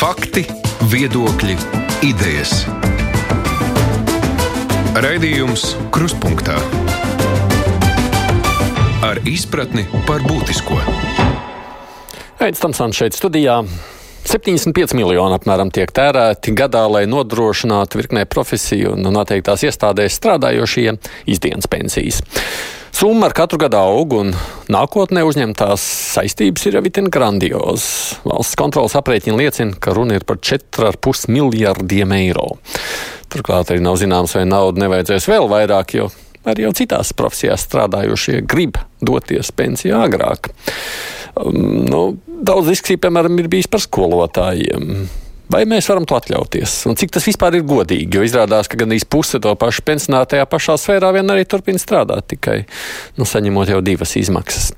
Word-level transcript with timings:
Fakti, 0.00 0.46
viedokļi, 0.88 1.54
idejas. 2.08 2.62
Raidījums 4.96 5.74
Krustpunktā 5.92 6.56
ar 9.04 9.20
izpratni 9.28 9.84
par 10.08 10.24
būtisko. 10.24 10.78
Aizsmeļamies 12.40 12.64
Tamsons 12.64 12.96
šeit 12.96 13.18
studijā. 13.20 13.58
75 14.24 14.96
miljoni 14.96 15.36
apmēram 15.36 15.68
tiek 15.68 15.92
tērēti 15.92 16.56
gadā, 16.56 16.86
lai 16.88 17.04
nodrošinātu 17.04 18.00
virknē 18.00 18.24
profesiju 18.24 18.96
un 18.96 19.12
noteiktās 19.12 19.68
iestādēs 19.68 20.16
strādājošie 20.16 20.96
izdienas 21.28 21.68
pensijas. 21.68 22.24
Summa 22.92 23.28
ar 23.30 23.34
katru 23.36 23.58
gadu 23.62 23.78
aug, 23.78 24.14
un 24.18 24.32
nākotnē 24.72 25.22
uzņemtās 25.24 25.84
saistības 26.16 26.66
ir 26.68 26.78
jau 26.78 26.82
itin 26.88 27.10
grandiozas. 27.12 28.18
Valsts 28.26 28.58
kontrolas 28.60 28.96
aprēķini 28.98 29.38
liecina, 29.38 29.76
ka 29.80 29.94
runa 29.96 30.18
ir 30.18 30.26
par 30.28 30.40
4,5 30.42 31.30
miljardiem 31.32 32.12
eiro. 32.18 32.48
Turklāt 33.30 33.70
arī 33.70 33.84
nav 33.84 34.00
zināms, 34.00 34.34
vai 34.36 34.44
naudu 34.48 34.82
nevajadzēs 34.82 35.28
vēl 35.30 35.48
vairāk, 35.50 35.94
jo 35.96 36.10
arī 36.50 36.66
jau 36.66 36.74
citās 36.76 37.14
profesijās 37.16 37.64
strādājošie 37.68 38.42
grib 38.48 38.80
doties 39.04 39.52
pensijā 39.54 40.02
agrāk. 40.08 40.50
Um, 41.38 41.86
nu, 41.86 42.02
daudz 42.26 42.72
diskusiju, 42.72 43.00
piemēram, 43.06 43.38
ir 43.40 43.50
bijis 43.52 43.70
par 43.70 43.84
skolotājiem. 43.84 45.06
Vai 45.50 45.64
mēs 45.66 45.88
varam 45.90 46.04
to 46.06 46.14
atļauties? 46.14 46.74
Un 46.86 46.98
cik 46.98 47.10
tas 47.16 47.24
vispār 47.26 47.56
ir 47.58 47.64
godīgi? 47.66 48.14
Jo 48.14 48.22
izrādās, 48.26 48.68
ka 48.70 48.78
gandrīz 48.78 49.02
puse 49.10 49.40
to 49.42 49.50
pašu 49.58 49.82
pensionāru 49.86 50.28
tajā 50.30 50.46
pašā 50.46 50.76
sfērā 50.78 51.10
vien 51.16 51.32
arī 51.32 51.42
turpina 51.48 51.80
strādāt, 51.82 52.28
tikai 52.30 52.60
nu, 53.18 53.26
saņemot 53.26 53.72
jau 53.72 53.80
divas 53.82 54.14
izmaksas. 54.20 54.70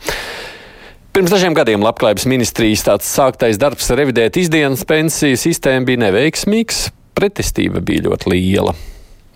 Pirms 1.13 1.29
dažiem 1.29 1.53
gadiem 1.53 1.85
Labklājības 1.85 2.25
ministrijas 2.25 2.87
tāds 2.87 3.11
sāktais 3.13 3.61
darbs 3.61 3.91
revidēt 3.93 4.39
izdienas 4.41 4.87
pensiju 4.89 5.37
sistēmu 5.37 5.91
bija 5.91 6.07
neveiksmīgs, 6.07 6.87
pretestība 7.13 7.83
bija 7.85 8.07
ļoti 8.07 8.33
liela. 8.33 8.73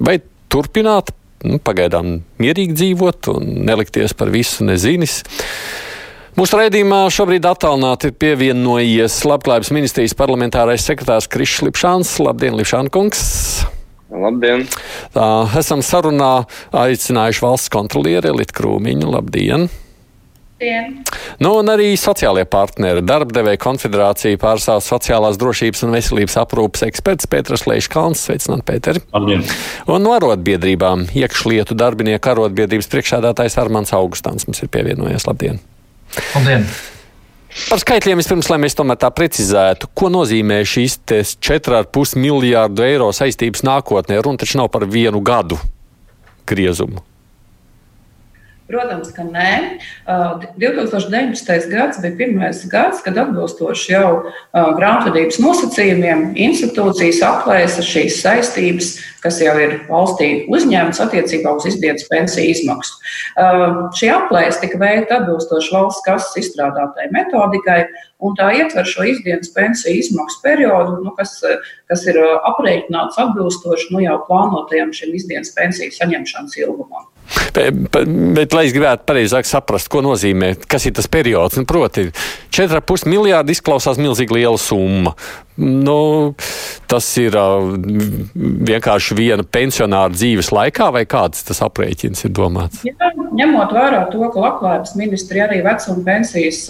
Vai 0.00 0.22
turpināt, 0.48 1.12
nu, 1.44 1.60
pagaidām 1.60 2.22
mierīgi 2.40 2.78
dzīvot 2.80 3.28
un 3.34 3.52
nelikties 3.68 4.16
par 4.16 4.32
visu 4.32 4.64
nezinis? 4.64 5.20
Mūsu 6.36 6.58
raidījumā 6.58 6.98
šobrīd 7.08 7.46
attālināti 7.48 8.10
ir 8.10 8.16
pievienojies 8.20 9.14
Labklājības 9.24 9.70
ministrijas 9.72 10.12
parlamentārais 10.18 10.82
sekretārs 10.84 11.30
Krišs 11.32 11.62
Lipšāns. 11.64 12.10
Labdien, 12.20 12.52
Lipšāna 12.58 12.92
kungs! 12.92 13.22
Labdien! 14.12 14.66
Tā, 15.14 15.28
esam 15.56 15.80
sarunā 15.80 16.44
aicinājuši 16.76 17.40
valsts 17.40 17.72
kontrolieri 17.72 18.34
Litu 18.36 18.52
Krūmiņu. 18.58 19.08
Labdien! 19.14 19.64
Dien. 20.60 20.98
Nu, 21.40 21.54
un 21.62 21.72
arī 21.72 21.86
sociālajie 22.00 22.44
partneri, 22.52 23.04
darbdevēja 23.04 23.60
konfederācija 23.60 24.40
pārstāv 24.40 24.82
sociālās 24.84 25.40
drošības 25.40 25.86
un 25.88 25.96
veselības 25.96 26.36
aprūpas 26.42 26.84
eksperts 26.84 27.30
Pēters 27.32 27.64
Leiškalns. 27.64 28.26
Sveicināt, 28.28 28.66
Pēteri! 28.68 29.00
Labdien! 29.16 29.46
Un 29.88 30.04
no 30.04 30.12
arotbiedrībām 30.18 31.08
iekšlietu 31.16 31.76
darbinieku 31.80 32.34
arotbiedrības 32.34 32.92
priekšādātājs 32.92 33.56
Armāns 33.64 33.96
Augustāns 33.96 34.44
mums 34.44 34.60
ir 34.60 34.72
pievienojies. 34.76 35.24
Labdien! 35.28 35.64
Labdien! 36.34 36.68
Par 37.70 37.80
skaitļiem 37.80 38.20
vispirms, 38.20 38.50
lai 38.52 38.58
mēs 38.60 38.76
tomēr 38.76 38.98
tā 39.00 39.08
precizētu, 39.16 39.88
ko 39.96 40.10
nozīmē 40.12 40.60
šīs 40.68 40.98
4,5 41.08 42.18
miljārdu 42.20 42.84
eiro 42.84 43.08
saistības 43.16 43.64
nākotnē. 43.64 44.18
Runa 44.20 44.42
taču 44.42 44.60
nav 44.60 44.68
par 44.74 44.84
vienu 44.84 45.22
gadu 45.24 45.56
griezumu. 46.46 47.00
Protams, 48.66 49.12
ka 49.14 49.22
nē. 49.22 49.78
Uh, 50.10 50.42
2019. 50.58 51.68
gads 51.70 52.00
bija 52.02 52.16
pirmais 52.18 52.64
gads, 52.66 52.98
kad 53.04 53.18
atbilstoši 53.22 53.92
jau 53.92 54.08
uh, 54.18 54.72
grāmatvedības 54.74 55.38
nosacījumiem 55.38 56.32
institūcijas 56.48 57.22
aplēsa 57.28 57.84
šīs 57.86 58.18
saistības, 58.24 58.90
kas 59.22 59.38
jau 59.42 59.54
ir 59.62 59.76
valstī 59.86 60.30
uzņemtas 60.50 60.98
attiecībā 61.06 61.54
uz 61.54 61.68
izdienas 61.70 62.08
pensiju 62.10 62.56
izmaksu. 62.56 62.98
Uh, 63.38 63.86
šī 63.94 64.10
aplēse 64.16 64.58
tika 64.64 64.82
veikta 64.82 65.20
atbilstoši 65.20 65.74
valsts 65.76 66.02
kases 66.08 66.42
izstrādātai 66.42 67.06
metodikai, 67.14 67.84
un 68.18 68.34
tā 68.34 68.50
ietver 68.58 68.88
šo 68.88 69.06
izdienas 69.12 69.54
pensiju 69.54 70.02
izmaksu 70.02 70.42
periodu, 70.42 70.98
nu, 71.06 71.14
kas, 71.14 71.38
kas 71.86 72.02
ir 72.10 72.18
aprēķināts 72.18 73.22
atbilstoši 73.28 73.92
nu, 73.94 74.02
jau 74.08 74.24
plānotajam 74.26 74.90
šim 74.96 75.14
izdienas 75.14 75.54
pensiju 75.54 75.94
saņemšanas 75.94 76.58
ilgumam. 76.64 77.06
Bet, 77.56 78.52
lai 78.54 78.66
es 78.68 78.74
gribētu 78.74 79.06
pareizāk 79.08 79.48
saprast, 79.48 79.88
ko 79.92 80.02
nozīmē, 80.04 80.52
kas 80.70 80.86
ir 80.86 80.94
tas 80.98 81.08
periods, 81.10 81.58
nu, 81.58 81.66
proti, 81.68 82.08
4,5 82.54 83.08
miljārdi 83.10 83.56
izklausās 83.56 84.00
milzīgi 84.00 84.38
liela 84.38 84.60
summa. 84.60 85.16
Nu, 85.56 86.34
tas 86.90 87.06
ir 87.20 87.36
vienkārši 88.68 89.16
viena 89.16 89.44
pensionāra 89.44 90.12
dzīves 90.12 90.52
laikā, 90.52 90.90
vai 90.92 91.06
kāds 91.08 91.46
tas 91.48 91.62
aprēķins 91.64 92.26
ir 92.28 92.34
domāts? 92.36 92.82
Jā, 92.84 93.08
ņemot 93.36 93.72
vērā 93.72 94.02
to, 94.12 94.20
ka 94.32 94.42
Labklājības 94.42 94.94
ministrija 95.00 95.46
arī 95.48 95.62
vecuma 95.64 96.04
pensijas 96.06 96.62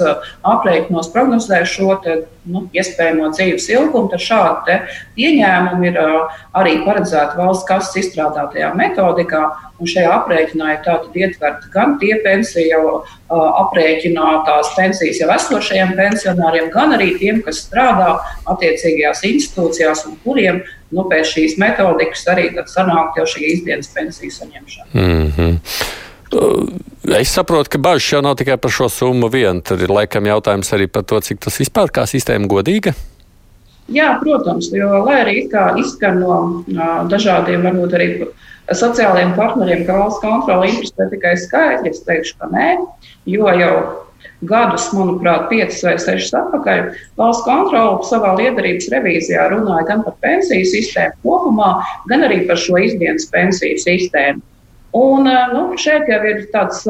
aprēķinos 0.46 1.10
prognozē 1.14 1.64
šo 1.66 1.98
te, 2.04 2.16
nu, 2.46 2.66
iespējamo 2.76 3.32
dzīves 3.34 3.66
ilgumu, 3.74 4.10
tad 4.12 4.22
šādi 4.22 4.78
ieņēmumi 5.26 5.90
ir 5.90 6.00
arī 6.56 6.78
paredzēti 6.86 7.40
valsts 7.40 7.66
kases 7.68 8.04
izstrādātajā 8.04 8.70
metodikā. 8.78 9.48
Un 9.76 9.88
šajā 9.90 10.08
aprēķinā 10.08 10.70
ir 10.72 10.78
tātad 10.86 11.16
ietverti 11.20 11.68
gan 11.74 11.98
tie 12.00 12.14
pensiju 12.24 12.64
jau 12.70 12.84
uh, 12.94 13.02
aprēķinātās 13.60 14.70
pensijas 14.72 15.20
jau 15.20 15.28
esošajiem 15.34 15.92
pensionāriem, 15.98 16.70
gan 16.72 16.94
arī 16.96 17.10
tiem, 17.20 17.42
kas 17.44 17.60
strādā 17.66 18.14
attiecīgajās 18.76 19.24
institūcijās 19.26 20.04
un 20.08 20.16
kuriem 20.24 20.60
nu, 20.92 21.04
pēc 21.10 21.32
šīs 21.34 21.56
metodikas 21.60 22.26
arī 22.32 22.50
sanāk 22.70 23.16
jau 23.18 23.26
šī 23.26 23.44
izdienas 23.54 23.90
pensiju 23.94 24.30
saņemšana. 24.30 24.90
Mm 24.94 25.32
-hmm. 25.36 25.58
Es 27.18 27.32
saprotu, 27.32 27.70
ka 27.70 27.78
bažas 27.78 28.12
jau 28.12 28.22
nav 28.22 28.34
tikai 28.36 28.56
par 28.56 28.70
šo 28.70 28.88
summu 28.88 29.28
vien. 29.28 29.60
Tad 29.60 29.80
ir 29.80 29.90
laikam 29.90 30.26
jautājums 30.26 30.72
arī 30.72 30.86
par 30.86 31.02
to, 31.02 31.20
cik 31.20 31.38
tas 31.40 31.58
vispār 31.60 31.90
kā 31.90 32.02
sistēma 32.06 32.46
godīga. 32.46 32.92
Jā, 33.88 34.18
protams, 34.20 34.72
jo 34.72 35.04
lai 35.04 35.20
arī 35.22 35.48
izskan 35.78 36.18
no 36.18 36.58
dažādiem, 37.06 37.62
varbūt 37.62 37.94
arī 37.94 38.26
sociālajiem 38.74 39.36
partneriem, 39.36 39.86
ka 39.86 39.92
valsts 39.92 40.20
kontrole 40.20 40.68
interesē 40.68 41.08
tikai 41.10 41.36
skaitļi. 41.36 41.90
Es 41.90 42.02
teikšu, 42.02 42.34
ka 42.38 42.46
nē, 42.50 42.76
jo 43.26 43.46
jau 43.46 44.06
gadus, 44.48 44.88
manuprāt, 44.96 45.48
piecus 45.52 45.82
vai 45.86 45.94
sešus 46.00 46.34
atpakaļ, 46.40 46.82
valsts 47.20 47.46
kontrole 47.46 48.08
savā 48.08 48.34
liederības 48.38 48.90
revīzijā 48.94 49.48
runāja 49.52 49.86
gan 49.90 50.04
par 50.06 50.18
pensiju 50.24 50.66
sistēmu 50.72 51.18
kopumā, 51.24 51.70
gan 52.10 52.26
arī 52.28 52.44
par 52.48 52.60
šo 52.60 52.78
izdienas 52.88 53.28
pensiju 53.32 53.80
sistēmu. 53.84 54.44
Un, 54.96 55.26
nu, 55.52 55.62
šeit 55.76 56.06
jau 56.08 56.20
ir 56.24 56.46
tāds 56.54 56.86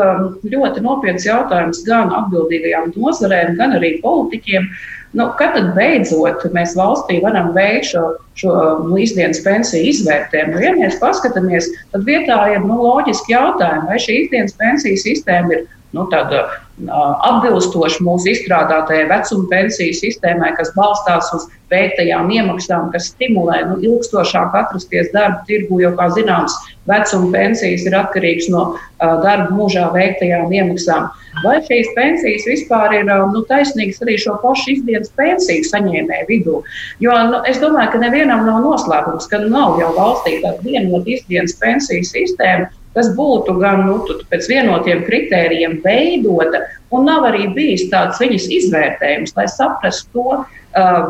ļoti 0.46 0.82
nopietns 0.84 1.24
jautājums 1.26 1.80
gan 1.88 2.12
atbildīgajām 2.14 2.92
nozarēm, 2.94 3.56
gan 3.58 3.74
arī 3.80 3.96
politiķiem. 4.04 4.68
Nu, 5.16 5.30
kad 5.38 5.54
tad 5.56 5.70
beidzot 5.74 6.44
mēs 6.54 6.74
valstī 6.76 7.18
varam 7.24 7.48
veikt 7.56 7.88
šo, 7.88 8.02
šo 8.38 8.52
nu, 8.84 8.98
izdienas 9.00 9.40
pensiju 9.42 9.88
izvērtējumu? 9.90 10.60
Ja 10.62 10.74
mēs 10.76 10.98
paskatāmies, 11.00 11.70
tad 11.94 12.04
vietā 12.06 12.36
ir 12.52 12.66
nu, 12.66 12.76
loģiski 12.84 13.32
jautājumi, 13.32 13.88
vai 13.88 13.98
šī 14.02 14.20
izdienas 14.26 14.54
pensiju 14.60 15.00
sistēma 15.00 15.56
ir 15.56 15.64
nu, 15.96 16.06
tāda 16.12 16.46
atbilstoši 16.76 18.04
mūsu 18.04 18.28
izstrādātajai 18.34 19.06
vecuma 19.08 19.46
pensiju 19.48 19.96
sistēmai, 19.96 20.52
kas 20.58 20.74
balstās 20.76 21.30
uz 21.32 21.46
veiktajām 21.72 22.28
iemaksām, 22.30 22.90
kas 22.92 23.08
stimulē 23.14 23.62
nu, 23.70 23.78
ilgstošāk 23.80 24.54
atrasties 24.60 25.08
darba 25.14 25.40
tirgu, 25.48 25.80
jo, 25.80 25.94
kā 25.96 26.10
zināms, 26.12 26.54
vecuma 26.86 27.32
pensijas 27.32 27.86
ir 27.88 27.96
atkarīgas 27.96 28.50
no 28.52 28.66
uh, 28.74 29.16
darba 29.24 29.48
mūžā 29.56 29.88
veiktajām 29.96 30.52
iemaksām. 30.52 31.08
Vai 31.44 31.58
šīs 31.64 31.90
pensijas 31.96 32.46
vispār 32.48 32.94
ir 33.00 33.08
nu, 33.08 33.42
taisnīgas 33.48 34.00
arī 34.04 34.16
šo 34.20 34.36
pašu 34.44 34.76
izdienas 34.76 35.10
pensiju 35.18 35.66
saņēmēju 35.68 36.28
vidū? 36.30 36.62
Jo 37.04 37.16
nu, 37.32 37.42
es 37.48 37.60
domāju, 37.60 37.92
ka 37.92 38.04
nevienam 38.04 38.46
nav 38.48 38.62
noslēpums, 38.64 39.28
ka 39.32 39.42
nav 39.44 39.80
jau 39.80 39.92
valstī 39.96 40.38
tāda 40.44 40.60
vienota 40.64 41.16
izdienas 41.16 41.56
pensiju 41.60 42.08
sistēma, 42.08 42.70
kas 42.96 43.12
būtu 43.16 43.58
gan 43.60 43.84
nu, 43.86 43.98
pēc 44.30 44.48
vienotiem 44.50 45.04
kritērijiem 45.06 45.80
veidota, 45.84 46.64
un 46.94 47.04
nav 47.08 47.26
arī 47.28 47.50
bijis 47.56 47.88
tāds 47.92 48.20
viņas 48.22 48.48
izvērtējums, 48.58 49.34
lai 49.36 49.46
saprastu 49.52 50.14
to, 50.16 50.38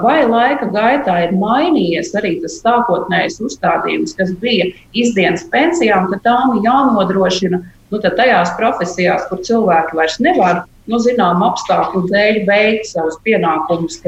vai 0.03 0.19
laika 0.27 0.69
gaitā 0.71 1.17
ir 1.27 1.35
mainījies 1.39 2.13
arī 2.19 2.37
tas 2.43 2.59
sākotnējais 2.63 3.41
uzstādījums, 3.43 4.15
kas 4.19 4.35
bija 4.43 4.69
izdienas 4.95 5.47
pensijām, 5.51 6.11
ka 6.13 6.21
tām 6.27 6.61
jānodrošina 6.65 7.63
nu, 7.63 8.03
tajās 8.03 8.55
profesijās, 8.59 9.27
kur 9.31 9.43
cilvēki 9.47 9.99
vairs 9.99 10.19
nevar 10.23 10.65
nu, 10.91 11.01
zinām 11.03 11.43
apstākļu 11.47 12.07
dēļ 12.13 12.45
veikt 12.47 12.91
savus 12.93 13.19
pienākumus, 13.27 13.99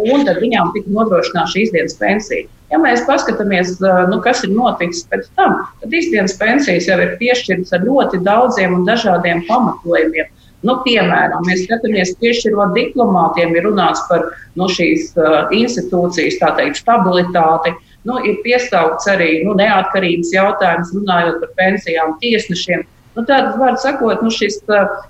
un 0.00 0.24
tad 0.26 0.40
viņām 0.42 0.72
tika 0.74 0.92
nodrošināta 0.94 1.52
šī 1.52 1.66
izdienas 1.68 1.96
pensija. 2.00 2.48
Ja 2.72 2.80
mēs 2.82 3.04
paskatāmies, 3.06 3.76
nu, 4.10 4.18
kas 4.24 4.42
ir 4.46 4.54
noticis 4.54 5.04
pēc 5.10 5.28
tam, 5.38 5.60
tad 5.82 5.94
izdienas 5.94 6.34
pensijas 6.40 6.88
jau 6.90 6.96
ir 7.02 7.14
piešķirtas 7.20 7.74
ar 7.76 7.84
ļoti 7.86 8.22
daudziem 8.26 8.74
un 8.78 8.88
dažādiem 8.88 9.44
pamatojumiem. 9.50 10.32
Nu, 10.64 10.78
piemēram, 10.80 11.44
mēs 11.44 11.66
skatāmies 11.66 12.14
piešķirot 12.22 12.72
diplomātiem, 12.76 13.52
ir 13.52 13.66
runāts 13.68 14.00
par 14.08 14.30
nu, 14.56 14.68
šīs 14.72 15.10
uh, 15.20 15.50
institūcijas 15.52 16.40
teikt, 16.40 16.80
stabilitāti. 16.80 17.74
Nu, 18.08 18.16
ir 18.24 18.40
piesaukts 18.44 19.08
arī 19.12 19.42
nu, 19.44 19.52
neatkarības 19.60 20.32
jautājums, 20.32 20.94
runājot 20.96 21.42
par 21.42 21.52
pensijām 21.60 22.16
tiesnešiem. 22.24 22.86
Nu, 23.14 23.22
Tātad, 23.22 23.54
var 23.60 23.76
sakot, 23.78 24.24
nu, 24.26 24.30
šis 24.34 24.56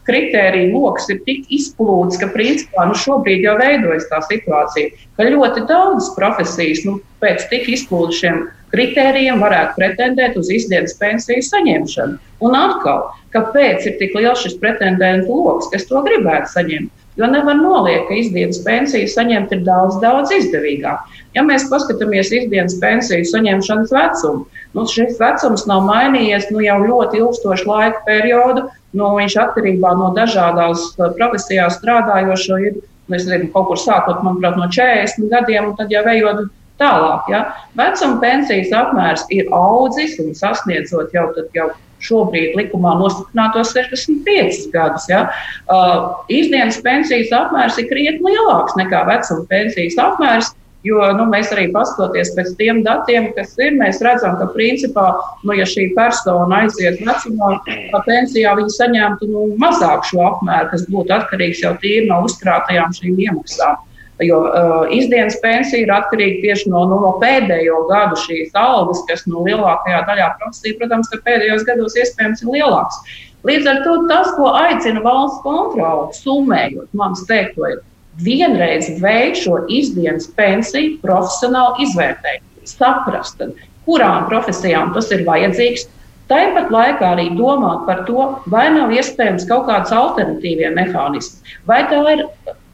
kritērija 0.05 0.73
lokus 0.75 1.09
ir 1.13 1.23
tik 1.25 1.47
izplūdes, 1.57 2.19
ka 2.21 2.29
principā 2.35 2.85
nu, 2.91 2.97
šobrīd 3.01 3.47
jau 3.47 3.55
veidojas 3.61 4.05
tā 4.11 4.21
situācija, 4.27 4.93
ka 5.17 5.29
ļoti 5.31 5.65
daudzas 5.71 6.11
profesijas 6.19 6.85
nu, 6.85 6.99
pēc 7.25 7.47
tik 7.53 7.71
izplūdušiem 7.79 8.43
kritērijiem 8.75 9.41
varētu 9.41 9.79
pretendēt 9.79 10.37
uz 10.41 10.51
izdienas 10.53 10.97
pensiju 11.01 11.45
saņemšanu. 11.47 12.19
Un 12.45 12.59
atkal, 12.59 13.07
kāpēc 13.33 13.87
ir 13.89 13.97
tik 14.01 14.17
liels 14.19 14.43
šis 14.45 14.59
pretendentu 14.61 15.39
lokus, 15.39 15.71
kas 15.73 15.89
to 15.89 16.03
gribētu 16.05 16.53
saņemt? 16.53 16.93
Jo 17.17 17.29
nevar 17.31 17.55
noliekt, 17.55 18.09
ka 18.09 18.17
izdienas 18.19 18.59
pensiju 18.65 19.07
saņemt 19.11 19.53
ir 19.55 19.61
daudz, 19.67 20.01
daudz 20.03 20.33
izdevīgāk. 20.35 21.13
Ja 21.37 21.45
mēs 21.47 21.69
paskatāmies 21.71 22.33
izdienas 22.35 22.75
pensiju 22.83 23.27
saņemšanas 23.31 23.93
vecumu, 23.95 24.49
nu, 24.75 24.87
šis 24.91 25.21
vecums 25.21 25.67
nav 25.71 25.85
mainījies 25.87 26.49
nu, 26.51 26.63
jau 26.65 26.81
ļoti 26.83 27.23
ilgstošu 27.23 27.71
laika 27.71 28.03
periodu. 28.09 28.67
Nu, 28.95 29.13
viņš 29.19 29.39
atkarībā 29.45 29.95
no 29.99 30.11
dažādās 30.15 30.91
uh, 30.99 31.15
profesijās 31.19 31.79
strādājošo 31.81 32.59
ir 32.67 32.77
nu, 32.79 33.15
nezinu, 33.15 33.51
kaut 33.55 33.71
kur 33.71 33.81
sākot, 33.81 34.23
manuprāt, 34.27 34.59
no 34.59 34.69
40 34.71 35.31
gadiem, 35.31 35.71
un 35.71 35.79
tad 35.79 35.95
jau 35.95 36.05
ejot 36.11 36.45
tālāk. 36.83 37.31
Ja? 37.31 37.43
Vecuma 37.79 38.21
pensijas 38.23 38.75
apmērs 38.75 39.27
ir 39.35 39.51
audzis 39.55 40.19
un 40.23 40.35
sasniedzot 40.39 41.15
jau, 41.15 41.29
jau 41.55 41.71
šobrīd 42.05 42.59
likumā 42.59 42.97
nostiprinātos 43.01 43.73
65 43.77 44.69
gadus. 44.75 45.07
Ja? 45.11 45.27
Uh, 45.69 46.25
Izdienas 46.33 46.81
pensijas 46.85 47.33
apmērs 47.35 47.81
ir 47.81 47.89
krietni 47.91 48.35
lielāks 48.35 48.77
nekā 48.81 49.07
vecuma 49.11 49.49
pensijas 49.51 49.99
apmērs. 50.01 50.53
Jo 50.85 51.01
nu, 51.17 51.25
mēs 51.33 51.49
arī 51.55 51.71
paskatoties 51.73 52.35
pēc 52.37 52.51
tiem 52.59 52.83
datiem, 52.85 53.31
kas 53.33 53.55
ir, 53.57 53.73
mēs 53.79 54.03
redzam, 54.05 54.35
ka 54.37 54.51
principā, 54.53 55.07
nu, 55.41 55.55
ja 55.57 55.65
šī 55.65 55.87
persona 55.97 56.59
aiziet 56.61 57.01
vecumā, 57.01 57.55
tad 57.65 58.05
pensijā 58.05 58.53
viņa 58.59 58.75
saņemtu 58.75 59.31
nu, 59.31 59.47
mazāk 59.63 60.05
šo 60.11 60.21
apmēru, 60.27 60.69
kas 60.75 60.85
būtu 60.93 61.17
atkarīgs 61.17 61.65
jau 61.65 61.73
tīri 61.81 62.05
no 62.11 62.21
uzkrātajām 62.29 62.93
šīm 63.01 63.17
iemaksām. 63.31 63.81
Jo 64.23 64.45
uh, 64.47 64.85
izdienas 64.95 65.35
pensija 65.43 65.83
ir 65.83 65.91
atkarīga 65.91 66.37
tieši 66.45 66.71
no, 66.71 66.85
no, 66.87 67.01
no 67.03 67.09
pēdējo 67.19 67.81
gadu 67.89 68.19
šīs 68.23 68.53
algas, 68.55 69.01
kas 69.09 69.25
no 69.27 69.43
lielākajā 69.43 70.05
daļā 70.07 70.29
profesija, 70.39 70.77
protams, 70.79 71.11
pēdējos 71.27 71.65
gados 71.67 71.97
iespējams 71.99 72.45
ir 72.45 72.53
lielāks. 72.55 73.01
Līdz 73.45 73.67
ar 73.73 73.81
to 73.85 73.97
tas, 74.09 74.31
ko 74.39 74.53
aicina 74.55 75.03
valsts 75.05 75.43
kontrole, 75.43 76.07
summējot 76.17 76.95
manas 76.97 77.27
teikto, 77.27 77.67
ir 77.73 77.83
vienreiz 78.23 78.87
veikt 79.03 79.43
šo 79.43 79.59
izdienas 79.67 80.31
pensiju 80.39 81.01
profesionāli 81.03 81.89
izvērtēt, 81.89 82.47
saprast, 82.71 83.43
kurām 83.85 84.31
profesijām 84.31 84.95
tas 84.95 85.11
ir 85.11 85.27
vajadzīgs. 85.27 85.89
Tāpat 86.31 86.71
laikā 86.73 87.11
arī 87.19 87.27
domāt 87.37 87.83
par 87.85 88.07
to, 88.09 88.31
vai 88.49 88.69
nav 88.73 88.95
iespējams 88.95 89.45
kaut 89.51 89.67
kāds 89.69 89.93
alternatīvie 89.93 90.71
mehānismi, 90.73 91.59
vai 91.69 91.83
tā 91.91 91.99
ir 92.15 92.23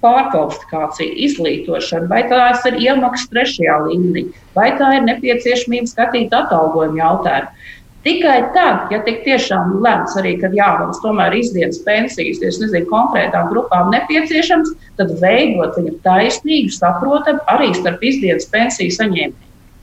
pārkvalifikācija, 0.04 1.16
izglītošana, 1.26 2.08
vai 2.10 2.22
tās 2.30 2.64
ir 2.68 2.78
iemaksas 2.80 3.30
trešajā 3.32 3.76
līmenī, 3.86 4.26
vai 4.56 4.70
tā 4.78 4.94
ir 4.96 5.06
nepieciešamība 5.08 5.90
skatīt 5.90 6.34
atalgojumu 6.36 7.00
jautājumu. 7.02 7.68
Tikai 8.00 8.38
tad, 8.54 8.88
ja 8.88 9.02
tik 9.04 9.18
tiešām 9.26 9.74
lemts 9.84 10.14
arī, 10.16 10.38
ka 10.40 10.48
jā, 10.56 10.70
mums 10.80 11.02
tomēr 11.02 11.36
izdienas 11.36 11.82
pensijas, 11.84 12.40
es 12.40 12.56
nezinu, 12.62 12.88
konkrētām 12.88 13.50
grupām 13.52 13.92
nepieciešams, 13.92 14.72
tad 14.96 15.12
veidot 15.20 15.76
viņu 15.76 15.98
taisnīgu, 16.06 16.72
saprotamu 16.78 17.44
arī 17.52 17.74
starp 17.76 18.00
izdienas 18.00 18.48
pensiju 18.48 18.96
saņēmējiem. 18.96 19.38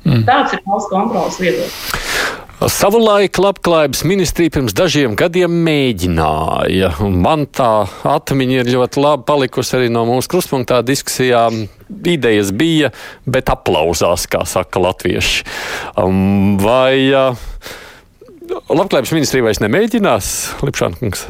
Mm. 0.07 0.25
Tāds 0.25 0.57
ir 0.57 0.65
valsts 0.65 0.89
kontrolas 0.89 1.37
viedoklis. 1.41 2.06
Savulaik 2.57 3.37
labklājības 3.37 3.99
ministrija 4.09 4.49
pirms 4.55 4.73
dažiem 4.73 5.13
gadiem 5.17 5.59
mēģināja. 5.61 6.89
Man 7.05 7.45
tā 7.53 7.85
atmiņa 8.09 8.63
ir 8.63 8.71
ļoti 8.73 9.03
labi 9.03 9.27
palikusi 9.29 9.75
arī 9.77 9.91
no 9.93 10.07
mūsu 10.09 10.31
kruspunktā 10.33 10.79
diskusijām. 10.81 11.67
Idejas 12.09 12.49
bija, 12.57 12.89
bet 13.29 13.53
aplausās, 13.53 14.25
kā 14.25 14.41
saka 14.49 14.81
latvieši. 14.81 15.45
Um, 16.01 16.57
vai 16.57 17.13
uh, 17.13 17.37
labklājības 18.73 19.13
ministrija 19.13 19.45
vairs 19.45 19.61
nemēģinās, 19.61 20.31
Lipšankungs? 20.65 21.27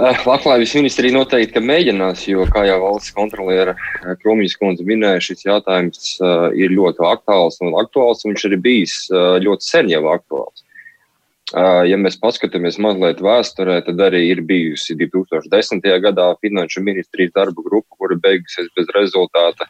Eh, 0.00 0.20
labklājības 0.24 0.70
ministrija 0.78 1.12
noteikti 1.12 1.60
mēģinās, 1.60 2.22
jo, 2.30 2.46
kā 2.48 2.62
jau 2.64 2.78
valsts 2.80 3.12
kontroliera 3.12 3.74
eh, 3.76 4.14
Kromijas 4.22 4.54
kundze 4.56 4.86
minēja, 4.88 5.20
šis 5.26 5.44
jautājums 5.44 6.14
uh, 6.22 6.46
ir 6.56 6.72
ļoti 6.72 7.04
aktuāls 7.04 7.60
un 7.60 7.76
aktuāls. 7.76 8.24
Viņš 8.24 8.46
arī 8.48 8.58
bijis 8.64 8.94
ļoti 9.44 9.66
sen 9.66 9.90
jau 9.92 10.06
aktuāls. 10.08 10.64
Ja 11.90 11.96
mēs 11.98 12.14
paskatāmies 12.22 12.76
mazliet 12.78 13.18
vēsturē, 13.26 13.80
tad 13.82 13.98
arī 14.06 14.20
ir 14.30 14.40
bijusi 14.46 14.94
2010. 14.94 15.82
gadā 16.04 16.28
finanšu 16.38 16.80
ministrijas 16.86 17.34
darba 17.34 17.64
grupa, 17.66 17.90
kura 17.98 18.14
beigusies 18.22 18.68
bez 18.78 18.86
rezultāta. 18.94 19.66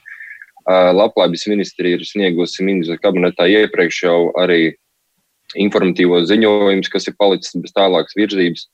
Labklājības 0.68 1.46
ministrija 1.48 1.96
ir 1.96 2.04
sniegusi 2.04 2.66
ministra 2.68 3.00
kabinetā 3.00 3.48
iepriekš 3.48 4.02
jau 4.04 4.18
arī 4.38 4.74
informatīvos 5.56 6.28
ziņojumus, 6.28 6.92
kas 6.92 7.08
ir 7.08 7.16
palicis 7.18 7.56
bez 7.64 7.72
tālākas 7.72 8.14
virzības. 8.18 8.68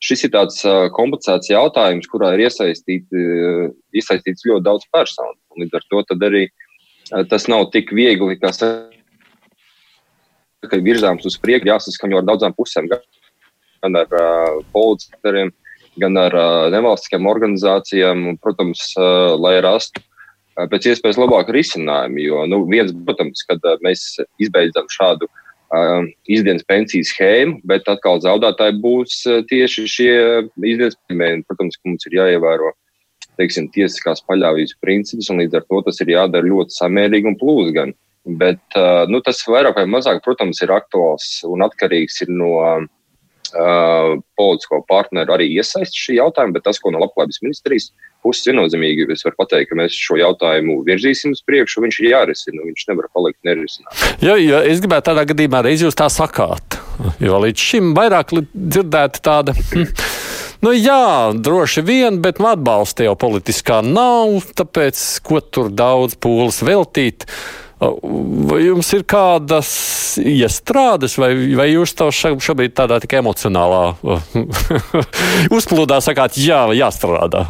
Šis 0.00 0.24
ir 0.24 0.32
tāds 0.32 0.62
komplicēts 0.96 1.50
jautājums, 1.52 2.08
kurā 2.08 2.32
ir 2.34 2.46
iesaistīti, 2.46 3.24
iesaistīts 3.92 4.46
ļoti 4.48 4.64
daudz 4.64 4.86
personu. 4.94 5.36
Līdz 5.60 5.76
ar 5.76 5.84
to 5.92 6.04
arī 6.30 6.46
tas 7.28 7.44
nav 7.52 7.66
tik 7.74 7.92
viegli, 7.92 8.38
kā 8.40 8.52
ka 10.68 10.80
virzāms 10.84 11.24
uz 11.28 11.38
priekšu, 11.40 11.70
jāsaskaņo 11.70 12.20
ar 12.20 12.28
daudzām 12.28 12.54
pusēm, 12.56 12.88
gan 12.90 13.96
ar 13.96 14.12
uh, 14.12 14.60
policistiem, 14.74 15.52
gan 16.00 16.20
ar 16.20 16.36
uh, 16.36 16.68
nevalstiskām 16.74 17.28
organizācijām, 17.30 18.26
un, 18.32 18.38
protams, 18.42 18.90
uh, 18.98 19.36
lai 19.40 19.58
rastu 19.64 20.04
pēc 20.70 20.90
iespējas 20.90 21.16
labāku 21.16 21.54
risinājumu. 21.56 22.20
Jo 22.20 22.42
nu, 22.50 22.64
viens, 22.68 22.92
protams, 23.06 23.44
kad 23.48 23.64
mēs 23.84 24.02
izbeidzam 24.42 24.90
šādu 24.92 25.28
uh, 25.28 25.46
izdienas 26.26 26.66
pensiju 26.66 27.06
schēmu, 27.06 27.60
bet 27.64 27.88
atkal 27.88 28.20
zaudētāji 28.22 28.80
būs 28.82 29.20
uh, 29.30 29.40
tieši 29.46 29.86
šie 29.86 30.14
izdienas 30.66 30.98
pirmie. 31.06 31.44
Protams, 31.46 31.78
ka 31.78 31.90
mums 31.90 32.06
ir 32.08 32.18
jāievēro 32.18 32.72
teiksim, 33.40 33.70
tiesiskās 33.72 34.24
paļāvības 34.28 34.76
principus, 34.84 35.30
un 35.32 35.40
līdz 35.40 35.60
ar 35.60 35.66
to 35.70 35.82
tas 35.86 36.00
ir 36.02 36.12
jādara 36.12 36.50
ļoti 36.50 36.76
samērīgi 36.76 37.30
un 37.30 37.38
plūsgan. 37.40 37.94
Bet 38.40 38.60
uh, 38.76 39.06
nu, 39.08 39.22
tas 39.24 39.40
vairāk 39.48 39.78
vai 39.78 39.86
mazāk, 39.88 40.20
protams, 40.26 40.60
ir 40.60 40.74
aktuāls 40.74 41.40
un 41.48 41.64
atkarīgs 41.64 42.20
no 42.28 42.50
uh, 42.60 42.82
politisko 43.52 44.82
partneru 44.88 45.34
arī 45.36 45.50
iesaistīšanās 45.56 46.06
šī 46.06 46.16
jautājuma, 46.18 46.56
bet 46.56 46.66
tas, 46.66 46.80
ko 46.80 46.92
no 46.92 47.02
Labklājības 47.02 47.42
ministrijas 47.44 47.90
puses 48.24 48.48
viennozīmīgi 48.50 49.08
es 49.12 49.24
varu 49.26 49.38
pateikt, 49.40 49.70
ka 49.70 49.78
mēs 49.80 49.96
šo 49.96 50.18
jautājumu 50.20 50.80
virzīsim 50.86 51.34
uz 51.36 51.42
priekšu, 51.46 51.84
viņš 51.84 52.00
ir 52.02 52.10
jārisina, 52.10 52.64
viņš 52.66 52.86
nevar 52.90 53.08
palikt 53.16 53.40
nerisināts. 53.48 54.04
Ja, 54.24 54.36
ja 54.36 54.62
es 54.68 54.82
gribētu 54.82 55.10
tādā 55.10 55.24
gadījumā 55.30 55.64
reiz 55.66 55.84
jūs 55.84 55.98
tā 55.98 56.10
sakāt, 56.12 56.80
jo 57.22 57.40
līdz 57.46 57.68
šim 57.70 57.94
vairāk 57.96 58.36
dzirdēta 58.52 59.24
tāda. 59.24 59.56
Hm, 59.72 59.88
Nu, 60.60 60.74
jā, 60.76 61.32
droši 61.32 61.80
vien, 61.80 62.18
bet 62.20 62.36
nu, 62.36 62.50
atbalsta 62.50 63.06
jau 63.06 63.14
politiskā 63.16 63.78
nav, 63.80 64.42
tāpēc 64.58 64.98
ko 65.24 65.40
tur 65.40 65.70
daudz 65.72 66.18
pūles 66.20 66.60
veltīt. 66.68 67.24
Vai 67.80 68.58
jums 68.60 68.90
ir 68.92 69.06
kādas 69.08 69.70
iestrādes, 70.20 71.14
vai, 71.16 71.30
vai 71.56 71.70
jūs 71.70 71.94
to 71.96 72.10
šobrīd 72.12 72.74
tādā 72.76 72.98
tik 73.00 73.14
emocionālā 73.22 73.94
uzplūdā 75.58 76.02
sakāt, 76.04 76.36
jā, 76.36 76.66
jāstrādā? 76.76 77.46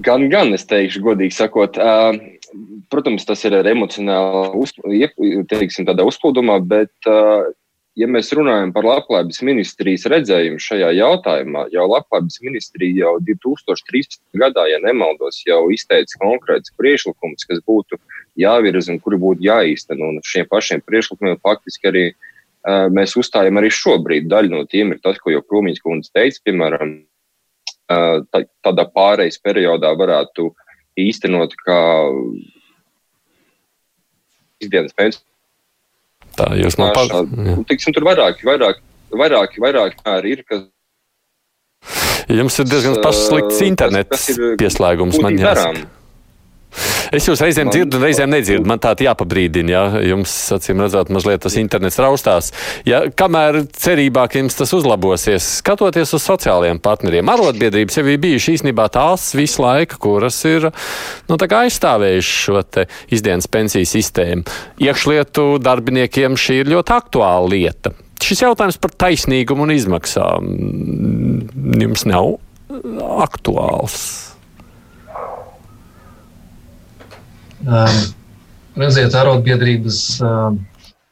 Gan, 0.00 0.24
gan 0.32 0.54
es 0.56 0.64
teikšu, 0.70 1.02
godīgi 1.04 1.36
sakot, 1.36 1.76
protams, 2.88 3.26
tas 3.28 3.44
ir 3.44 3.58
ar 3.58 3.68
emocionālu 3.68 4.64
teiksim, 5.50 5.88
uzplūdumā, 6.08 6.60
bet, 6.64 6.94
ja 7.98 8.06
mēs 8.10 8.30
runājam 8.36 8.70
par 8.74 8.86
labklājības 8.86 9.40
ministrijas 9.46 10.06
redzējumu 10.10 10.60
šajā 10.62 10.92
jautājumā, 11.00 11.66
jau 11.74 11.86
labklājības 11.90 12.38
ministrija 12.46 13.04
jau 13.04 13.14
2013. 13.26 14.20
gadā, 14.38 14.68
ja 14.70 14.78
nemaldos, 14.84 15.40
jau 15.46 15.64
izteica 15.74 16.20
konkrēts 16.22 16.74
priešlikums, 16.78 17.46
kas 17.48 17.62
būtu 17.66 17.98
jāvirza 18.38 18.94
un 18.94 19.02
kuri 19.02 19.18
būtu 19.20 19.46
jāīsteno. 19.48 20.12
Un 20.14 20.22
šiem 20.26 20.46
pašiem 20.50 20.84
priešlikumiem 20.86 21.40
faktiski 21.42 21.90
arī 21.90 22.04
mēs 22.94 23.16
uzstājam 23.18 23.58
arī 23.58 23.72
šobrīd. 23.74 24.30
Daļa 24.30 24.54
no 24.54 24.64
tiem 24.70 24.94
ir 24.94 25.02
tas, 25.02 25.18
ko 25.22 25.34
jau 25.34 25.42
Krūmiņš 25.42 25.82
kundze 25.82 26.14
teica, 26.14 26.42
piemēram, 26.46 27.00
tādā 27.88 28.84
pārejas 28.94 29.40
periodā 29.42 29.90
varētu 29.96 30.52
īstenot 30.98 31.54
kā 31.64 31.80
ikdienas 34.62 34.94
pensiju. 34.94 35.24
Tā 36.38 36.52
jūs 36.58 36.78
man 36.78 36.94
pašā. 36.94 37.24
Tiksim, 37.68 37.96
tur 37.96 38.06
vairāk, 38.06 38.44
vairāk 38.46 38.78
vairāk, 39.16 39.56
vairāk 39.60 39.94
ir, 40.28 40.42
kas. 40.48 40.66
Jums 42.28 42.58
ir 42.60 42.68
diezgan 42.68 42.98
paslikts 43.00 43.62
internets 43.64 44.26
pieslēgums, 44.60 45.20
man 45.24 45.38
jāsaka. 45.40 45.86
Es 47.14 47.24
jūs 47.24 47.40
reizēm 47.40 47.70
dzirdu, 47.72 48.00
reizēm 48.02 48.32
nedzirdu. 48.32 48.68
Man 48.68 48.80
tā 48.82 48.92
jāpabrīdina, 49.00 49.70
ja 49.72 50.02
jums, 50.10 50.32
acīm 50.52 50.82
redzot, 50.84 51.08
mazliet 51.14 51.40
tas 51.44 51.56
internets 51.60 51.96
raustās. 52.02 52.50
Ja, 52.88 53.04
kamēr 53.08 53.62
cerībā, 53.72 54.26
ka 54.28 54.42
jums 54.42 54.58
tas 54.58 54.74
uzlabosies, 54.76 55.46
skatoties 55.62 56.12
uz 56.18 56.26
sociālajiem 56.28 56.82
partneriem, 56.84 57.30
arotbiedrības 57.32 58.00
jau 58.00 58.04
ir 58.04 58.20
bijušas 58.20 58.58
īstenībā 58.58 58.88
tās 58.92 59.30
visu 59.38 59.64
laiku, 59.64 60.00
kuras 60.04 60.42
ir 60.48 60.68
nu, 61.30 61.38
aizstāvējušas 61.38 62.44
šo 62.44 62.62
izdienas 63.14 63.48
pensiju 63.50 63.88
sistēmu. 63.88 64.44
Iekšlietu 64.84 65.56
darbiniekiem 65.64 66.36
šī 66.36 66.62
ir 66.62 66.72
ļoti 66.74 66.96
aktuāla 66.98 67.52
lieta. 67.54 67.94
Šis 68.22 68.42
jautājums 68.44 68.80
par 68.82 68.92
taisnīgumu 69.06 69.64
un 69.64 69.72
izmaksām 69.72 70.48
jums 71.80 72.04
nav 72.08 72.34
aktuāls. 73.24 74.02
Um, 74.28 74.28
redziet, 77.66 79.14
arotbiedrības, 79.14 80.00
um, 80.22 80.58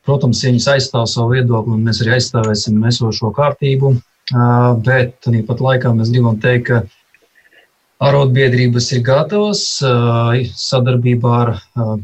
protams, 0.07 0.43
viņas 0.47 0.69
aizstāv 0.77 1.07
savu 1.11 1.35
viedokli, 1.35 1.75
un 1.75 1.87
mēs 1.87 2.03
arī 2.05 2.17
aizstāvēsim 2.17 2.83
esošo 2.91 3.33
kārtību. 3.37 3.97
Uh, 4.35 4.75
bet 4.83 5.21
tāpat 5.23 5.63
laikā 5.63 5.93
mēs 5.95 6.11
gribam 6.11 6.39
teikt, 6.43 6.71
ka 6.71 8.07
arotbiedrības 8.07 8.91
ir 8.97 9.05
gatavas 9.07 9.63
uh, 9.87 10.35
sadarbībā 10.59 11.35
ar 11.45 11.53
uh, 11.57 11.97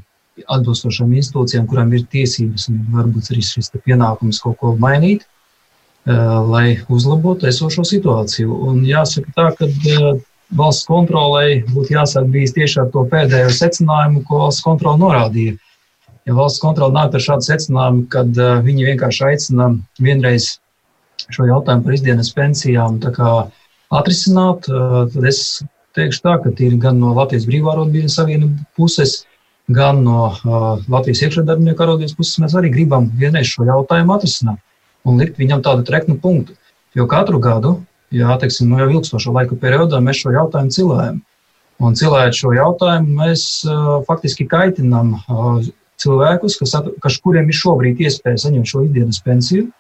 atbilstošām 0.47 1.13
institūcijām, 1.19 1.67
kurām 1.71 1.93
ir 1.95 2.07
tiesības 2.11 2.69
un 2.73 2.83
varbūt 2.95 3.33
arī 3.35 3.43
šis 3.45 3.73
pienākums 3.85 4.41
kaut 4.43 4.57
ko 4.63 4.73
mainīt, 4.81 5.27
lai 6.07 6.81
uzlabotu 6.91 7.47
esošo 7.47 7.85
situāciju. 7.87 8.57
Un 8.71 8.81
jāsaka 8.89 9.35
tā, 9.37 9.45
ka 9.59 9.69
valsts 10.57 10.89
kontrolei 10.89 11.63
būtu 11.73 11.97
jāsāk 11.97 12.29
bijis 12.33 12.55
tieši 12.57 12.81
ar 12.83 12.91
to 12.95 13.05
pēdējo 13.11 13.53
secinājumu, 13.57 14.25
ko 14.29 14.45
valsts 14.45 14.65
kontrole 14.65 15.01
norādīja. 15.01 15.57
Ja 16.29 16.37
valsts 16.39 16.63
kontrole 16.63 16.95
nāk 16.95 17.17
ar 17.17 17.25
šādu 17.25 17.47
secinājumu, 17.49 18.07
kad 18.13 18.31
uh, 18.39 18.61
viņi 18.63 18.89
vienkārši 18.93 19.27
aicina 19.31 19.73
vienreiz 19.99 20.57
šo 21.33 21.49
jautājumu 21.49 21.87
par 21.87 21.97
izdienas 21.97 22.31
pensijām 22.37 23.01
atrisināt, 23.93 24.69
uh, 24.71 25.03
tad 25.13 25.29
es 25.29 25.63
teikšu 25.97 26.23
tā, 26.25 26.39
ka 26.43 26.53
ir 26.65 26.79
gan 26.81 27.01
no 27.03 27.13
Latvijas 27.17 27.47
Brīvā 27.49 27.75
arotbiedrību 27.75 28.13
savienības 28.13 28.69
puses, 28.79 29.17
gan 29.73 30.03
no 30.07 30.31
uh, 30.31 30.69
Latvijas 30.89 31.25
iekšēdarbinieku 31.27 31.85
arotbiedrības 31.85 32.19
puses 32.19 32.41
mēs 32.45 32.57
arī 32.59 32.73
gribam 32.73 33.11
vienreiz 33.19 33.51
šo 33.51 33.67
jautājumu 33.69 34.15
atrisināt 34.17 34.63
un 35.05 35.19
likt 35.19 35.41
viņam 35.41 35.63
tādu 35.65 35.85
treknu 35.87 36.19
punktu. 36.23 36.55
Jo 36.95 37.09
katru 37.11 37.41
gadu 37.43 37.77
jā, 38.15 38.39
teiksim, 38.41 38.71
nu, 38.71 38.81
jau 38.83 38.89
ilgstošā 38.97 39.35
laika 39.35 39.59
periodā 39.61 40.01
mēs 40.05 40.23
šo 40.23 40.33
jautājumu 40.37 40.75
cilējam. 40.77 41.21
Un 41.83 41.97
cilējot 41.99 42.39
šo 42.39 42.53
jautājumu, 42.55 43.15
mēs 43.19 43.45
uh, 43.67 43.95
faktiski 44.07 44.47
kaitinām 44.51 45.17
uh, 45.19 45.63
cilvēkus, 46.03 46.59
kas, 46.61 46.75
kas 47.03 47.21
kuriem 47.23 47.49
ir 47.51 47.59
šobrīd 47.59 48.03
iespēja 48.05 48.45
saņemt 48.45 48.71
šo 48.71 48.85
ikdienas 48.87 49.23
pensiju. 49.25 49.71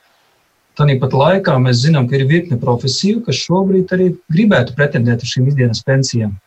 Tāpat 0.78 1.12
laikā 1.12 1.58
mēs 1.60 1.82
zinām, 1.84 2.06
ka 2.08 2.16
ir 2.16 2.24
virkne 2.30 2.56
profesiju, 2.60 3.20
kas 3.26 3.42
šobrīd 3.44 3.92
arī 3.92 4.08
gribētu 4.32 4.74
pretendēt 4.78 5.24
uz 5.24 5.34
šīm 5.34 5.50
ikdienas 5.50 5.82
pensijām. 5.84 6.38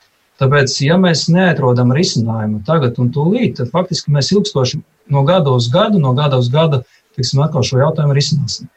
Tāpēc, 0.41 0.73
ja 0.83 0.97
mēs 0.99 1.27
neatrodam 1.31 1.93
risinājumu 1.95 2.63
tagad 2.67 2.97
un 2.99 3.11
tūlīt, 3.15 3.59
tad 3.59 3.69
faktiski 3.71 4.11
mēs 4.11 4.33
ilgstoši 4.33 4.81
no 5.13 5.21
gada 5.27 5.53
uz 5.55 5.69
gadu, 5.71 6.01
no 6.01 6.11
gada 6.17 6.41
uz 6.41 6.49
gadu, 6.51 6.81
teiksim, 7.15 7.43
atkal 7.45 7.63
šo 7.63 7.79
jautājumu 7.83 8.17
risināsim. 8.17 8.67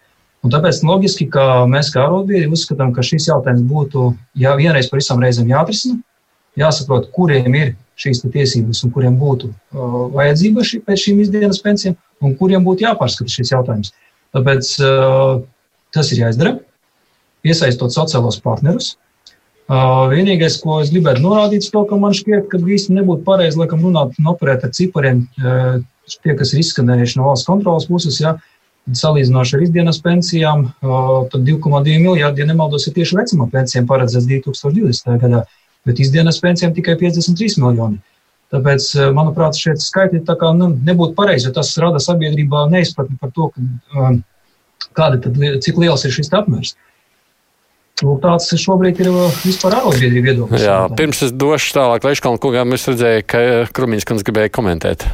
Un 0.47 0.53
tāpēc 0.55 0.85
loģiski, 0.87 1.27
ka 1.35 1.65
mēs 1.71 1.91
kā 1.95 2.05
arotbiedri 2.05 2.47
uzskatām, 2.55 2.93
ka 2.95 3.03
šis 3.03 3.27
jautājums 3.31 3.65
būtu 3.67 4.13
jā, 4.39 4.53
vienreiz 4.59 4.87
par 4.91 5.01
visām 5.01 5.23
reizēm 5.23 5.51
jāatrisina, 5.51 5.99
jāsaprot, 6.59 7.09
kuriem 7.15 7.57
ir 7.59 7.73
šīs 7.99 8.23
tiesības 8.23 8.85
un 8.87 8.93
kuriem 8.95 9.17
būtu 9.19 9.51
uh, 9.51 10.05
vajadzība 10.15 10.63
šī, 10.67 10.81
pēc 10.87 11.03
šīm 11.09 11.25
izdienas 11.25 11.59
pensijām, 11.65 11.97
un 12.23 12.37
kuriem 12.39 12.63
būtu 12.67 12.87
jāpārskata 12.87 13.35
šis 13.35 13.51
jautājums. 13.57 13.91
Tāpēc 14.37 14.71
uh, 14.87 15.41
tas 15.97 16.13
ir 16.15 16.23
jāizdara, 16.23 16.55
iesaistot 17.43 17.95
sociālos 17.95 18.39
partnerus. 18.45 18.93
Uh, 19.69 20.07
vienīgais, 20.13 20.61
ko 20.63 20.79
es 20.85 20.93
gribētu 20.95 21.25
norādīt, 21.25 21.67
ir 21.67 21.75
tas, 21.75 21.89
ka 21.91 21.99
man 21.99 22.15
šķiet, 22.15 22.47
ka 22.53 22.63
īsti 22.63 22.95
nebūtu 22.95 23.27
pareizi 23.27 23.59
laikam, 23.59 23.83
runāt 23.85 24.15
un 24.23 24.31
operēt 24.31 24.63
ar 24.65 24.71
cipariem, 24.77 25.27
tie, 25.43 26.33
kas 26.39 26.55
ir 26.55 26.63
izskanējuši 26.63 27.19
no 27.19 27.27
valsts 27.27 27.51
kontrolas 27.51 27.89
puses. 27.91 28.17
Ja, 28.23 28.37
uh, 28.39 28.58
Salīdzinoši 28.97 29.57
ar 29.57 29.65
izdienas 29.67 29.99
pensijām, 30.05 30.69
tad 30.81 31.43
2,2 31.45 31.99
miljardi, 32.01 32.41
ja 32.41 32.49
nemaldos, 32.49 32.87
ir 32.89 32.95
tieši 32.97 33.19
vecuma 33.19 33.49
pensijām 33.53 33.89
paredzēts 33.91 34.29
2020. 34.31 35.19
gadā, 35.21 35.43
bet 35.89 36.01
izdienas 36.01 36.41
pensijām 36.41 36.73
tikai 36.77 36.97
53 37.01 37.61
miljoni. 37.65 38.01
Tāpēc, 38.49 38.89
manuprāt, 39.13 39.59
šie 39.61 39.75
skaitļi 39.77 40.23
nu, 40.57 40.71
nebūtu 40.89 41.13
pareizi, 41.19 41.51
jo 41.51 41.53
tas 41.59 41.75
rada 41.77 42.01
sabiedrībā 42.01 42.65
neizpratni 42.73 43.19
par 43.21 43.35
to, 43.37 43.51
ka, 43.53 44.13
kāda 44.97 45.21
tad, 45.21 45.37
cik 45.61 45.77
liels 45.77 46.07
ir 46.09 46.17
šis 46.17 46.33
apmērs. 46.33 46.73
Lūk, 47.99 48.23
tāds 48.23 48.49
šobrīd 48.63 49.01
ir 49.03 49.13
vispār 49.43 49.81
arotbiedrība 49.81 50.31
viedoklis. 50.31 50.65
Jā, 50.65 50.81
pirms 50.97 51.25
es 51.27 51.33
došu 51.35 51.75
tālāk 51.77 52.07
Leiškalnu 52.07 52.41
kungām, 52.41 52.73
es 52.73 52.87
redzēju, 52.89 53.25
ka 53.29 53.41
Krumiņš 53.75 54.07
kundze 54.09 54.25
gribēja 54.29 54.55
komentēt. 54.55 55.09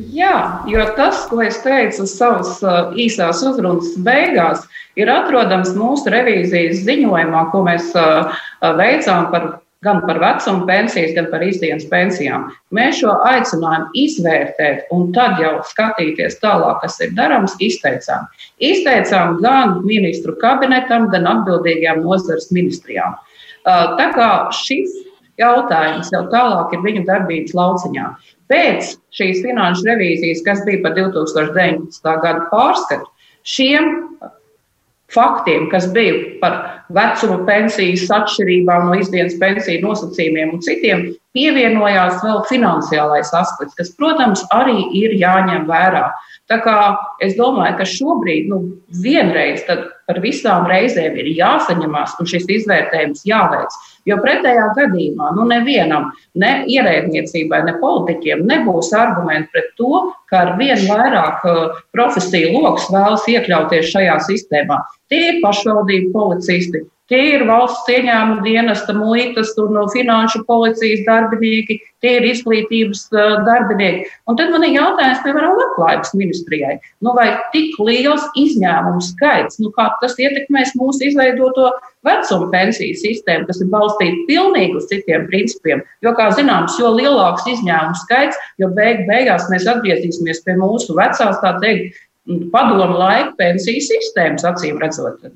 Jā, 0.00 0.64
jo 0.64 0.84
tas, 0.96 1.26
ko 1.28 1.42
es 1.44 1.58
teicu 1.60 2.06
savas 2.08 2.62
uh, 2.64 2.94
īsās 2.96 3.42
uzrunas 3.44 3.92
beigās, 4.00 4.62
ir 4.96 5.10
atrodams 5.12 5.74
mūsu 5.76 6.08
revīzijas 6.14 6.80
ziņojumā, 6.86 7.42
ko 7.52 7.60
mēs 7.66 7.90
uh, 7.92 8.32
uh, 8.32 8.70
veicām 8.78 9.28
par, 9.34 9.46
gan 9.84 10.00
par 10.08 10.22
vecumu 10.22 10.64
pensijas, 10.70 11.12
gan 11.18 11.28
par 11.28 11.44
izdienas 11.44 11.84
pensijām. 11.92 12.48
Mēs 12.72 13.02
šo 13.02 13.18
aicinājumu 13.28 13.92
izvērtēt 14.04 14.88
un 14.96 15.10
tad 15.12 15.36
jau 15.44 15.58
skatīties 15.68 16.40
tālāk, 16.40 16.80
kas 16.86 16.96
ir 17.04 17.12
darams, 17.18 17.58
izteicām. 17.60 18.30
Izteicām 18.64 19.42
gan 19.44 19.82
ministru 19.84 20.38
kabinetam, 20.40 21.10
gan 21.12 21.28
atbildīgajām 21.36 22.00
nozares 22.06 22.48
ministrijām. 22.54 23.20
Tā 23.66 24.08
kā 24.16 24.30
šis 24.56 25.11
jautājums 25.40 26.10
jau 26.12 26.22
tālāk 26.32 26.74
ir 26.76 26.84
viņu 26.84 27.06
darbības 27.08 27.56
lauciņā. 27.56 28.10
Pēc 28.52 28.92
šīs 29.16 29.40
finanšu 29.46 29.88
revīzijas, 29.88 30.44
kas 30.46 30.62
bija 30.66 30.82
par 30.84 30.96
2019. 30.98 32.14
gadu 32.24 32.46
pārskatu, 32.52 33.08
šiem 33.48 33.90
faktiem, 35.12 35.68
kas 35.72 35.88
bija 35.92 36.14
par 36.40 36.58
vecuma 36.92 37.42
pensijas 37.48 38.10
atšķirībām 38.12 38.88
no 38.88 38.96
izdienas 39.00 39.36
pensiju 39.40 39.84
nosacījumiem 39.84 40.54
un 40.56 40.62
citiem, 40.64 41.04
pievienojās 41.36 42.20
vēl 42.24 42.42
finansiālais 42.48 43.32
aspekts, 43.36 43.76
kas, 43.78 43.92
protams, 43.98 44.44
arī 44.52 44.78
ir 44.98 45.16
jāņem 45.20 45.66
vērā. 45.68 46.06
Tā 46.50 46.60
kā 46.64 46.76
es 47.24 47.36
domāju, 47.38 47.78
ka 47.80 47.88
šobrīd 47.88 48.50
nu, 48.52 48.62
vienreiz 49.04 49.64
par 50.12 50.20
visām 50.24 50.68
reizēm 50.68 51.16
ir 51.16 51.30
jāsaņemās 51.38 52.18
un 52.20 52.28
šis 52.28 52.44
izvērtējums 52.58 53.24
jāveic. 53.28 53.76
Jo 54.08 54.18
pretējā 54.20 54.66
gadījumā 54.76 55.30
nu, 55.38 55.46
nevienam, 55.48 56.10
ne 56.36 56.52
ierēdniecībai, 56.68 57.62
ne 57.68 57.76
politiķiem 57.80 58.42
nebūs 58.48 58.90
argumenti 58.98 59.48
pret 59.54 59.70
to, 59.78 60.02
ka 60.28 60.42
ar 60.44 60.52
vien 60.58 60.82
vairāk 60.88 61.46
uh, 61.48 61.78
profesiju 61.94 62.52
lokus 62.58 62.90
vēlas 62.92 63.28
iekļauties 63.30 63.92
šajā 63.94 64.18
sistēmā. 64.26 64.82
Tie 65.12 65.22
ir 65.30 65.40
pašvaldību 65.44 66.12
policisti, 66.12 66.82
Tie 67.10 67.18
ir 67.34 67.42
valsts 67.48 67.90
ieņēmuma 67.90 68.44
dienesta, 68.44 68.94
muitas 68.94 69.50
un 69.58 69.74
finanšu 69.90 70.44
policijas 70.46 71.02
darbinieki, 71.08 71.80
tie 72.00 72.12
ir 72.20 72.26
izglītības 72.30 73.08
darbinieki. 73.48 74.06
Un 74.30 74.38
tad 74.38 74.52
man 74.54 74.62
ir 74.68 74.76
jautājums, 74.76 75.20
piemēram, 75.24 75.56
labklājības 75.58 76.14
ministrijai, 76.20 76.76
nu, 77.02 77.12
vai 77.18 77.26
tik 77.54 77.74
liels 77.82 78.24
izņēmumu 78.38 79.02
skaits, 79.08 79.58
nu, 79.60 79.72
kā 79.74 79.88
tas 80.00 80.14
ietekmēs 80.22 80.76
mūsu 80.78 81.08
izveidoto 81.10 81.72
vecuma 82.06 82.48
pensiju 82.54 82.94
sistēmu, 83.02 83.50
kas 83.50 83.60
ir 83.60 83.70
balstīta 83.74 84.24
pilnīgi 84.30 84.78
uz 84.78 84.88
citiem 84.94 85.26
principiem. 85.26 85.82
Jo, 86.06 86.14
kā 86.18 86.30
zināms, 86.38 86.78
jo 86.78 86.94
lielāks 86.94 87.50
izņēmumu 87.56 87.98
skaits, 88.06 88.40
jo 88.62 88.70
beig 88.78 89.04
beigās 89.10 89.50
mēs 89.50 89.66
atgriezīsimies 89.74 90.44
pie 90.46 90.56
mūsu 90.62 90.94
vecās, 90.98 91.42
tā 91.42 91.56
teikt, 91.62 91.98
padomu 92.54 92.94
laika 92.94 93.34
pensiju 93.42 93.82
sistēmas, 93.90 94.46
acīm 94.46 94.78
redzot. 94.82 95.32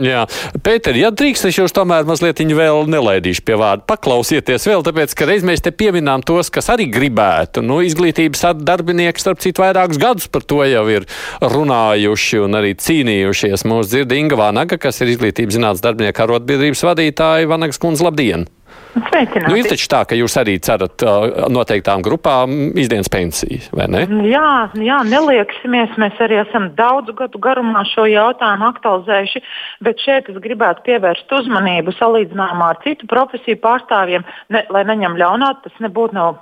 Jā, 0.00 0.22
Pēter, 0.64 0.96
ja 0.96 1.10
drīkst, 1.12 1.44
es 1.50 1.58
jūs 1.58 1.74
tomēr 1.76 2.06
mazliet 2.08 2.38
vēl 2.40 2.86
nelaidīšu 2.88 3.42
pie 3.44 3.58
vārda. 3.60 3.84
Paklausieties 3.90 4.64
vēl, 4.70 4.84
tāpēc, 4.86 5.12
ka 5.12 5.26
reiz 5.28 5.44
mēs 5.44 5.60
te 5.60 5.74
pieminām 5.76 6.24
tos, 6.24 6.48
kas 6.52 6.70
arī 6.72 6.86
gribētu. 6.88 7.60
Nu, 7.60 7.82
izglītības 7.84 8.46
darbinieki, 8.64 9.20
starp 9.20 9.42
citu, 9.44 9.60
vairākus 9.60 10.00
gadus 10.00 10.30
par 10.32 10.46
to 10.48 10.62
jau 10.64 10.86
ir 10.88 11.04
runājuši 11.44 12.40
un 12.46 12.56
arī 12.62 12.72
cīnījušies. 12.80 13.66
Mūsu 13.68 13.92
dzird 13.92 14.16
Inga 14.16 14.40
Vānaga, 14.40 14.80
kas 14.80 15.02
ir 15.04 15.12
izglītības 15.12 15.58
zinātnes 15.58 15.84
darbinieka 15.84 16.24
arotbiedrības 16.24 16.86
vadītāja. 16.88 17.52
Vanagas 17.52 17.82
kundze, 17.82 18.08
labdien! 18.08 18.48
Sveicināti. 18.90 19.46
Nu, 19.46 19.56
ir 19.60 19.68
taču 19.70 19.86
tā, 19.92 20.00
ka 20.08 20.18
jūs 20.18 20.34
arī 20.40 20.56
cerat 20.64 21.04
uh, 21.06 21.46
noteiktām 21.52 22.02
grupām 22.02 22.72
izdienas 22.80 23.10
pensiju, 23.12 23.60
vai 23.76 23.86
ne? 23.92 24.02
Jā, 24.26 24.70
jā, 24.82 24.98
neliksimies. 25.06 25.94
Mēs 26.00 26.18
arī 26.24 26.40
esam 26.42 26.70
daudzu 26.78 27.14
gadu 27.18 27.40
garumā 27.42 27.84
šo 27.92 28.08
jautājumu 28.10 28.66
aktualizējuši, 28.72 29.44
bet 29.86 30.02
šeit 30.02 30.30
es 30.32 30.42
gribētu 30.42 30.84
pievērst 30.90 31.30
uzmanību 31.40 31.94
salīdzinājumā 32.00 32.74
ar 32.74 32.82
citu 32.84 33.06
profesiju 33.10 33.62
pārstāvjiem, 33.62 34.26
ne, 34.54 34.66
lai 34.74 34.86
neņem 34.90 35.18
ļaunā, 35.22 35.54
tas 35.64 35.82
nebūtu 35.84 36.18
nav 36.18 36.40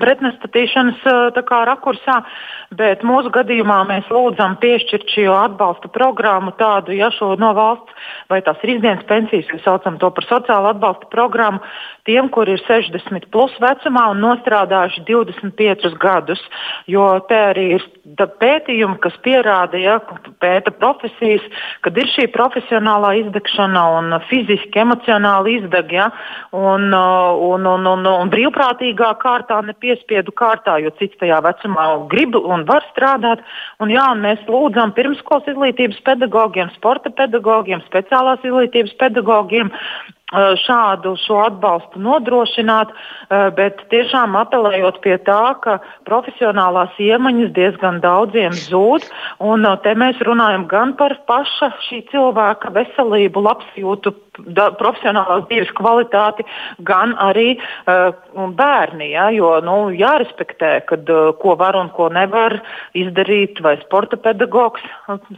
pretnestatīšanas 0.00 1.04
kā, 1.48 1.60
rakursā, 1.68 2.20
bet 2.78 3.04
mūsu 3.06 3.32
gadījumā 3.34 3.82
mēs 3.88 4.08
lūdzam 4.12 4.56
piešķirt 4.62 5.12
šo 5.12 5.36
atbalsta 5.36 5.90
programmu 5.92 6.54
tādu, 6.60 6.94
ja 6.96 7.10
šo 7.12 7.34
no 7.40 7.52
valsts 7.56 8.12
vai 8.32 8.40
tās 8.46 8.60
ir 8.64 8.76
izdienas 8.76 9.04
pensijas, 9.08 9.50
mēs 9.52 9.64
saucam 9.66 9.98
to 10.00 10.10
par 10.14 10.28
sociālo 10.28 10.72
atbalsta 10.72 11.10
programmu, 11.12 11.60
tiem, 12.08 12.28
kur 12.34 12.48
ir 12.50 12.60
60 12.66 13.28
plus 13.32 13.54
vecumā 13.62 14.08
un 14.12 14.22
nostrādājuši 14.22 15.04
25 15.06 15.96
gadus. 16.02 16.40
Jo 16.90 17.06
te 17.28 17.38
arī 17.52 17.66
ir 17.76 17.84
pētījumi, 18.42 18.98
kas 19.02 19.14
pierāda, 19.24 19.78
ja 19.78 19.98
pēta 20.42 20.72
profesijas, 20.74 21.44
kad 21.84 21.98
ir 21.98 22.10
šī 22.10 22.26
profesionālā 22.34 23.14
izdegšana 23.20 23.84
un 23.98 24.16
fiziski, 24.28 24.82
emocionāli 24.82 25.58
izdeg, 25.60 25.94
ja, 25.94 26.08
un, 26.56 26.88
un, 26.92 27.68
un, 27.74 27.90
un, 27.94 28.08
un 28.10 28.32
brīvprātīgā 28.32 29.12
kārtā, 29.22 29.60
ne 29.66 29.76
piespiedu 29.78 30.34
kārtā, 30.34 30.78
jo 30.82 30.90
cits 30.98 31.20
tajā 31.22 31.38
vecumā 31.46 31.86
grib 32.10 32.34
un 32.40 32.66
var 32.68 32.86
strādāt. 32.90 33.44
Un, 33.82 33.92
jā, 33.94 34.08
un 34.14 34.24
mēs 34.24 34.42
lūdzam 34.50 34.94
pirmskolas 34.96 35.46
izglītības 35.52 36.02
pedagogiem, 36.06 36.72
sporta 36.76 37.12
pedagogiem, 37.14 37.84
speciālās 37.86 38.42
izglītības 38.46 38.98
pedagogiem 38.98 39.70
Šādu 40.32 41.14
atbalstu 41.42 42.00
nodrošināt, 42.00 42.92
bet 43.28 43.82
tiešām 43.92 44.36
apelējot 44.40 45.00
pie 45.04 45.18
tā, 45.26 45.54
ka 45.60 45.78
profesionālās 46.08 46.96
iemaņas 46.96 47.52
diezgan 47.56 48.00
daudziem 48.00 48.56
zūd. 48.56 49.04
Eh, 49.42 49.76
te 49.84 49.94
mēs 49.98 50.20
runājam 50.24 50.66
gan 50.70 50.94
par 50.96 51.16
paša 51.28 51.72
šī 51.88 52.02
cilvēka 52.12 52.72
veselību, 52.76 53.42
labsajūtu, 53.48 54.14
da, 54.38 54.70
profesionālās 54.80 55.44
dzīves 55.50 55.72
kvalitāti, 55.76 56.44
gan 56.88 57.12
arī 57.20 57.54
uh, 57.58 58.14
bērni. 58.56 59.10
Ja, 59.12 59.28
jo 59.34 59.52
nu, 59.64 59.76
jārespektē, 59.96 60.72
kad, 60.88 61.08
uh, 61.12 61.32
ko 61.40 61.54
var 61.60 61.76
un 61.76 61.90
ko 61.92 62.08
nevar 62.12 62.56
izdarīt, 62.98 63.60
vai 63.64 63.76
sporta 63.82 64.16
pedagogs 64.16 64.82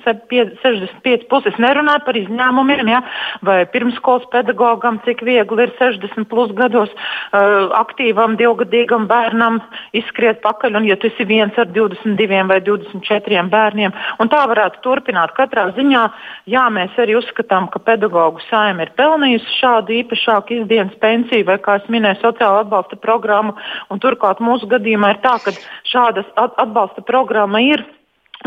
65 0.05 1.27
puses 1.31 1.59
nerunāja 1.63 2.05
par 2.07 2.19
izņēmumiem, 2.19 2.93
ja, 2.93 3.03
vai 3.47 3.63
pirmskolas 3.71 4.29
pedagogam, 4.33 5.01
cik 5.07 5.25
viegli 5.27 5.67
ir 5.67 5.75
60 5.81 6.31
plus 6.31 6.55
gados 6.55 6.93
uh, 6.95 7.75
aktīvam, 7.81 8.39
divgadīgam 8.39 9.09
bērnam 9.11 9.61
izskriet 9.97 10.43
pakaļ, 10.45 10.79
un 10.79 10.89
ja 10.91 10.99
tu 11.01 11.11
esi 11.11 11.27
viens 11.27 11.59
ar 11.59 11.71
22 11.75 12.47
vai 12.51 12.61
24 12.63 13.43
bērniem, 13.51 13.95
un 14.23 14.31
tā 14.31 14.45
varētu 14.51 14.83
turpināt. 14.87 15.35
Katrā 15.35 15.67
ziņā, 15.75 16.07
jā, 16.51 16.65
mēs 16.71 16.95
arī 17.01 17.19
uzskatām, 17.19 17.67
ka 17.73 17.83
pedagoģu 17.83 18.47
saima 18.47 18.84
ir 18.85 18.93
pelnījusi 18.99 19.59
šādu 19.59 19.97
īpašāku 20.03 20.61
izdienas 20.61 20.95
pensiju 21.03 21.49
vai, 21.49 21.59
kā 21.65 21.79
es 21.81 21.91
minēju, 21.93 22.21
sociālo 22.23 22.63
atbalsta 22.63 23.01
programmu, 23.01 23.57
turklāt 24.05 24.43
mūsu 24.45 24.69
gadījumā 24.71 25.15
ir 25.15 25.21
tā, 25.25 25.37
ka 25.45 25.55
šādas 25.91 26.31
atbalsta 26.37 27.05
programma 27.07 27.63
ir 27.65 27.85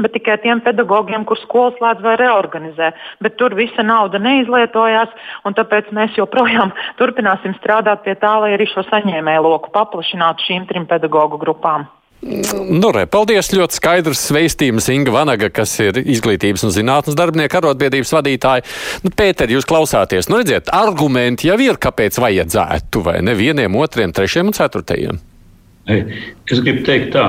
bet 0.01 0.13
tikai 0.13 0.37
tiem 0.43 0.61
pedagogiem, 0.61 1.25
kur 1.25 1.39
skolas 1.41 1.77
slēdz 1.79 2.03
vai 2.05 2.15
reorganizē. 2.21 2.91
Bet 3.23 3.37
tur 3.41 3.55
visa 3.57 3.85
nauda 3.85 4.21
neizlietojās, 4.21 5.13
un 5.45 5.57
tāpēc 5.57 5.89
mēs 5.97 6.17
joprojām 6.19 6.73
turpināsim 6.99 7.57
strādāt 7.57 8.05
pie 8.05 8.13
tā, 8.21 8.35
lai 8.43 8.53
arī 8.57 8.69
šo 8.69 8.85
saņēmēju 8.91 9.45
loku 9.47 9.73
paplašinātu 9.73 10.49
šīm 10.49 10.67
trim 10.69 10.85
pedagoģu 10.89 11.41
grupām. 11.41 11.87
Nu, 12.21 12.89
re, 12.91 13.05
paldies! 13.05 13.51
Ļoti 13.53 13.77
skaidrs 13.77 14.23
veistījums 14.33 14.87
Inga 14.89 15.13
Vanaga, 15.13 15.51
kas 15.53 15.75
ir 15.83 15.99
izglītības 16.01 16.65
un 16.65 16.73
zinātnes 16.73 17.17
darbinieka 17.17 17.59
arotbiedrības 17.61 18.13
vadītāja. 18.15 18.65
Nu, 19.05 19.11
Pēter, 19.13 19.53
jūs 19.53 19.67
klausāties, 19.69 20.29
nu 20.31 20.41
redziet, 20.41 20.71
argumenti 20.73 21.51
jau 21.51 21.59
ir, 21.61 21.77
kāpēc 21.81 22.17
vajadzētu, 22.23 23.03
vai 23.05 23.19
ne 23.25 23.37
vieniem, 23.37 23.77
otriem, 23.77 24.15
trešiem 24.17 24.49
un 24.49 24.57
ceturtajiem? 24.57 25.21
Es 25.87 26.59
gribu 26.65 26.81
teikt 26.87 27.13
tā, 27.13 27.27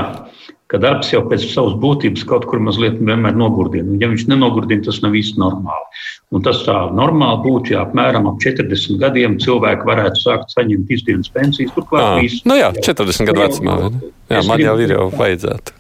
ka 0.69 0.81
darbs 0.83 1.11
jau 1.13 1.23
pēc 1.29 1.47
savas 1.49 1.77
būtības 1.81 2.25
kaut 2.29 2.45
kur 2.49 2.61
mazliet 2.61 2.99
vienmēr 3.01 3.37
nogurdina. 3.39 3.97
Ja 4.03 4.11
viņš 4.11 4.27
nenogurdina, 4.29 4.85
tas 4.85 5.01
nav 5.05 5.17
īsti 5.17 5.41
normāli. 5.41 6.03
Un 6.37 6.45
tas 6.45 6.61
tā 6.67 6.77
normāli 6.93 7.41
būtu, 7.47 7.73
ja 7.73 7.87
apmēram 7.87 8.29
ap 8.29 8.41
40 8.45 9.01
gadiem 9.01 9.39
cilvēki 9.41 9.89
varētu 9.89 10.25
sākt 10.27 10.53
saņemt 10.53 10.93
izdienas 10.93 11.33
pensijas. 11.33 11.73
Turklāt, 11.77 12.19
visu, 12.21 12.43
nu 12.49 12.59
jā, 12.61 12.69
40 12.77 13.31
gadu 13.31 13.47
vecumā. 13.47 13.79
Jā, 14.29 14.43
man 14.49 14.65
jau 14.65 14.77
ir 14.85 14.93
jau 14.97 15.09
vajadzētu. 15.17 15.77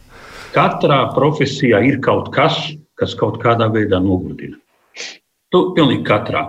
Katrā 0.55 1.03
profesijā 1.13 1.83
ir 1.85 2.01
kaut 2.05 2.33
kas, 2.33 2.57
kas 2.97 3.13
kaut 3.19 3.37
kādā 3.43 3.69
veidā 3.75 4.01
nogurdina. 4.01 4.57
Tu, 5.49 5.61
pilnīgi 5.73 6.03
katrā. 6.05 6.43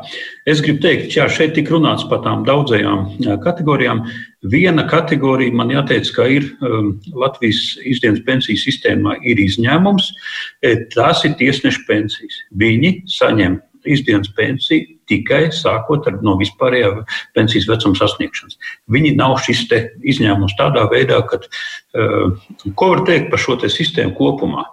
Es 0.43 0.59
gribu 0.59 0.81
teikt, 0.83 1.13
ka 1.13 1.29
šeit 1.31 1.53
tika 1.55 1.71
runāts 1.71 2.03
par 2.09 2.19
tām 2.25 2.41
daudzajām 2.43 3.05
kategorijām. 3.45 4.01
Viena 4.51 4.83
kategorija 4.91 5.55
man 5.55 5.71
jāteic, 5.71 6.09
ka 6.15 6.25
ir 6.27 6.49
um, 6.59 6.89
Latvijas 7.15 7.77
izdienas 7.87 8.19
pensiju 8.27 8.59
sistēmā 8.59 9.15
ir 9.23 9.39
izņēmums. 9.39 10.11
Tās 10.91 11.23
ir 11.23 11.37
tiesneša 11.39 11.85
pensijas. 11.87 12.41
Viņi 12.59 12.97
saņem 13.15 13.55
izdienas 13.95 14.31
pensiju 14.37 14.99
tikai 15.09 15.49
sākot 15.55 16.07
ar 16.09 16.19
no 16.25 16.35
vispārējā 16.39 16.91
pensijas 17.37 17.67
vecuma 17.69 17.97
sasniegšanas. 17.97 18.57
Viņi 18.93 19.15
nav 19.17 19.37
šis 19.45 19.65
izņēmums 20.13 20.55
tādā 20.59 20.85
veidā, 20.91 21.19
ka, 21.29 21.41
uh, 21.41 22.37
ko 22.77 22.91
var 22.93 23.03
teikt 23.07 23.29
par 23.33 23.41
šo 23.41 23.57
sistēmu 23.59 24.15
kopumā. 24.17 24.65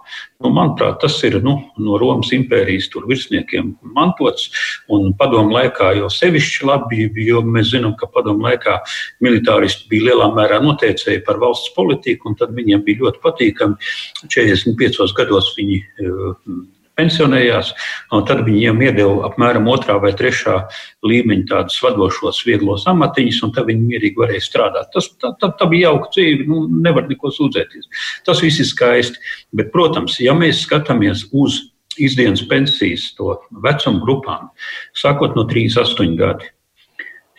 Nu, 0.43 0.51
manuprāt, 0.53 0.99
tas 1.01 1.15
ir 1.25 1.39
nu, 1.41 1.55
no 1.81 1.97
Romas 1.97 2.29
impērijas 2.35 2.91
virsniekiem 3.09 3.73
mantots, 3.95 4.51
un 4.93 5.09
padomu 5.17 5.55
laikā 5.55 5.95
jau 5.97 6.11
sevišķi 6.13 6.69
labi, 6.69 7.07
jo 7.25 7.41
mēs 7.41 7.71
zinām, 7.73 7.95
ka 7.97 8.09
padomu 8.13 8.45
laikā 8.45 8.77
militāristi 9.25 9.89
bija 9.89 10.11
lielā 10.11 10.29
mērā 10.37 10.61
noteicēji 10.61 11.25
par 11.25 11.41
valsts 11.41 11.73
politiku, 11.77 12.29
un 12.29 12.37
tad 12.37 12.53
viņiem 12.57 12.85
bija 12.85 13.07
ļoti 13.07 13.23
patīkami. 13.25 13.91
45 14.29 15.17
gados 15.17 15.53
viņi 15.57 15.81
uh, 15.81 16.57
pensionējās, 16.97 17.71
un 18.15 18.25
tad 18.27 18.43
viņiem 18.47 18.81
iedeva 18.87 19.29
apmēram 19.29 19.69
otrā 19.71 19.97
vai 20.01 20.13
trešā 20.17 20.57
līmeņa 21.05 21.47
tādus 21.51 21.77
vadošos, 21.85 22.41
vieglos 22.47 22.87
amatiņus, 22.89 23.41
un 23.45 23.53
tad 23.55 23.69
viņi 23.69 23.87
mierīgi 23.91 24.21
varēja 24.21 24.45
strādāt. 24.47 24.91
Tas 24.95 25.11
tā, 25.21 25.33
tā, 25.41 25.51
tā 25.59 25.69
bija 25.71 25.91
jauka 25.91 26.11
dzīve, 26.15 26.47
nu, 26.49 26.65
nevar 26.87 27.07
neko 27.09 27.31
sūdzēties. 27.33 27.89
Tas 28.27 28.43
viss 28.43 28.63
ir 28.63 28.69
skaisti. 28.69 29.21
Bet, 29.55 29.71
protams, 29.75 30.19
ja 30.23 30.35
mēs 30.37 30.65
skatāmies 30.65 31.27
uz 31.31 31.61
izdienas 31.97 32.43
pensijas 32.49 33.11
to 33.17 33.37
vecumu 33.63 34.03
grupām, 34.03 34.51
sākot 34.97 35.37
no 35.37 35.47
38 35.49 36.17
gadi, 36.19 36.51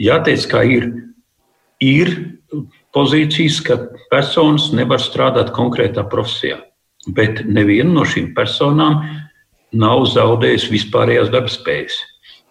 jāteic, 0.03 0.47
ka 0.51 0.65
ir, 0.67 0.89
ir 1.83 2.15
pozīcijas, 2.95 3.61
ka 3.67 3.79
personas 4.13 4.71
nevar 4.75 5.03
strādāt 5.03 5.53
konkrētā 5.57 6.07
profesijā. 6.11 6.63
Bet 7.15 7.45
neviena 7.47 7.93
no 8.01 8.05
šīm 8.09 8.33
personām 8.37 8.99
nav 9.77 10.07
zaudējis 10.13 10.69
vispārējās 10.73 11.33
darbspējas. 11.35 11.99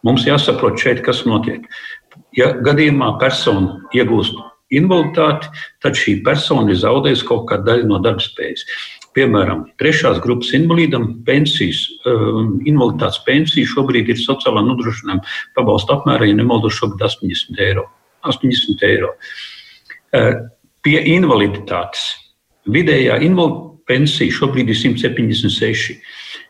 Mums 0.06 0.28
jāsaprot 0.28 0.78
šeit, 0.80 1.02
kas 1.06 1.24
notiek. 1.26 1.66
Ja 2.38 2.52
gadījumā 2.64 3.16
persona 3.22 3.82
iegūst 3.98 4.38
invaliditāti, 4.78 5.50
tad 5.84 5.98
šī 5.98 6.20
persona 6.26 6.72
ir 6.72 6.80
zaudējusi 6.82 7.26
kaut 7.28 7.48
kādu 7.50 7.70
daļu 7.70 7.90
no 7.90 8.00
darbspējas. 8.04 8.66
Piemēram, 9.18 9.64
trešās 9.82 10.20
grupas 10.22 10.52
invalīdam 10.54 11.08
pensijas, 11.26 11.86
um, 12.06 12.60
invaliditātes 12.70 13.24
pensija 13.26 13.70
šobrīd 13.72 14.12
ir 14.14 14.20
sociālā 14.22 14.62
nodrošinājuma 14.68 15.26
pabalsta 15.58 15.98
apmērā, 15.98 16.28
ja 16.30 16.38
nemaldos, 16.38 16.78
šobrīd 16.78 17.08
80 17.08 17.64
eiro. 17.66 17.88
80 18.28 18.86
eiro. 18.86 19.16
Uh, 20.14 20.46
pie 20.86 21.00
invaliditātes 21.16 22.12
vidējā 22.70 23.18
invaliditātes 23.26 23.76
pensija 23.88 24.34
šobrīd 24.36 24.72
ir 24.72 24.78
176. 24.78 25.96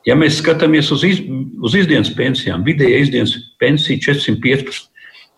Ja 0.05 0.15
mēs 0.15 0.37
skatāmies 0.41 0.91
uz, 0.93 1.03
iz, 1.03 1.23
uz 1.63 1.75
izdienas 1.75 2.11
pensijām, 2.15 2.63
vidējā 2.67 3.01
izdienas 3.05 3.35
pensija 3.59 3.99
415. 4.13 4.91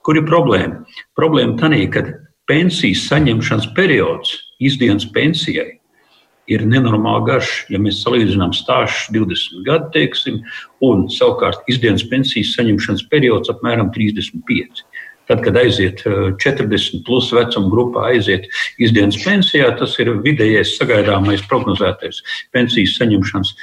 Kur 0.05 0.17
ir 0.19 0.27
problēma? 0.27 0.83
Problēma 1.17 1.57
tā, 1.59 1.71
ka 1.93 2.05
pensijas 2.49 3.07
saņemšanas 3.09 3.71
periods 3.77 4.35
izdienas 4.59 5.07
pensijai 5.13 5.79
ir 6.49 6.65
nenormāli 6.65 7.27
garš. 7.29 7.51
Ja 7.69 7.79
mēs 7.81 8.01
salīdzinām 8.03 8.53
stāžus 8.57 9.07
20 9.13 9.63
gadu, 9.67 9.89
teiksim, 9.93 10.41
un 10.85 11.07
savukārt 11.13 11.67
izdienas 11.71 12.05
pensijas 12.09 12.55
saņemšanas 12.57 13.05
periods 13.11 13.53
apmēram 13.53 13.93
35. 13.95 14.83
Tad, 15.29 15.43
kad 15.45 15.59
aiziet 15.61 16.01
40 16.01 16.73
eh, 16.73 17.01
plus 17.05 17.27
vecuma 17.37 17.69
grupā, 17.69 18.07
aiziet 18.15 18.47
izdienas 18.81 19.19
pensijā, 19.21 19.67
tas 19.77 19.93
ir 20.01 20.09
vidējais 20.25 20.73
sagaidāmais 20.79 21.43
prognozētais 21.51 22.23
pensijas 22.55 22.95
saņemšanas 22.97 23.53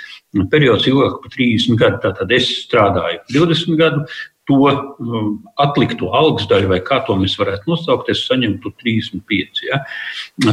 periods 0.53 0.87
ilgāk 0.91 1.21
par 1.23 1.33
30 1.35 1.81
gadu. 1.81 2.01
Tātad 2.05 2.33
es 2.37 2.49
strādāju 2.67 3.23
20 3.33 3.79
gadu, 3.81 4.05
to 4.47 4.61
um, 4.71 5.31
atlikto 5.59 6.13
algas 6.15 6.47
daļu, 6.51 6.71
vai 6.71 6.79
kā 6.87 7.01
to 7.07 7.17
mēs 7.19 7.35
varētu 7.41 7.67
nosaukt, 7.71 8.11
es 8.13 8.23
saņemtu 8.29 8.73
35. 8.83 9.65
Ja? 9.67 9.83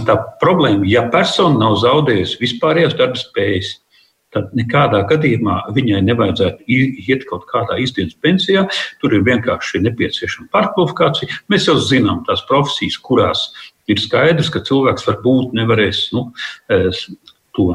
Tā 0.07 0.17
problēma, 0.41 0.87
ja 0.89 1.05
persona 1.13 1.61
nav 1.61 1.77
zaudējusi 1.83 2.39
vispārējās 2.41 2.97
darba 2.97 3.21
spējas, 3.21 3.75
tad 4.33 4.49
nekādā 4.57 5.03
gadījumā 5.11 5.59
viņai 5.75 6.01
nevajadzētu 6.07 6.65
iet 7.05 7.27
kaut 7.29 7.45
kādā 7.51 7.77
izdienas 7.83 8.17
pensijā. 8.17 8.65
Tur 9.01 9.13
ir 9.13 9.25
vienkārši 9.27 9.83
nepieciešama 9.85 10.49
pārkvalifikācija. 10.53 11.43
Mēs 11.53 11.69
jau 11.69 11.77
zinām 11.77 12.23
tās 12.25 12.41
profesijas, 12.49 12.97
kurās 12.97 13.45
ir 13.85 14.01
skaidrs, 14.01 14.49
ka 14.49 14.63
cilvēks 14.65 15.05
varbūt 15.05 15.53
nevarēs 15.59 16.07
nu, 16.17 16.31
to 17.53 17.67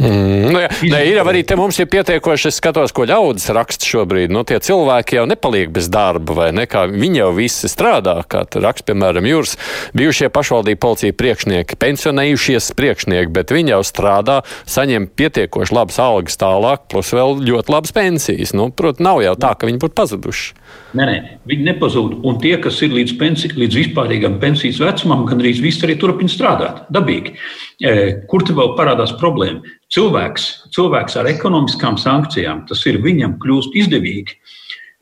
Mm, 0.00 0.52
nu, 0.54 0.60
jā, 0.62 0.68
ne, 0.88 1.00
ir 1.10 1.18
arī 1.20 1.42
te 1.44 1.56
mums 1.60 1.76
ir 1.82 1.88
pietiekoši, 1.92 2.48
es 2.48 2.56
skatos, 2.56 2.92
ko 2.96 3.04
ļaudis 3.08 3.50
raksta 3.52 3.84
šobrīd. 3.84 4.32
Nu, 4.32 4.46
tie 4.48 4.56
cilvēki 4.64 5.18
jau 5.18 5.26
nepaliek 5.28 5.72
bez 5.74 5.90
darba, 5.92 6.36
vai 6.38 6.46
ne? 6.56 6.64
Kā 6.70 6.86
viņi 6.88 7.20
jau 7.20 7.30
visi 7.36 7.68
strādā, 7.68 8.16
kā 8.30 8.46
raksta, 8.48 8.86
piemēram, 8.88 9.28
jūras 9.28 9.58
bijušie 9.96 10.30
pašvaldību 10.32 10.80
policija 10.80 11.16
priekšnieki, 11.20 11.76
pensionējušies 11.84 12.70
priekšnieki, 12.78 13.32
bet 13.36 13.52
viņi 13.52 13.74
jau 13.74 13.82
strādā, 13.84 14.38
saņem 14.64 15.10
pietiekoši 15.20 15.76
labas 15.76 16.00
algas 16.00 16.40
tālāk, 16.40 16.88
plus 16.88 17.12
vēl 17.16 17.36
ļoti 17.50 17.76
labas 17.76 17.92
pensijas. 17.96 18.54
Nu, 18.56 18.70
Protams, 18.72 19.04
nav 19.04 19.20
jau 19.26 19.36
tā, 19.36 19.52
ka 19.58 19.68
viņi 19.68 19.82
būtu 19.84 19.98
pazuduši. 20.00 20.56
Nē, 20.96 21.04
nē, 21.06 21.16
viņi 21.46 21.66
nepazūd. 21.68 22.16
Un 22.26 22.40
tie, 22.42 22.56
kas 22.62 22.80
ir 22.82 22.94
līdz, 22.94 23.12
pensi, 23.20 23.50
līdz 23.54 23.76
vispārīgam 23.78 24.40
pensijas 24.42 24.80
vecumam, 24.82 25.22
gandrīz 25.28 25.60
visi 25.62 25.84
arī 25.86 25.94
turpina 26.00 26.32
strādāt. 26.32 26.82
Dabīgi. 26.90 27.36
E, 27.78 27.92
kur 28.30 28.42
te 28.46 28.56
vēl 28.56 28.74
parādās 28.78 29.12
problēma? 29.20 29.62
Cilvēks, 29.90 30.44
cilvēks 30.70 31.16
ar 31.18 31.26
ekonomiskām 31.26 31.96
sankcijām, 31.98 32.62
tas 32.70 32.84
ir 32.86 33.00
viņam 33.02 33.38
kļūst 33.42 33.74
izdevīgi. 33.80 34.36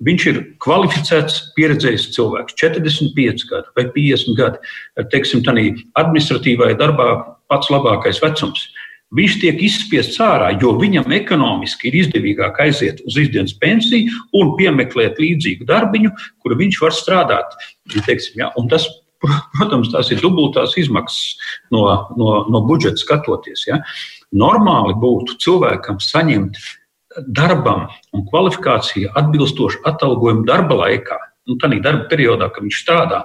Viņš 0.06 0.24
ir 0.30 0.36
kvalificēts, 0.62 1.40
pieredzējis 1.56 2.06
cilvēks, 2.14 2.54
45 2.60 3.44
gadi 3.50 3.72
vai 3.76 3.84
50 3.96 4.38
gadi. 4.38 4.70
Teiksim, 5.12 5.42
tā 5.44 5.52
administratīvajā 5.98 6.78
darbā 6.78 7.08
pats 7.50 7.68
labākais 7.74 8.22
vecums. 8.22 8.68
Viņš 9.18 9.38
tiek 9.40 9.60
izspiests 9.64 10.20
ārā, 10.20 10.50
jo 10.60 10.74
viņam 10.76 11.12
ekonomiski 11.16 11.88
ir 11.88 11.98
izdevīgāk 12.02 12.60
aiziet 12.60 13.00
uz 13.08 13.16
izdienas 13.20 13.54
pensiju 13.60 14.12
un 14.36 14.52
piemeklēt 14.58 15.20
līdzīgu 15.20 15.64
darbiņu, 15.68 16.12
kur 16.44 16.56
viņš 16.60 16.80
var 16.84 16.96
strādāt. 16.96 17.56
Teiksim, 18.04 18.42
ja, 18.42 18.50
tas, 18.68 18.84
protams, 19.56 19.88
tās 19.94 20.12
ir 20.12 20.20
dubultās 20.20 20.76
izmaksas 20.80 21.56
no, 21.74 21.86
no, 22.20 22.34
no 22.52 22.62
budžeta 22.68 23.00
skatoties. 23.00 23.64
Ja. 23.70 23.80
Normāli 24.36 24.92
būtu 25.00 25.38
cilvēkam 25.40 26.02
saņemt 26.04 26.58
darbam 27.32 27.86
un 28.12 28.26
kvalifikāciju 28.28 29.14
atbilstošu 29.16 29.80
atalgojumu 29.88 30.44
darba 30.48 30.76
laikā. 30.84 31.16
Nu, 31.48 31.56
tādā 31.56 31.78
darba 31.80 32.04
periodā, 32.10 32.50
kad 32.52 32.60
viņš 32.60 32.80
strādā, 32.82 33.22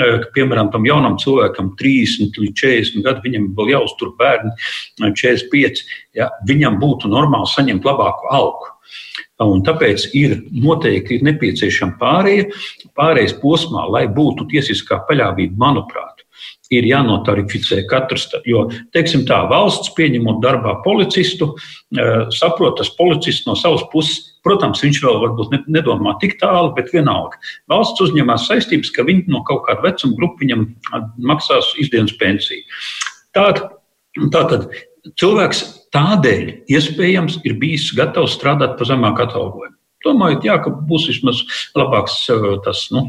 ka, 0.00 0.30
piemēram, 0.32 0.70
tam 0.72 0.86
jaunam 0.88 1.18
cilvēkam, 1.20 1.74
30 1.76 2.38
līdz 2.40 2.56
40 2.62 3.04
gadu, 3.04 3.20
viņam 3.26 3.50
vēl 3.58 3.74
jāuztur 3.74 4.14
bērni, 4.16 4.54
45, 5.04 5.82
ja, 6.16 6.30
viņam 6.48 6.80
būtu 6.80 7.12
normāli 7.12 7.52
saņemt 7.52 7.84
labāku 7.84 8.32
algu. 8.32 8.72
Un 9.44 9.60
tāpēc 9.60 10.06
ir 10.16 10.38
noteikti 10.56 11.18
ir 11.18 11.26
nepieciešama 11.28 11.98
pārēja, 12.00 12.48
pārējais 12.96 13.36
posmā, 13.42 13.84
lai 13.92 14.06
būtu 14.08 14.48
tiesiskā 14.54 15.02
paļāvība, 15.04 15.60
manuprāt 15.60 16.15
ir 16.74 16.86
jānotarificē 16.88 17.82
katrs. 17.90 18.26
Jo, 18.48 18.66
teiksim 18.96 19.24
tā, 19.28 19.42
valsts 19.50 19.92
pieņemot 19.96 20.40
darbā 20.44 20.76
policistu, 20.84 21.52
eh, 21.96 22.26
saprot, 22.34 22.78
tas 22.78 22.90
policists 22.98 23.46
no 23.46 23.54
savas 23.54 23.84
puses, 23.92 24.34
protams, 24.46 24.82
viņš 24.82 25.00
vēl 25.02 25.20
varbūt 25.22 25.68
nedomā 25.68 26.18
tik 26.20 26.38
tālu, 26.40 26.74
bet 26.74 26.92
vienalga. 26.92 27.38
Valsts 27.68 28.00
uzņemās 28.00 28.48
saistības, 28.48 28.92
ka 28.94 29.02
viņi 29.02 29.26
no 29.28 29.42
kaut 29.42 29.66
kāda 29.66 29.82
vecuma 29.82 30.16
grupa 30.18 30.44
viņam 30.44 30.66
maksās 31.18 31.74
izdienas 31.82 32.14
pensiju. 32.18 32.62
Tātad, 33.34 33.70
tātad 34.30 34.70
cilvēks 35.20 35.62
tādēļ 35.94 36.66
iespējams 36.72 37.40
ir 37.44 37.58
bijis 37.60 37.92
gatavs 37.96 38.36
strādāt 38.38 38.78
par 38.78 38.86
zemāku 38.86 39.26
atalgojumu. 39.26 39.75
Domājot, 40.06 40.46
jā, 40.46 40.58
ka 40.62 40.72
būs 40.88 41.08
vismaz 41.10 41.42
labāks 41.78 42.18
eh, 42.32 42.46
tas 42.64 42.86
nu, 42.94 43.06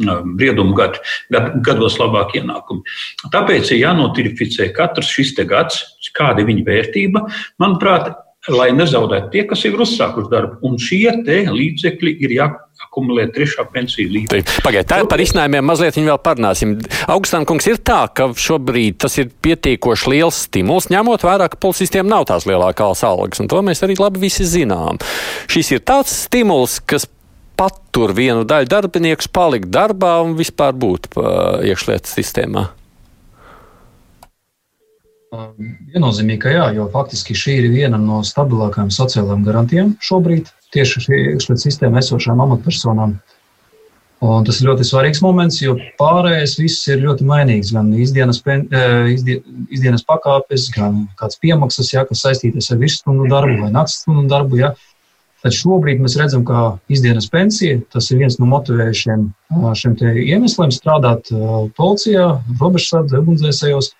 eh, 0.00 0.24
briedumu 0.40 0.74
gad, 0.78 0.98
gad, 1.32 1.52
gados 1.66 1.98
labāk 2.00 2.36
ienākumi. 2.40 2.96
Tāpēc 3.34 3.70
ir 3.74 3.84
jānotificē 3.84 4.70
katrs 4.76 5.12
šis 5.14 5.36
gads, 5.48 5.84
kāda 6.16 6.42
ir 6.42 6.50
viņa 6.50 6.66
vērtība. 6.66 7.24
Manuprāt, 7.62 8.10
lai 8.48 8.70
nezaudētu 8.72 9.30
tie, 9.34 9.44
kas 9.48 9.64
ir 9.68 9.76
uzsākuši 9.76 10.32
darbu. 10.32 10.60
Un 10.66 10.78
šie 10.80 11.12
līdzekļi 11.52 12.16
ir 12.24 12.36
jāakumulē 12.80 13.28
trešā 13.34 13.66
pensiju 13.72 14.10
līmenī. 14.10 14.42
Pagaidiet, 14.64 14.88
tā 14.88 15.00
par 15.08 15.20
izņēmumiem 15.20 15.66
mazliet 15.66 15.98
vēl 16.00 16.18
parunāsim. 16.24 16.78
Augstām 17.10 17.44
kungs 17.48 17.68
ir 17.68 17.78
tā, 17.84 18.06
ka 18.14 18.30
šobrīd 18.32 18.98
tas 19.04 19.18
ir 19.20 19.30
pietiekoši 19.44 20.10
liels 20.14 20.42
stimuls, 20.46 20.90
ņemot 20.90 21.24
vērā, 21.26 21.50
ka 21.50 21.60
policistiem 21.60 22.08
nav 22.08 22.26
tās 22.30 22.48
lielākās 22.48 23.04
algas, 23.06 23.42
un 23.42 23.50
to 23.50 23.60
mēs 23.62 23.84
arī 23.84 23.98
labi 24.00 24.24
visi 24.26 24.48
zinām. 24.48 25.00
Šis 25.50 25.74
ir 25.76 25.84
tāds 25.84 26.14
stimuls, 26.26 26.80
kas 26.80 27.06
patur 27.60 28.14
vienu 28.16 28.46
daļu 28.48 28.70
darbinieku 28.72 29.28
palikt 29.32 29.68
darbā 29.68 30.16
un 30.24 30.36
vispār 30.38 30.72
būt 30.72 31.12
iekšlietu 31.68 32.08
sistēmā. 32.08 32.70
Viennozīmīgi, 35.30 36.40
ka 36.42 36.50
jā, 36.50 36.62
jo 36.74 36.88
faktiski 36.90 37.36
šī 37.38 37.52
ir 37.60 37.66
viena 37.70 37.98
no 38.02 38.16
stabilākajām 38.26 38.88
sociālajām 38.90 39.44
garantijām 39.46 39.92
šobrīd 40.02 40.48
tieši 40.74 41.02
šī 41.04 41.18
iekšlietu 41.34 41.62
sistēma 41.62 42.00
esošām 42.02 42.40
amatpersonām. 42.42 43.12
Un 44.26 44.44
tas 44.44 44.58
ir 44.60 44.66
ļoti 44.68 44.84
svarīgs 44.84 45.22
moments, 45.24 45.60
jo 45.62 45.76
pārējais 46.00 46.56
viss 46.58 46.88
ir 46.90 46.98
ļoti 47.04 47.24
mainīgs. 47.28 47.70
Gan 47.72 47.92
izdienas, 47.94 48.42
izdie, 49.14 49.38
izdienas 49.72 50.02
pakāpes, 50.04 50.66
gan 50.74 51.06
kāds 51.20 51.38
piemaksas, 51.40 51.92
ja, 51.94 52.02
kas 52.08 52.24
saistītas 52.26 52.68
ar 52.74 52.82
virsstundu 52.82 53.30
darbu 53.30 53.62
vai 53.62 53.70
naktstundu 53.78 54.26
darbu. 54.28 54.58
Ja. 54.60 54.74
Tad 55.40 55.56
šobrīd 55.56 56.02
mēs 56.02 56.18
redzam, 56.20 56.42
ka 56.44 56.74
izdienas 56.92 57.30
pensija 57.32 57.78
ir 57.78 58.18
viens 58.18 58.36
no 58.42 58.50
motivējušiem 58.50 59.24
šiem 59.78 59.96
iemesliem 60.26 60.74
strādāt 60.74 61.30
policijā, 61.78 62.26
robežsardze, 62.60 63.22
ugunsdzēsējos. 63.22 63.94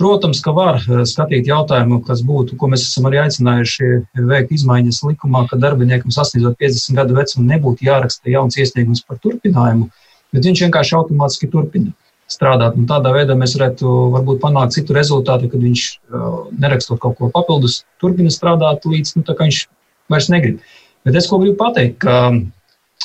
Protams, 0.00 0.38
ka 0.40 0.54
var 0.56 0.78
eh, 0.80 1.02
skatīt 1.04 1.48
jautājumu, 1.50 1.98
kas 2.06 2.22
būtu, 2.24 2.56
ko 2.56 2.70
mēs 2.72 2.86
esam 2.86 3.08
arī 3.10 3.18
aicinājuši 3.20 3.88
veikt 4.30 4.54
izmaiņas 4.56 5.02
likumā, 5.04 5.42
ka 5.50 5.58
darbiniekam 5.60 6.14
sasniedzot 6.14 6.56
50 6.62 6.96
gadu 6.96 7.16
vecumu 7.18 7.44
nebūtu 7.50 7.84
jāraksta 7.84 8.32
jauns 8.32 8.56
iesniegums 8.56 9.04
par 9.04 9.18
turpinājumu, 9.20 9.90
bet 10.32 10.48
viņš 10.48 10.62
vienkārši 10.64 10.96
automātiski 10.96 11.50
turpina 11.52 11.92
strādāt. 12.32 12.78
Un 12.80 12.86
tādā 12.88 13.12
veidā 13.12 13.36
mēs 13.36 13.58
varētu 13.58 13.92
varbūt 14.14 14.40
panākt 14.40 14.78
citu 14.78 14.96
rezultātu, 14.96 15.50
kad 15.52 15.60
viņš 15.60 15.82
uh, 15.90 16.28
nerakstot 16.62 17.00
kaut 17.02 17.18
ko 17.18 17.28
papildus, 17.34 17.82
turpina 18.00 18.30
strādāt 18.32 18.86
līdz 18.86 19.16
nu, 19.18 19.24
viņš 19.26 19.58
vairs 20.10 20.30
negrib. 20.32 20.62
Bet 21.04 21.18
es 21.18 21.28
ko 21.28 21.40
gribu 21.42 21.58
pateikt, 21.60 21.98
ka 22.06 22.30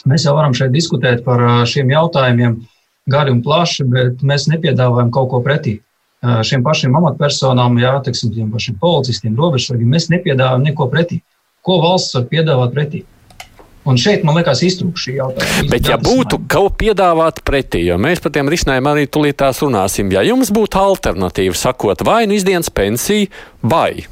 mēs 0.08 0.28
jau 0.28 0.36
varam 0.38 0.56
šeit 0.56 0.72
diskutēt 0.72 1.26
par 1.28 1.44
eh, 1.44 1.58
šiem 1.70 1.92
jautājumiem 1.92 2.60
gari 3.12 3.34
un 3.36 3.42
plaši, 3.44 3.86
bet 3.90 4.24
mēs 4.26 4.48
nepiedāvājam 4.52 5.12
kaut 5.16 5.34
ko 5.34 5.42
pretī 5.44 5.80
šiem 6.24 6.64
pašiem 6.66 6.96
amatpersonām, 6.98 7.80
jā, 7.82 7.96
teiksim, 8.06 8.32
tiem 8.36 8.54
pašiem 8.54 8.78
policistiem, 8.82 9.36
robežsargiem, 9.40 9.90
mēs 9.92 10.10
nepiedāvājam 10.14 10.64
neko 10.70 10.88
pretī. 10.94 11.22
Ko 11.66 11.80
valsts 11.82 12.16
var 12.18 12.26
piedāvāt 12.32 12.74
pretī? 12.76 13.04
Un 13.86 14.00
šeit, 14.02 14.24
man 14.26 14.34
liekas, 14.40 14.64
iztrūkst 14.66 15.06
šī 15.06 15.12
jautājuma. 15.20 15.70
Bet, 15.70 15.88
ja 15.92 16.00
būtu 16.02 16.40
ko 16.50 16.64
piedāvāt 16.74 17.44
pretī, 17.46 17.84
jo 17.86 18.00
mēs 18.02 18.22
par 18.24 18.34
tiem 18.34 18.50
risinājumiem 18.50 18.90
arī 18.96 19.06
tulīt 19.06 19.38
tās 19.38 19.62
runāsim, 19.62 20.10
ja 20.14 20.24
jums 20.26 20.50
būtu 20.54 20.82
alternatīva, 20.82 21.54
sakot, 21.58 22.02
vai 22.06 22.24
nu 22.26 22.34
izdienas 22.34 22.74
pensija, 22.74 23.30
vai. 23.62 24.08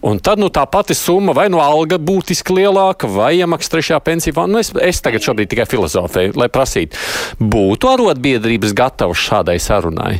Un 0.00 0.16
tad 0.24 0.40
nu, 0.40 0.48
tā 0.48 0.62
pati 0.72 0.96
summa, 0.96 1.34
vai 1.36 1.50
nu 1.52 1.60
alga 1.60 1.98
būtiski 2.00 2.56
lielāka, 2.56 3.10
vai 3.12 3.34
iemaksas 3.36 3.74
trešā 3.74 3.98
pensija. 4.00 4.46
Nu, 4.48 4.62
es, 4.62 4.72
es 4.80 5.02
tagad 5.04 5.24
šobrīd 5.24 5.52
tikai 5.52 5.68
filozofēju, 5.68 6.32
lai 6.40 6.48
prasītu, 6.52 6.96
būtu 7.36 7.92
arotbiedrības 7.92 8.72
gatavas 8.76 9.20
šādai 9.20 9.58
sarunai. 9.60 10.14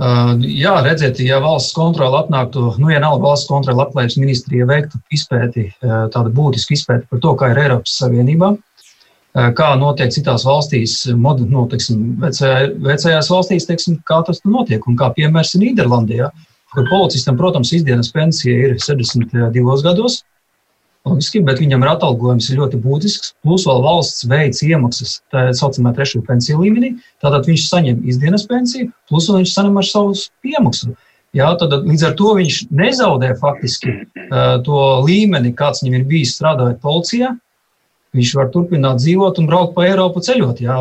Jā, 0.00 0.78
redziet, 0.80 1.18
ja 1.20 1.42
valsts 1.44 1.74
kontrole 1.76 2.22
atnāktu, 2.22 2.62
nu, 2.80 2.88
nav 3.02 3.18
valsts 3.20 3.50
kontrole 3.50 3.82
labklājības 3.82 4.16
ministrija 4.16 4.68
veiktu 4.68 5.00
izpēti, 5.12 5.66
tādu 5.82 6.32
būtisku 6.32 6.72
izpēti 6.72 7.04
par 7.10 7.20
to, 7.20 7.34
kā 7.36 7.50
ir 7.52 7.60
Eiropas 7.66 7.98
Savienībā, 8.00 8.54
kā 9.58 9.68
notiek 9.76 10.14
citās 10.14 10.46
valstīs, 10.48 11.02
nu, 11.12 11.66
teiksim, 11.68 12.14
vecajā, 12.22 12.70
vecajās 12.86 13.28
valstīs, 13.30 13.68
teiksim, 13.68 13.98
kā 14.08 14.22
tas 14.24 14.40
notiek, 14.48 14.88
un 14.88 14.96
kā 14.96 15.10
piemērs 15.18 15.52
ir 15.58 15.66
Nīderlandē, 15.66 16.22
ja, 16.22 16.30
kur 16.72 16.88
policistam, 16.88 17.36
protams, 17.36 17.74
izdienas 17.76 18.08
pensija 18.14 18.56
ir 18.70 18.78
62 18.80 19.84
gados, 19.84 20.22
Logiski, 21.08 21.40
bet 21.40 21.62
viņam 21.62 21.80
ir 21.80 21.90
atalgojums 21.94 22.50
ļoti 22.52 22.78
būtisks, 22.84 23.30
plus 23.40 23.64
vēl 23.64 23.78
valsts 23.86 24.26
veids 24.28 24.60
iemaksas 24.66 25.14
tā 25.32 25.46
saucamā 25.56 25.94
trešā 25.96 26.20
pensiju 26.26 26.60
līmenī. 26.60 26.90
Tātad 27.24 27.48
viņš 27.48 27.68
saņem 27.70 28.02
izdienas 28.12 28.44
pensiju, 28.50 28.90
plus 29.08 29.30
viņš 29.32 29.54
saņem 29.54 29.80
ar 29.80 29.88
savu 29.88 30.12
piemaksu. 30.44 30.92
Jā, 31.36 31.48
tad 31.56 31.72
līdz 31.86 32.04
ar 32.08 32.14
to 32.18 32.34
viņš 32.36 32.56
nezaudē 32.74 33.32
faktiski 33.40 33.94
uh, 34.02 34.58
to 34.66 34.80
līmeni, 35.06 35.54
kāds 35.56 35.80
viņam 35.84 36.00
ir 36.00 36.08
bijis 36.10 36.34
strādājot 36.36 36.82
policijā. 36.84 37.36
viņš 38.12 38.30
var 38.34 38.48
turpināt 38.50 38.98
dzīvot 38.98 39.38
un 39.38 39.46
braukt 39.46 39.76
pa 39.76 39.84
Eiropu 39.86 40.20
ceļot, 40.26 40.60
jā, 40.64 40.78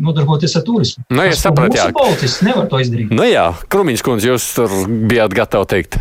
nodarboties 0.00 0.54
ar 0.56 0.62
turismu. 0.62 1.02
Nu, 1.10 1.24
ja 1.26 1.34
sapratu, 1.34 1.74
jā. 1.76 1.88
Politiski 1.92 2.46
nevar 2.46 2.68
to 2.70 2.78
izdarīt. 2.78 3.10
Nu 3.10 3.26
jā, 3.26 3.50
Krumiņš 3.68 4.04
kundze, 4.06 4.30
jūs 4.30 4.46
tur 4.54 4.78
bijāt 5.10 5.34
gatavi 5.34 5.74
teikt. 5.74 5.98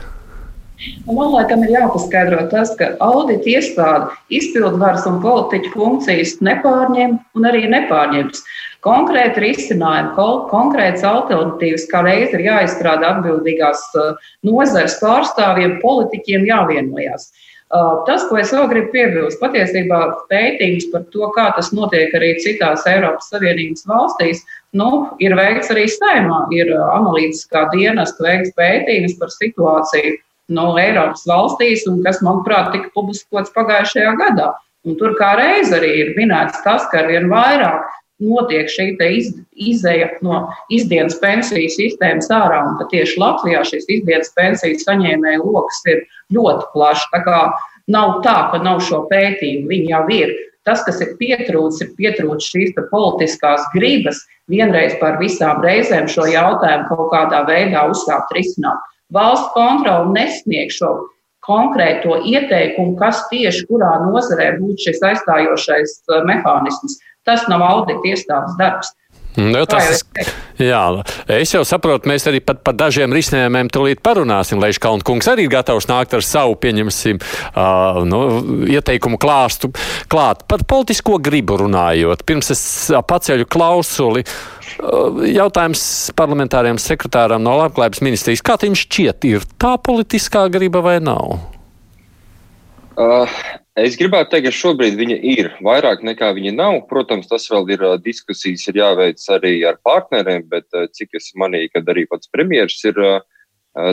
Nu, 0.78 1.13
man 1.18 1.32
liekas, 1.34 1.63
ir 1.66 1.72
jāpaskaidro 1.74 2.44
tas, 2.52 2.72
ka 2.78 2.92
audita 3.02 3.50
iestāde 3.50 4.12
izpildvaras 4.38 5.08
un 5.10 5.18
politiķu 5.24 5.72
funkcijas 5.74 6.36
nepārņem 6.46 7.16
un 7.38 7.48
arī 7.50 7.63
nepārņems. 7.72 8.44
Konkrēti 8.86 9.42
risinājumi, 9.42 10.13
konkrētas 10.52 11.06
alternatīvas, 11.10 11.88
kā 11.90 12.04
reiz 12.06 12.36
ir 12.38 12.46
jāizstrādā 12.46 13.16
atbildīgās 13.16 13.82
uh, 13.98 14.30
nozares 14.46 15.00
pārstāvjiem, 15.02 15.80
politiķiem 15.82 16.46
jāvienojās. 16.52 17.32
Uh, 17.68 18.06
tas, 18.08 18.28
ko 18.30 18.38
es 18.40 18.54
vēl 18.54 18.70
gribu 18.70 18.94
piebilst, 18.94 19.42
patiesībā 19.42 19.98
pētījums 20.30 20.86
par 20.94 21.10
to, 21.12 21.26
kā 21.36 21.50
tas 21.58 21.74
notiek 21.76 22.13
arī 22.16 22.36
citās 22.46 22.86
Eiropas 22.88 23.28
Savienības 23.34 23.84
valstīs, 23.90 24.46
nu, 24.78 24.92
ir 25.26 25.36
veikts 25.36 25.74
arī 25.74 25.90
saimā. 25.92 26.46
Ir 26.56 26.70
uh, 26.78 26.86
analītiskā 27.02 27.66
dienesta 27.74 28.30
veikts 28.30 28.56
pētījums 28.62 29.18
par 29.18 29.34
situāciju 29.34 30.16
no 30.54 30.72
Eiropas 30.80 31.26
valstīs, 31.28 31.86
un 31.90 32.02
kas, 32.06 32.22
manuprāt, 32.26 32.72
tika 32.74 32.92
publiskots 32.96 33.54
pagājušajā 33.56 34.16
gadā. 34.22 34.52
Un 34.88 34.96
tur 35.00 35.18
kā 35.20 35.34
reiz 35.40 35.74
arī 35.76 35.90
ir 36.02 36.14
minēts 36.16 36.62
tas, 36.64 36.86
ka 36.92 37.02
arvien 37.04 37.28
vairāk 37.32 37.84
notiek 38.24 38.70
šī 38.72 38.96
iz, 39.14 39.32
izēja 39.54 40.10
no 40.26 40.48
izdienas 40.74 41.18
pensiju 41.22 41.70
sistēmas 41.70 42.30
ārā. 42.34 42.64
Un 42.66 42.90
tieši 42.92 43.20
Latvijā 43.22 43.64
šīs 43.68 43.86
izdienas 43.98 44.32
pensiju 44.38 44.80
saņēmēju 44.82 45.46
lokus 45.46 45.82
ir 45.92 46.06
ļoti 46.34 46.72
plašs. 46.74 47.06
Tā 47.14 47.22
kā 47.26 47.42
nav 47.94 48.22
tā, 48.26 48.38
ka 48.52 48.62
nav 48.64 48.82
šo 48.88 49.06
pētījumu, 49.12 49.68
viņi 49.70 49.92
jau 49.94 50.04
ir. 50.14 50.34
Tas, 50.68 50.82
kas 50.84 51.00
ir 51.04 51.14
pietrūcis, 51.20 51.86
ir 51.86 51.94
pietrūcis 51.96 52.50
šīs 52.52 52.74
politiskās 52.90 53.64
gribas 53.76 54.20
vienreiz 54.52 54.98
par 55.00 55.16
visām 55.22 55.62
reizēm 55.64 56.10
šo 56.12 56.26
jautājumu 56.28 56.90
kaut 56.90 57.12
kādā 57.14 57.46
veidā 57.48 57.86
uzsākt 57.92 58.34
risināt. 58.36 58.82
Valsts 59.13 59.54
kontrole 59.56 60.12
nesniedz 60.12 60.76
šo 60.80 60.91
konkrēto 61.48 62.17
ieteikumu, 62.28 62.98
kas 63.00 63.22
tieši 63.32 63.63
kurā 63.70 63.93
nozarē 64.04 64.50
būtu 64.60 64.89
šis 64.89 65.04
aizstājošais 65.10 65.93
uh, 66.10 66.24
mehānisms. 66.28 66.98
Tas 67.28 67.46
nav 67.52 67.63
audita 67.63 68.04
iestādes 68.08 68.56
darbs. 68.60 68.91
Nu, 69.38 69.60
tas, 69.69 70.02
jā, 70.58 70.82
es 71.30 71.52
jau 71.54 71.62
saprotu, 71.67 72.10
mēs 72.10 72.23
arī 72.30 72.39
par 72.41 72.73
dažiem 72.73 73.13
risinājumiem 73.13 73.69
tulīt 73.69 74.00
parunāsim. 74.06 74.58
Lai 74.58 74.71
Kalnu 74.82 75.06
kungs 75.06 75.30
arī 75.30 75.45
ir 75.45 75.52
gatavs 75.54 75.86
nākt 75.89 76.15
ar 76.17 76.26
savu, 76.26 76.56
pieņemsim, 76.63 77.19
uh, 77.21 78.00
nu, 78.10 78.21
ieteikumu 78.65 79.19
klāstu 79.21 79.69
klāt. 80.10 80.41
Par 80.50 80.65
politisko 80.65 81.19
gribu 81.21 81.60
runājot, 81.62 82.26
pirms 82.26 82.50
es 82.56 82.63
paceļu 83.12 83.45
klausuli, 83.54 84.26
uh, 84.26 85.21
jautājums 85.30 85.86
parlamentāriem 86.17 86.82
sekretāram 86.82 87.45
no 87.45 87.60
Labklājības 87.62 88.02
ministrijas. 88.08 88.41
Kā 88.41 88.58
jums 88.65 88.88
šķiet, 88.88 89.30
ir 89.30 89.45
tā 89.62 89.76
politiskā 89.78 90.47
griba 90.50 90.82
vai 90.82 90.97
nav? 91.04 91.38
Uh, 92.97 93.30
Es 93.78 93.94
gribētu 93.94 94.32
teikt, 94.32 94.48
ka 94.48 94.58
šobrīd 94.58 94.96
viņa 94.98 95.16
ir 95.22 95.48
vairāk 95.62 96.00
nekā 96.02 96.32
viņa 96.34 96.54
nav. 96.58 96.80
Protams, 96.90 97.28
tas 97.30 97.44
vēl 97.52 97.68
ir 97.76 97.84
diskusijas, 98.02 98.63
ir 98.72 98.80
jāveic 98.80 99.22
arī 99.36 99.52
ar 99.70 99.78
partneriem, 99.86 100.48
bet 100.50 100.66
cik 100.98 101.13
es 101.20 101.30
manīju, 101.38 101.70
kad 101.76 101.92
arī 101.94 102.08
pats 102.10 102.32
premjerministrs 102.34 102.88
ir 102.90 102.98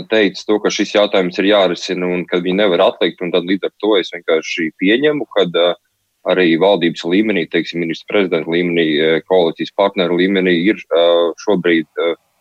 teicis 0.09 0.49
to, 0.49 0.57
ka 0.65 0.73
šis 0.73 0.95
jautājums 0.95 1.37
ir 1.43 1.51
jārisina 1.51 2.09
un 2.09 2.25
ka 2.25 2.41
viņi 2.41 2.63
nevar 2.63 2.87
atlikt. 2.87 3.21
Tad 3.21 3.45
līdz 3.45 3.69
ar 3.69 3.75
to 3.85 3.93
es 4.01 4.15
vienkārši 4.17 4.71
pieņemu, 4.81 5.29
ka 5.37 5.45
arī 6.33 6.49
valdības 6.57 7.05
līmenī, 7.05 7.45
teiksim, 7.53 7.85
ministrs 7.85 8.09
prezidenta 8.09 8.49
līmenī, 8.49 8.89
koalīcijas 9.29 9.77
partneru 9.77 10.17
līmenī 10.17 10.57
ir 10.65 10.81
šobrīd 11.45 11.93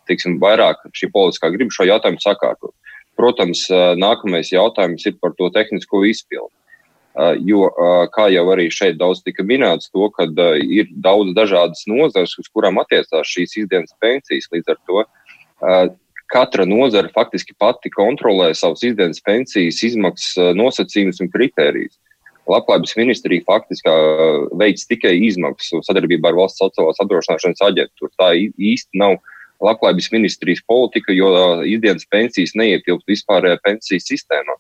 teiksim, 0.08 0.40
vairāk 0.40 0.88
šī 0.96 1.12
politiskā 1.12 1.52
griba 1.52 1.76
šo 1.76 1.92
jautājumu 1.92 2.24
sakārtot. 2.24 2.72
Protams, 3.20 3.68
nākamais 4.00 4.56
jautājums 4.56 5.04
ir 5.12 5.20
par 5.20 5.36
to 5.36 5.52
tehnisko 5.52 6.08
izpildu. 6.08 6.56
Uh, 7.14 7.36
jo, 7.46 7.68
uh, 7.70 8.08
kā 8.10 8.26
jau 8.34 8.48
arī 8.50 8.72
šeit 8.74 8.96
daudz 8.98 9.20
tika 9.22 9.44
minēts, 9.46 9.92
to, 9.94 10.08
ka 10.16 10.26
uh, 10.26 10.56
ir 10.58 10.88
daudz 11.06 11.36
dažādas 11.38 11.84
nozares, 11.86 12.34
uz 12.42 12.48
kurām 12.50 12.80
attiecās 12.82 13.30
šīs 13.30 13.54
izdienas 13.62 13.94
pensijas. 14.02 14.50
Līdz 14.54 14.74
ar 14.74 14.80
to 14.90 15.04
katra 16.34 16.66
nozara 16.66 17.08
faktiski 17.14 17.54
pati 17.62 17.92
kontrolē 17.94 18.50
savas 18.58 18.82
izdienas 18.84 19.22
pensijas 19.24 19.78
izmaksas 19.86 20.56
nosacījumus 20.58 21.22
un 21.24 21.30
kritērijus. 21.32 21.94
Labklājības 22.50 22.96
ministrija 22.98 23.46
faktiski 23.48 23.94
veids 24.60 24.90
tikai 24.90 25.14
izmaksu 25.30 25.80
sadarbībā 25.86 26.34
ar 26.34 26.40
valsts 26.42 26.60
sociālās 26.60 27.00
apdrošināšanas 27.00 27.64
aģentūru. 27.70 28.12
Tā 28.20 28.34
īsti 28.42 29.00
nav 29.00 29.20
labklājības 29.64 30.10
ministrijas 30.18 30.66
politika, 30.68 31.14
jo 31.16 31.30
izdienas 31.70 32.10
pensijas 32.12 32.58
neietilpst 32.60 33.08
vispārējā 33.14 33.62
pensiju 33.64 34.04
sistēmā. 34.04 34.58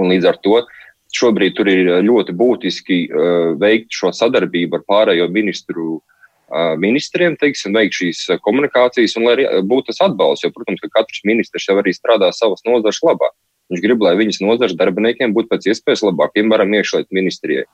Un 0.00 0.10
līdz 0.10 0.26
ar 0.32 0.40
to 0.42 0.58
uh, 0.58 0.74
Šobrīd 1.16 1.56
tur 1.56 1.70
ir 1.70 1.88
ļoti 2.04 2.34
būtiski 2.36 2.98
uh, 3.06 3.54
veikt 3.60 3.94
šo 3.94 4.12
sadarbību 4.14 4.78
ar 4.78 4.84
pārējo 4.90 5.28
ministru 5.32 5.96
uh, 5.96 6.74
ministriem, 6.82 7.36
teiksim, 7.40 7.74
veikt 7.76 7.98
šīs 7.98 8.22
komunikācijas 8.44 9.16
un 9.18 9.28
lai 9.28 9.36
būtu 9.66 9.90
tas 9.90 10.02
atbalsts. 10.08 10.46
Jo, 10.46 10.52
protams, 10.54 10.82
ka 10.84 11.00
katrs 11.00 11.24
ministrs 11.28 11.68
jau 11.68 11.78
arī 11.80 11.94
strādā 11.96 12.30
savas 12.34 12.64
nozares 12.68 13.02
labā. 13.06 13.32
Viņš 13.72 13.82
grib, 13.82 14.02
lai 14.04 14.14
viņas 14.18 14.42
nozares 14.44 14.76
darbiniekiem 14.78 15.34
būtu 15.34 15.50
pēc 15.50 15.70
iespējas 15.72 16.04
labāk, 16.06 16.36
piemēram, 16.36 16.74
iekšlietu 16.78 17.16
ministrijai. 17.16 17.64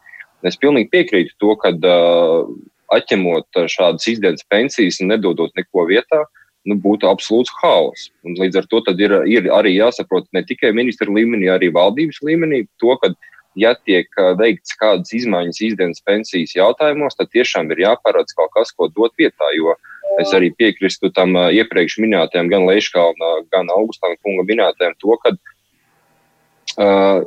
Es 0.47 0.57
pilnīgi 0.59 0.91
piekrītu 0.95 1.37
to, 1.43 1.57
ka 1.61 1.75
uh, 1.77 2.47
atņemot 2.93 3.65
šādas 3.73 4.09
izdienas 4.11 4.47
pensijas 4.51 5.01
un 5.03 5.13
nedodot 5.13 5.53
neko 5.59 5.87
vietā, 5.91 6.25
nu, 6.69 6.77
būtu 6.79 7.09
absolūts 7.11 7.53
haoss. 7.61 8.11
Līdz 8.25 8.63
ar 8.63 8.69
to 8.71 8.83
ir, 8.95 9.15
ir 9.31 9.51
arī 9.55 9.75
jāsaprot 9.77 10.29
ne 10.33 10.45
tikai 10.47 10.73
ministra 10.77 11.11
līmenī, 11.11 11.51
arī 11.51 11.73
valdības 11.75 12.23
līmenī 12.27 12.65
to, 12.83 12.95
ka 13.03 13.13
ja 13.59 13.75
tiek 13.77 14.09
veikts 14.39 14.77
kādas 14.81 15.13
izmaiņas 15.17 15.61
izdienas 15.69 16.03
pensijas 16.07 16.55
jautājumos, 16.57 17.17
tad 17.19 17.31
tiešām 17.35 17.71
ir 17.73 17.85
jāparedz 17.85 18.35
kaut 18.39 18.53
kas, 18.57 18.73
ko 18.73 18.89
dot 18.89 19.15
vietā. 19.21 19.51
Jo 19.57 19.77
es 20.21 20.33
arī 20.37 20.53
piekrītu 20.57 21.13
tam 21.17 21.37
iepriekš 21.37 21.99
minētajam, 22.03 22.51
gan 22.53 22.67
Leiškalna, 22.69 23.31
gan 23.53 23.71
Augustāna 23.75 24.19
kunga 24.25 24.47
minētajam, 24.49 24.97
to, 25.01 25.17
ka 25.23 25.35
uh, 26.81 27.23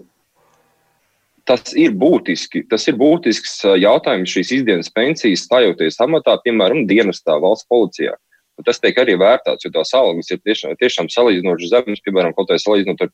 tas 1.45 1.73
ir 1.77 1.95
būtiski. 1.97 2.65
Tas 2.69 2.87
ir 2.89 2.97
būtisks 2.99 3.61
jautājums 3.81 4.33
šīs 4.33 4.53
izdienas 4.59 4.93
pensijas 4.93 5.45
stājoties 5.47 6.01
amatā, 6.03 6.37
piemēram, 6.45 6.85
dienestā 6.89 7.37
valsts 7.41 7.69
policijā. 7.69 8.17
Un 8.55 8.63
tas 8.63 8.79
tiek 8.79 8.95
arī 9.01 9.17
vērtēts, 9.19 9.65
jo 9.67 9.71
tās 9.73 9.89
algas 9.97 10.29
ir 10.31 10.39
tiešām, 10.39 10.77
tiešām 10.79 11.09
salīdzinoši 11.11 11.69
zemes, 11.73 11.99
piemēram, 12.05 12.31
kaut 12.37 12.47
kā 12.47 12.55
salīdzinot 12.61 13.01
ar 13.03 13.11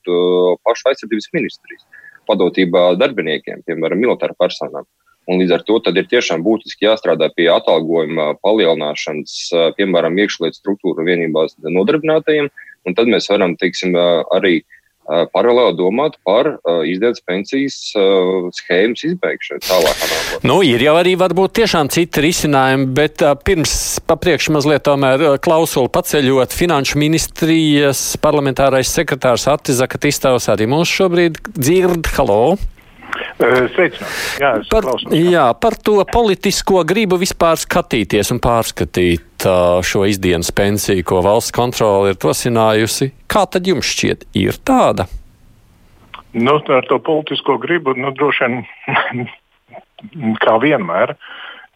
pašu 0.67 0.91
aizsardzības 0.91 1.31
ministrijas 1.33 1.87
padotībā 2.29 2.91
darbiniekiem, 2.99 3.63
piemēram, 3.67 4.01
militāru 4.01 4.37
personām. 4.39 4.87
Un 5.29 5.37
līdz 5.37 5.53
ar 5.53 5.63
to 5.67 5.77
ir 5.93 6.07
tiešām 6.09 6.41
būtiski 6.43 6.87
jāstrādā 6.87 7.29
pie 7.35 7.47
atalgojuma 7.53 8.33
palielināšanas, 8.41 9.35
piemēram, 9.77 10.17
iekšlietu 10.17 10.57
struktūra 10.57 11.05
vienībās 11.05 11.55
nodarbinātajiem. 11.61 12.49
Un 12.89 12.97
tad 12.97 13.11
mēs 13.13 13.29
varam, 13.29 13.53
teiksim, 13.61 13.93
arī 14.33 14.63
paralēli 15.07 15.75
domāt 15.79 16.17
par 16.27 16.53
izdevības 16.87 17.23
pensijas 17.27 17.77
schēmas 18.57 19.05
izbeigšanu 19.07 19.63
nākotnē. 19.65 20.41
Nu, 20.47 20.59
ir 20.65 20.83
jau 20.85 20.95
arī 20.99 21.15
varbūt 21.19 21.55
tiešām 21.61 21.91
citi 21.93 22.23
risinājumi, 22.25 22.89
bet 22.97 23.23
pirms 23.45 23.73
papriekš 24.07 24.51
mazliet 24.55 24.85
tomēr 24.87 25.39
klausuli 25.43 25.91
paceļot 25.93 26.55
finanšu 26.55 27.01
ministrijas 27.01 28.03
parlamentārais 28.21 28.91
sekretārs 28.91 29.47
Attizaka 29.51 30.01
Tistāvs 30.01 30.49
arī 30.53 30.69
mūs 30.71 30.91
šobrīd 30.91 31.41
dzird. 31.57 32.13
Halo! 32.17 32.57
Sveicināti. 33.41 34.05
Jā, 34.39 34.51
par, 34.69 34.87
jā, 35.17 35.47
par 35.57 35.75
to 35.83 35.97
politisko 36.07 36.85
gribu 36.87 37.17
vispār 37.21 37.59
skatīties 37.59 38.31
un 38.31 38.39
pārskatīt 38.43 39.30
šo 39.83 40.05
izdienas 40.09 40.51
pensiju, 40.55 41.03
ko 41.07 41.21
valsts 41.25 41.53
kontrole 41.55 42.13
ir 42.13 42.19
rosinājusi. 42.21 43.11
Kā 43.31 43.45
tad 43.49 43.67
jums 43.67 43.89
šķiet, 43.89 44.27
ir 44.37 44.59
tāda? 44.67 45.07
Nu, 46.33 46.59
ar 46.59 46.87
to 46.87 46.99
politisko 47.03 47.57
gribu, 47.59 47.95
nu, 47.97 48.13
droši 48.15 48.47
vien, 48.47 49.27
kā 50.43 50.55
vienmēr, 50.63 51.15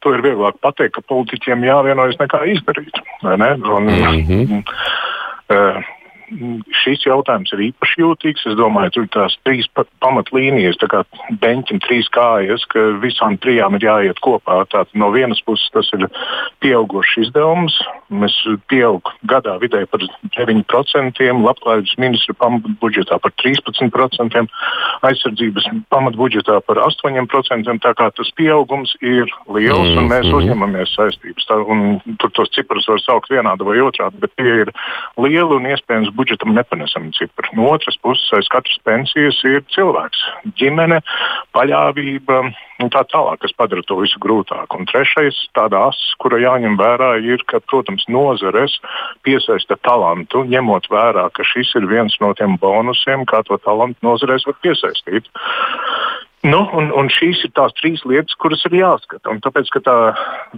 to 0.04 0.14
ir 0.16 0.24
vieglāk 0.24 0.62
pateikt, 0.64 0.96
ka 0.96 1.04
politiķiem 1.10 1.66
jāvienojas 1.66 2.20
nekā 2.22 2.44
izdarīt. 2.54 3.02
Ne? 3.26 3.52
Un, 3.58 3.90
mm 3.90 4.22
-hmm. 4.30 4.64
uh, 5.50 5.95
šis 6.84 7.06
jautājums 7.06 7.52
ir 7.56 7.64
īpaši 7.70 8.02
jūtīgs. 8.02 8.46
Es 8.50 8.58
domāju, 8.58 8.94
tur 8.96 9.06
ir 9.06 9.12
tās 9.14 9.36
trīs 9.46 9.68
pamatlīnijas, 10.04 10.80
tā 10.82 10.90
kā 10.92 11.04
beņķim 11.42 11.82
trīs 11.86 12.10
kājas, 12.14 12.66
ka 12.72 12.88
visām 13.04 13.38
trijām 13.42 13.78
ir 13.78 13.88
jāiet 13.88 14.22
kopā. 14.26 14.64
Tātad 14.72 14.94
no 14.98 15.12
vienas 15.14 15.42
puses 15.46 15.70
tas 15.74 15.90
ir 15.98 16.08
pieaugušs 16.64 17.18
izdevums, 17.26 17.78
mēs 18.10 18.36
pieaug 18.72 19.12
gadā 19.30 19.58
vidēji 19.62 19.90
par 19.92 20.06
9%, 20.38 21.30
labklājības 21.46 21.96
ministra 22.02 22.36
pamatbudžetā 22.42 23.20
par 23.22 23.34
13%, 23.44 24.46
aizsardzības 25.10 25.70
pamatbudžetā 25.94 26.60
par 26.66 26.82
8%. 26.88 27.78
Tā 27.86 27.94
kā 27.98 28.10
tas 28.16 28.32
pieaugums 28.38 28.96
ir 29.02 29.30
liels 29.52 29.92
mm, 29.92 30.00
un 30.02 30.10
mēs 30.10 30.30
mm. 30.30 30.38
uzņemamies 30.40 30.96
saistības. 30.98 31.48
Tā, 31.50 31.60
tur 32.22 32.34
tos 32.38 32.52
ciprus 32.56 32.88
var 32.90 33.02
saukt 33.04 33.32
vienādi 33.34 33.68
vai 33.68 33.78
otrādi, 33.84 34.22
bet 34.24 34.34
tie 34.40 34.62
ir 34.64 34.72
lieli 35.22 35.60
un 35.60 35.70
iespējams 35.70 36.15
budžetam 36.16 36.56
nepanesami 36.56 37.12
cipari. 37.16 37.52
No 37.58 37.70
otras 37.74 37.98
puses, 38.02 38.28
aiz 38.36 38.50
katras 38.52 38.80
pensijas 38.88 39.40
ir 39.48 39.64
cilvēks, 39.76 40.22
ģimene, 40.60 41.02
paļāvība 41.56 42.40
un 42.84 42.92
tā 42.92 43.04
tālāk, 43.12 43.42
kas 43.44 43.56
padara 43.58 43.84
to 43.88 44.00
visu 44.02 44.20
grūtāk. 44.24 44.76
Un 44.76 44.88
trešais, 44.90 45.38
tāda 45.58 45.86
asa, 45.90 46.18
kura 46.24 46.40
jāņem 46.42 46.78
vērā, 46.80 47.12
ir, 47.24 47.44
ka, 47.50 47.62
protams, 47.70 48.08
nozares 48.12 48.80
piesaista 49.28 49.78
talantu, 49.88 50.44
ņemot 50.52 50.90
vērā, 50.92 51.30
ka 51.36 51.48
šis 51.48 51.76
ir 51.80 51.88
viens 51.92 52.18
no 52.24 52.34
tiem 52.38 52.60
bonusiem, 52.62 53.28
kā 53.30 53.44
to 53.48 53.60
talantu 53.64 54.00
nozarēs 54.06 54.48
var 54.50 54.60
piesaistīt. 54.66 55.32
Nu, 56.46 56.60
un, 56.78 56.92
un 56.94 57.08
šīs 57.10 57.42
ir 57.48 57.52
tās 57.58 57.74
trīs 57.80 58.04
lietas, 58.06 58.36
kuras 58.38 58.62
ir 58.68 58.76
jāskata. 58.78 59.32
Un 59.34 59.40
tāpēc, 59.42 59.70
ka 59.74 59.82
tā 59.86 59.96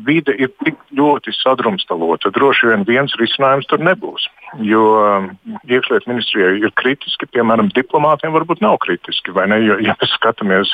vide 0.07 0.33
ir 0.35 0.51
tik 0.65 0.75
ļoti 0.97 1.31
sadrumstalota, 1.37 2.31
droši 2.35 2.73
vien 2.73 2.83
viens 2.87 3.15
risinājums 3.21 3.69
tur 3.71 3.79
nebūs. 3.87 4.27
Jo 4.63 4.83
um, 4.99 5.29
iekšlietu 5.67 6.11
ministrijai 6.11 6.57
ir 6.59 6.73
kritiski, 6.79 7.29
piemēram, 7.31 7.71
diplomātiem 7.75 8.35
varbūt 8.35 8.63
nav 8.63 8.79
kritiski. 8.83 9.31
Jo, 9.31 9.77
ja 9.83 9.95
mēs 9.95 10.11
skatāmies 10.15 10.73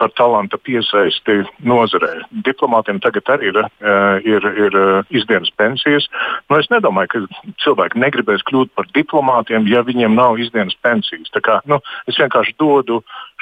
par 0.00 0.12
talanta 0.18 0.58
piesaisti 0.58 1.42
nozarē. 1.68 2.24
Diplomātiem 2.44 3.00
tagad 3.04 3.28
arī 3.32 3.52
ir, 3.52 3.60
uh, 3.62 4.16
ir, 4.26 4.48
ir 4.66 4.78
uh, 4.78 5.12
izdienas 5.14 5.52
pensijas. 5.60 6.08
Nu, 6.50 6.58
es 6.60 6.68
nedomāju, 6.72 7.12
ka 7.12 7.52
cilvēki 7.64 8.00
negribēs 8.04 8.44
kļūt 8.48 8.72
par 8.76 8.88
diplomātiem, 8.96 9.68
ja 9.70 9.84
viņiem 9.86 10.16
nav 10.18 10.40
izdienas 10.42 10.76
pensijas. 10.84 11.32
Tā 11.32 11.44
kā, 11.44 11.60
nu, 11.70 11.80
es 12.10 12.20
vienkārši 12.20 12.56
dodu 12.60 13.00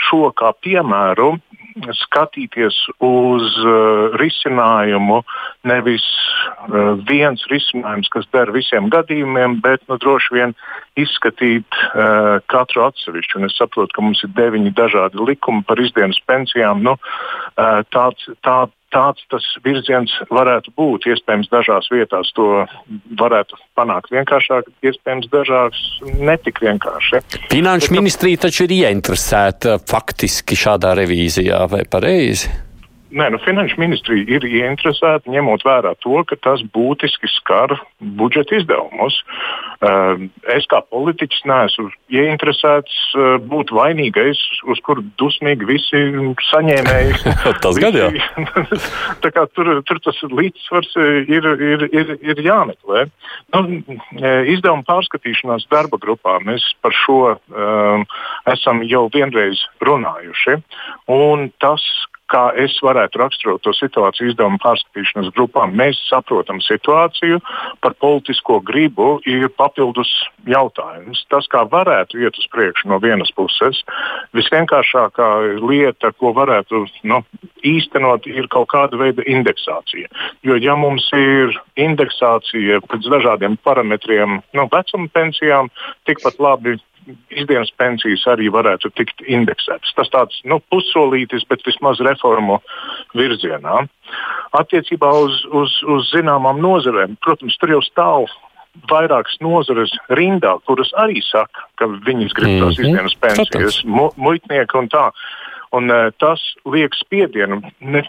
šo 0.09 0.31
kā 0.37 0.53
piemēru 0.64 1.00
skatīties 1.97 2.77
uz 3.05 3.45
uh, 3.63 4.17
risinājumu, 4.19 5.21
nevis 5.69 6.05
uh, 6.67 6.99
viens 7.09 7.45
risinājums, 7.53 8.11
kas 8.13 8.27
der 8.35 8.51
visiem 8.55 8.91
gadījumiem, 8.93 9.61
bet 9.65 9.85
nu, 9.89 9.99
droši 10.03 10.35
vien 10.35 10.55
izskatīt 11.01 11.67
uh, 11.71 12.41
katru 12.51 12.85
atsevišķu. 12.89 13.39
Un 13.41 13.49
es 13.49 13.57
saprotu, 13.59 13.95
ka 13.95 14.05
mums 14.05 14.25
ir 14.27 14.35
deviņi 14.37 14.75
dažādi 14.77 15.23
likumi 15.31 15.65
par 15.69 15.81
izdienas 15.81 16.21
pensijām. 16.27 16.83
Nu, 16.87 16.97
uh, 16.99 17.81
tāds, 17.95 18.29
tā, 18.47 18.67
tāds 18.94 19.24
tas 19.33 19.44
virziens 19.64 20.12
varētu 20.31 20.72
būt. 20.79 21.09
Iespējams, 21.11 21.50
dažās 21.53 21.90
vietās 21.92 22.33
to 22.37 22.64
varētu 23.20 23.59
panākt 23.79 24.12
vienkāršāk, 24.14 24.70
iespējams, 24.87 25.31
dažās 25.33 25.83
netik 26.20 26.62
vienkārši. 26.64 27.22
Finanšu 27.53 27.94
ministrija 27.96 28.46
taču 28.46 28.66
ir 28.66 28.76
ieinteresēta 28.81 29.79
faktiski 29.90 30.59
šādā 30.59 30.96
revīzijā, 30.98 31.64
vai 31.70 31.87
pareizi? 31.90 32.50
Nē, 33.11 33.27
nu, 33.35 33.40
Finanšu 33.42 33.79
ministrija 33.81 34.37
ir 34.37 34.44
ieinteresēta 34.46 35.31
ņemot 35.31 35.64
vērā 35.66 35.96
to, 36.05 36.20
ka 36.29 36.37
tas 36.46 36.62
būtiski 36.75 37.31
skar 37.33 37.75
budžeta 38.20 38.61
izdevumus. 38.61 39.16
Uh, 39.81 40.29
es 40.53 40.66
kā 40.70 40.83
politiķis 40.92 41.42
neesmu 41.49 41.88
ieinteresēts 42.12 42.99
uh, 43.16 43.33
būt 43.51 43.73
vainīgais, 43.75 44.38
uz 44.70 44.83
kuru 44.87 45.03
dusmīgi 45.18 45.66
visi 45.66 46.03
saņēmēji. 46.51 47.35
tas 47.64 47.81
gan 47.83 47.99
jā. 47.99 48.11
tur, 49.57 49.73
tur 49.88 50.03
tas 50.05 50.23
līdzsvars 50.31 50.94
ir, 51.27 51.51
ir, 51.73 51.87
ir, 51.90 52.14
ir 52.20 52.44
jāmeklē. 52.44 53.07
Nu, 53.55 53.64
izdevuma 54.20 54.87
pārskatīšanās 54.87 55.66
darba 55.73 55.99
grupā 56.03 56.38
mēs 56.46 56.64
par 56.85 56.94
šo 56.94 57.20
um, 57.35 58.07
esam 58.51 58.85
jau 58.87 59.07
vienreiz 59.12 59.64
runājuši. 59.85 60.61
Un 61.11 61.49
tas, 61.62 61.85
kā 62.31 62.43
es 62.59 62.77
varētu 62.85 63.21
raksturot 63.21 63.62
to 63.64 63.73
situāciju 63.77 64.31
izdevuma 64.31 64.61
pārskatīšanas 64.62 65.33
grupā. 65.37 65.66
Mēs 65.71 65.99
saprotam 66.09 66.61
situāciju, 66.64 67.40
par 67.85 67.97
politisko 68.03 68.61
gribu 68.66 69.19
ir 69.29 69.49
papildus 69.59 70.11
jautājums. 70.49 71.25
Tas, 71.33 71.49
kā 71.51 71.64
varētu 71.71 72.21
iet 72.23 72.38
uz 72.38 72.47
priekšu 72.55 72.90
no 72.93 73.01
vienas 73.03 73.33
puses, 73.37 73.83
visvienkāršākā 74.37 75.31
lieta, 75.61 76.12
ko 76.19 76.35
varētu 76.37 76.85
nu, 77.11 77.23
īstenot, 77.66 78.29
ir 78.31 78.49
kaut 78.53 78.71
kāda 78.73 78.99
veida 79.01 79.25
indeksācija. 79.29 80.11
Jo, 80.47 80.57
ja 80.61 80.77
mums 80.79 81.09
ir 81.16 81.57
indeksācija 81.81 82.81
pēc 82.88 83.11
dažādiem 83.12 83.59
parametriem, 83.64 84.40
nu, 84.57 84.69
vecuma 84.73 85.11
pensijām, 85.12 85.71
tikpat 86.09 86.40
labi 86.43 86.79
izdienas 87.31 87.71
pensijas 87.79 88.27
arī 88.31 88.51
varētu 88.53 88.91
tikt 88.99 89.25
indeksētas. 89.27 89.95
Tas 89.97 90.13
tāds 90.13 90.41
nu, 90.49 90.61
pussolītis, 90.73 91.47
bet 91.51 91.65
vismaz 91.67 92.03
reformu 92.05 92.61
virzienā. 93.17 93.85
Attiecībā 94.59 95.11
uz, 95.25 95.43
uz, 95.55 95.81
uz 95.87 96.11
zināmām 96.13 96.61
nozarēm, 96.63 97.17
protams, 97.25 97.59
tur 97.61 97.77
jau 97.77 97.83
stāv 97.87 98.31
vairākas 98.91 99.37
nozares 99.43 99.93
rindā, 100.15 100.55
kuras 100.69 100.93
arī 101.03 101.23
saka, 101.27 101.67
ka 101.81 101.89
viņas 102.07 102.35
grib 102.39 102.61
tās 102.63 102.79
mhm. 102.79 102.87
izdienas 102.87 103.17
pensijas, 103.23 103.83
mu, 103.85 104.11
muitnieki 104.21 104.79
un 104.79 104.91
tā. 104.93 105.11
Un, 105.77 105.87
uh, 105.91 106.09
tas 106.19 106.43
liek 106.67 106.97
spiedienu 106.99 107.61
ne 107.79 108.03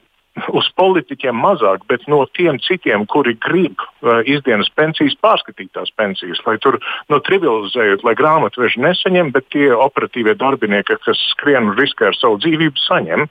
uz 0.56 0.67
politiķiem 0.80 1.36
mazāk, 1.36 1.84
bet 1.91 2.06
no 2.12 2.22
tiem 2.38 2.60
citiem, 2.63 3.04
kuri 3.12 3.34
grib 3.44 3.82
uh, 3.82 4.22
izdienas 4.24 4.70
pensijas, 4.76 5.17
pārskatīt 5.24 5.74
tās 5.76 5.91
pensijas, 6.00 6.39
lai 6.46 6.56
tur 6.63 6.80
nu, 7.12 7.20
trivializējot, 7.28 8.06
lai 8.08 8.15
grāmatveži 8.20 8.82
nesaņem, 8.86 9.34
bet 9.36 9.50
tie 9.52 9.67
operatīvie 9.76 10.38
darbinieki, 10.39 11.00
kas 11.06 11.20
skrien 11.34 11.72
un 11.72 11.78
riskē 11.80 12.12
ar 12.12 12.17
savu 12.20 12.39
dzīvību, 12.44 12.80
saņem. 12.88 13.28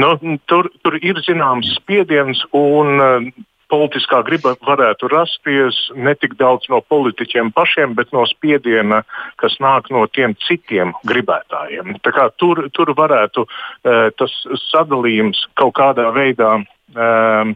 Nu, 0.00 0.14
tur, 0.50 0.70
tur 0.84 0.96
ir 1.02 1.20
zināms 1.26 1.74
spiediens 1.76 2.42
un 2.56 2.96
uh, 2.96 3.30
politiskā 3.70 4.20
griba 4.26 4.54
varētu 4.66 5.10
rasties 5.12 5.78
ne 5.94 6.14
tik 6.18 6.36
daudz 6.40 6.68
no 6.72 6.80
politiķiem 6.92 7.52
pašiem, 7.56 7.94
bet 7.98 8.12
no 8.16 8.26
spiediena, 8.28 9.02
kas 9.40 9.56
nāk 9.62 9.90
no 9.94 10.06
tiem 10.10 10.34
citiem 10.46 10.94
gribētājiem. 11.08 11.96
Tur, 12.42 12.66
tur 12.74 12.94
varētu 12.98 13.46
uh, 13.46 14.08
tas 14.18 14.36
sadalījums 14.68 15.46
kaut 15.60 15.76
kādā 15.78 16.10
veidā 16.16 16.56
uh, 16.60 17.54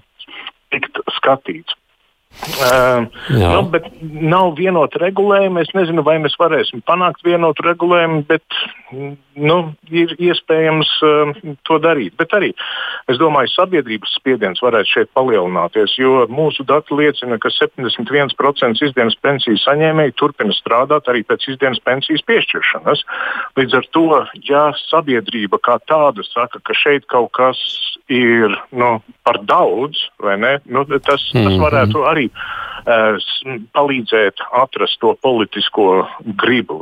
tikt 0.74 1.02
skatīts. 1.18 1.76
Uh, 2.44 3.06
nu, 3.30 3.62
bet 3.72 3.86
nav 4.02 4.56
vienota 4.58 4.98
regulējuma. 5.00 5.62
Es 5.64 5.70
nezinu, 5.76 6.02
vai 6.04 6.16
mēs 6.22 6.34
varēsim 6.40 6.82
panākt 6.86 7.22
vienotu 7.24 7.64
regulējumu, 7.64 8.24
bet 8.28 8.44
nu, 9.38 9.56
ir 9.94 10.12
iespējams 10.18 10.90
uh, 11.06 11.32
to 11.66 11.78
darīt. 11.82 12.16
Bet 12.20 12.34
arī 12.36 12.50
es 13.10 13.20
domāju, 13.20 13.52
sabiedrības 13.54 14.16
spiediens 14.18 14.62
varētu 14.64 14.90
šeit 14.90 15.12
palielināties, 15.16 15.96
jo 16.00 16.26
mūsu 16.30 16.66
dati 16.68 16.96
liecina, 16.98 17.38
ka 17.40 17.52
71% 17.54 18.84
izdienas 18.88 19.16
pensiju 19.24 19.60
saņēmēji 19.64 20.16
turpina 20.20 20.54
strādāt 20.56 21.08
arī 21.10 21.24
pēc 21.26 21.48
izdienas 21.54 21.82
pensijas 21.86 22.24
piešķiršanas. 22.28 23.06
Līdz 23.60 23.80
ar 23.80 23.90
to, 23.96 24.06
ja 24.50 24.66
sabiedrība 24.88 25.62
kā 25.64 25.78
tāda 25.88 26.26
saka, 26.28 26.60
ka 26.60 26.76
šeit 26.76 27.08
kaut 27.10 27.32
kas 27.38 27.60
ir 28.12 28.52
nu, 28.76 28.98
par 29.24 29.40
daudz, 29.48 29.96
nu, 30.20 30.84
tas, 31.00 31.22
tas 31.32 31.56
varētu 31.60 32.04
arī 32.08 32.23
arī 32.24 32.30
uh, 32.30 33.64
palīdzēt 33.74 34.42
atrast 34.52 35.00
to 35.00 35.14
politisko 35.22 36.04
gribu. 36.40 36.80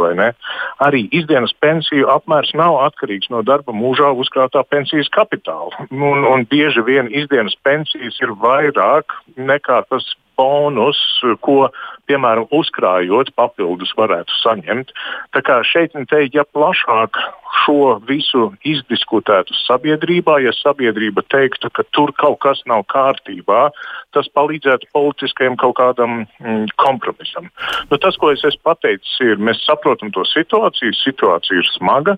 Arī 0.83 1.05
izdienas 1.15 1.53
pensiju 1.61 2.09
apmērs 2.11 2.53
nav 2.59 2.81
atkarīgs 2.89 3.31
no 3.31 3.43
darba 3.43 3.73
mūžā 3.73 4.13
uzkrātā 4.19 4.65
pensijas 4.69 5.11
kapitāla. 5.13 5.87
Un, 5.91 6.25
un 6.27 6.47
bieži 6.51 6.83
vien 6.83 7.11
izdienas 7.11 7.57
pensijas 7.63 8.19
ir 8.23 8.35
vairāk 8.43 9.15
nekā 9.37 9.83
tas 9.89 10.07
bonus, 10.43 10.99
ko, 11.45 11.69
piemēram, 12.11 12.49
uzkrājot 12.55 13.31
papildus 13.39 13.93
varētu 13.99 14.35
saņemt. 14.41 14.91
Tā 15.35 15.43
kā 15.47 15.61
šeit, 15.67 15.95
te, 16.11 16.25
ja 16.35 16.45
plašāk 16.45 17.19
šo 17.63 17.99
visu 18.09 18.49
izdiskutētu 18.67 19.55
sabiedrībā, 19.63 20.39
ja 20.43 20.55
sabiedrība 20.57 21.25
teiktu, 21.33 21.71
ka 21.71 21.85
tur 21.95 22.15
kaut 22.19 22.41
kas 22.43 22.63
nav 22.71 22.85
kārtībā, 22.93 23.69
tas 24.17 24.31
palīdzētu 24.37 24.91
politiskajam 24.97 25.59
kaut 25.61 25.77
kādam 25.79 26.25
mm, 26.25 26.73
kompromisam. 26.83 27.51
Nu, 27.91 28.01
tas, 28.03 28.19
ko 28.19 28.33
es 28.35 28.43
esmu 28.49 28.73
pateicis, 28.73 29.15
ir, 29.25 29.39
mēs 29.39 29.63
saprotam 29.67 30.13
to 30.17 30.25
situāciju, 30.33 30.97
situācija 31.03 31.63
ir 31.63 31.71
smaga 31.77 32.17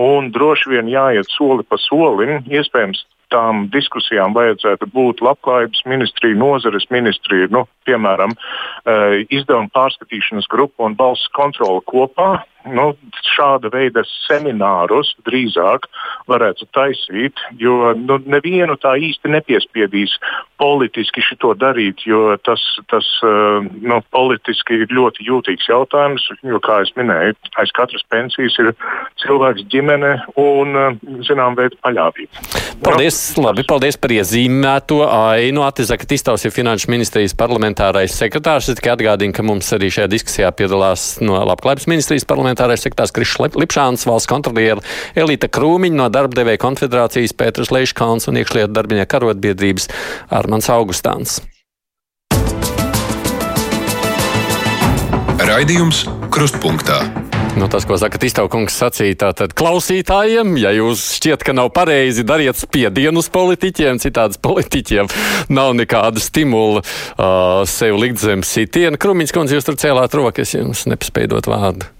un 0.00 0.30
droši 0.34 0.76
vien 0.76 0.90
jāiet 0.90 1.30
soli 1.32 1.66
pa 1.66 1.80
solim. 1.80 2.42
Iespējams, 2.50 3.04
tām 3.32 3.68
diskusijām 3.72 4.34
vajadzētu 4.36 4.88
būt 4.94 5.22
labklājības 5.24 5.84
ministrija, 5.90 6.38
nozares 6.38 6.88
ministrija, 6.90 7.48
nu, 7.54 7.64
piemēram, 7.88 8.34
eh, 8.34 9.24
izdevuma 9.30 9.70
pārskatīšanas 9.74 10.50
grupa 10.50 10.84
un 10.84 10.96
balss 10.98 11.28
kontrola 11.36 11.80
kopā 11.86 12.44
nu, 12.70 12.86
šāda 13.34 13.70
veida 13.72 14.04
seminārus 14.24 15.12
drīzāk 15.26 15.88
varētu 16.30 16.66
taisīt, 16.76 17.40
jo 17.60 17.92
nu, 17.98 18.18
nevienu 18.24 18.76
tā 18.80 18.94
īsti 19.00 19.32
nepiespiedīs 19.34 20.16
politiski 20.60 21.22
šo 21.24 21.52
darīt, 21.58 22.04
jo 22.08 22.36
tas, 22.46 22.62
tas 22.92 23.06
nu, 23.22 24.00
politiski 24.14 24.80
ir 24.84 24.94
ļoti 24.94 25.26
jūtīgs 25.28 25.68
jautājums. 25.68 26.26
Jo, 26.44 26.60
kā 26.64 26.80
jau 26.82 27.02
minēju, 27.02 27.36
aiz 27.60 27.72
katras 27.76 28.04
pensijas 28.12 28.56
ir 28.62 28.72
cilvēks, 29.22 29.66
ģimene 29.72 30.14
un 30.40 30.98
zinām 31.26 31.58
veidu 31.58 31.78
paļāvība. 31.84 32.44
Paldies, 32.84 33.18
nu, 33.36 33.46
labi, 33.48 33.64
paldies 33.68 33.98
par 34.00 34.14
iezīmēto 34.14 35.02
ainu. 35.06 35.64
Atizaka 35.66 36.08
Tistovs 36.08 36.46
ir 36.46 36.54
Finanšu 36.54 36.90
ministrijas 36.92 37.36
parlamentārais 37.38 38.14
sekretārs. 38.16 38.70
Es 38.70 38.80
tikai 38.80 38.94
atgādinu, 38.94 39.34
ka 39.36 39.44
mums 39.46 39.70
arī 39.76 39.90
šajā 39.94 40.08
diskusijā 40.12 40.50
piedalās 40.56 41.06
no 41.24 41.40
Labklājības 41.48 41.88
ministrijas 41.90 42.28
parlamentārais 42.28 42.53
sekretārs 42.56 43.14
Krišs 43.14 43.40
Lipšāns, 43.54 44.06
valsts 44.08 44.30
kontroliera 44.30 44.82
Elīta 45.14 45.50
Krūmiņa 45.52 46.00
no 46.00 46.10
Darbdevēja 46.12 46.62
konfederācijas 46.62 47.36
Pēters 47.36 47.72
Leiškāns 47.74 48.28
un 48.30 48.40
iekšlietu 48.40 48.72
darbinieku 48.74 49.20
arotbiedrības 49.20 49.90
Armans 50.30 50.70
Augustāns. 50.72 51.40
Raidījums 55.44 56.06
Krustpunktā. 56.32 57.02
Nu, 57.54 57.68
tas, 57.70 57.84
ko 57.86 57.94
saka 58.00 58.18
Tistaukungs 58.18 58.74
sacīja, 58.74 59.14
tātad 59.28 59.52
klausītājiem, 59.54 60.56
ja 60.58 60.72
jūs 60.74 61.04
šķiet, 61.20 61.44
ka 61.46 61.54
nav 61.54 61.68
pareizi, 61.76 62.24
dariet 62.26 62.58
spiedienu 62.58 63.22
uz 63.22 63.28
politiķiem, 63.30 64.00
citādi 64.02 64.40
politiķiem 64.42 65.10
nav 65.54 65.76
nekāda 65.78 66.22
stimula 66.22 66.82
uh, 66.82 67.62
sev 67.70 68.00
likt 68.02 68.18
zem 68.24 68.42
sitiena. 68.42 68.98
Krumiņš 68.98 69.36
kundze, 69.36 69.54
jūs 69.54 69.70
tur 69.70 69.78
cēlāt 69.78 70.18
rokas, 70.18 70.56
jums 70.58 70.88
nepaspēj 70.90 71.30
dot 71.30 71.50
vārdu. 71.50 71.93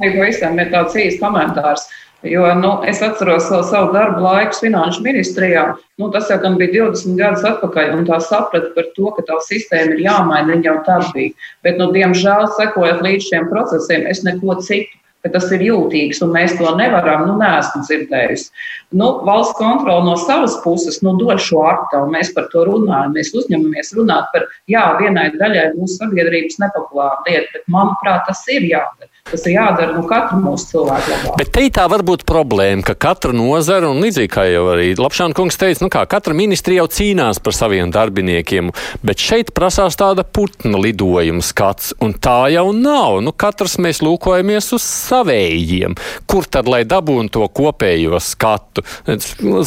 Pavisam 0.00 0.60
ir 0.60 0.70
tāds 0.72 0.96
īsts 0.98 1.20
komentārs. 1.22 1.88
Jo 2.22 2.44
nu, 2.54 2.74
es 2.84 2.98
atceros 3.00 3.46
savu, 3.48 3.64
savu 3.64 3.94
darbu 3.94 4.20
laiku 4.20 4.58
Finanšu 4.60 5.00
ministrijā. 5.06 5.62
Nu, 5.96 6.10
tas 6.12 6.28
jau 6.28 6.36
bija 6.60 6.84
20 6.90 7.16
gadus 7.16 7.46
atpakaļ, 7.48 7.94
un 7.96 8.04
tā 8.08 8.18
saprata 8.20 8.74
par 8.74 8.90
to, 8.96 9.08
ka 9.16 9.24
tā 9.30 9.38
sistēma 9.46 9.96
ir 9.96 10.04
jāmaina. 10.04 10.52
Viņa 10.52 10.68
jau 10.68 10.76
tad 10.84 11.08
bija. 11.16 11.32
Bet, 11.64 11.80
nu, 11.80 11.88
diemžēl, 11.96 12.50
sekojot 12.58 13.00
līdz 13.06 13.30
šiem 13.30 13.48
procesiem, 13.48 14.04
es 14.12 14.20
neko 14.26 14.58
citu 14.60 14.99
ka 15.24 15.32
tas 15.34 15.50
ir 15.54 15.64
jūtīgs 15.66 16.22
un 16.24 16.32
mēs 16.34 16.56
to 16.58 16.70
nevaram, 16.78 17.26
nu, 17.28 17.36
neesmu 17.40 17.82
dzirdējusi. 17.84 18.48
Nu, 18.96 19.10
valsts 19.26 19.58
kontrole 19.58 20.04
no 20.06 20.16
savas 20.20 20.56
puses 20.64 21.00
nu, 21.04 21.14
dod 21.20 21.42
šo 21.42 21.62
aktu, 21.68 22.04
un 22.06 22.14
mēs 22.16 22.32
par 22.36 22.48
to 22.54 22.64
runājam. 22.68 23.14
Mēs 23.16 23.34
uzņemamies 23.36 23.94
runāt 23.98 24.30
par, 24.34 24.48
jā, 24.70 24.86
vienai 25.00 25.28
daļai 25.36 25.70
mūsu 25.76 26.00
sabiedrības 26.00 26.60
nepopulāru 26.64 27.28
lietu, 27.28 27.54
bet 27.54 27.72
manuprāt, 27.76 28.24
tas 28.28 28.42
ir 28.50 28.66
jādara. 28.70 29.10
Tas 29.30 29.44
ir 29.46 29.52
jādara 29.54 29.92
nu, 29.94 30.02
katru 30.08 30.40
mūsu 30.42 30.72
cilvēku 30.72 31.12
labā. 31.12 31.34
Bet 31.38 31.52
te 31.54 31.66
tā 31.76 31.84
var 31.92 32.02
būt 32.06 32.24
problēma, 32.26 32.82
ka 32.88 32.96
katra 32.98 33.34
nozara, 33.36 33.90
un 33.92 34.00
līdzīgi 34.02 34.30
kā 34.32 34.46
jau 34.48 34.64
arī 34.72 34.88
Lapšāna 34.98 35.36
kungs 35.36 35.60
teica, 35.60 35.84
nu 35.84 35.90
kā 35.92 36.02
katra 36.10 36.34
ministrija 36.34 36.82
jau 36.82 36.88
cīnās 36.96 37.38
par 37.44 37.54
saviem 37.54 37.92
darbiniekiem, 37.94 38.72
bet 39.06 39.22
šeit 39.22 39.52
prasās 39.54 39.98
tāda 40.00 40.24
putna 40.24 40.80
lidojuma 40.82 41.44
skats, 41.44 41.92
un 42.02 42.16
tā 42.16 42.48
jau 42.56 42.70
nav. 42.74 43.20
Nu, 43.22 43.30
katrs 43.36 43.76
mēs 43.78 44.00
lūkojamies 44.02 44.72
uz 44.74 44.88
savējiem. 45.10 45.96
Kur 46.30 46.48
tad 46.50 46.70
lai 46.70 46.82
dabūtu 46.88 47.34
to 47.36 47.48
kopējo 47.60 48.20
skatu? 48.22 48.84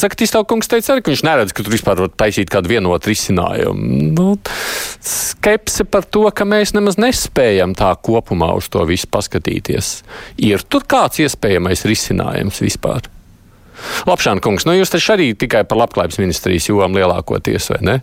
Zakatīs 0.00 0.34
kungs 0.48 0.70
teica 0.70 0.94
arī, 0.94 1.04
ka 1.04 1.12
viņš 1.12 1.24
neredz, 1.26 1.54
ka 1.54 1.64
tur 1.64 1.74
vispār 1.76 2.02
var 2.04 2.12
taisīt 2.24 2.52
kādu 2.52 2.72
vienotu 2.74 3.12
risinājumu. 3.12 4.12
Nu, 4.14 4.28
skepse 5.04 5.86
par 5.88 6.06
to, 6.08 6.26
ka 6.34 6.46
mēs 6.48 6.74
nemaz 6.76 6.98
nespējam 7.00 7.76
tā 7.78 7.92
kopumā 8.04 8.52
uz 8.58 8.70
to 8.72 8.84
visu 8.88 9.10
paskatīties. 9.12 9.96
Ir 10.44 10.64
tur 10.68 10.86
kāds 10.88 11.22
iespējamais 11.24 11.86
risinājums 11.88 12.62
vispār? 12.64 13.10
Labšāna 14.08 14.42
kungs, 14.44 14.66
nu 14.68 14.76
jūs 14.76 14.92
taču 14.92 15.14
arī 15.16 15.32
tikai 15.38 15.64
par 15.68 15.80
labklājības 15.82 16.20
ministrijas 16.22 16.68
jomu 16.70 17.00
lielākoties, 17.00 17.70
vai 17.74 17.80
ne? 17.84 17.96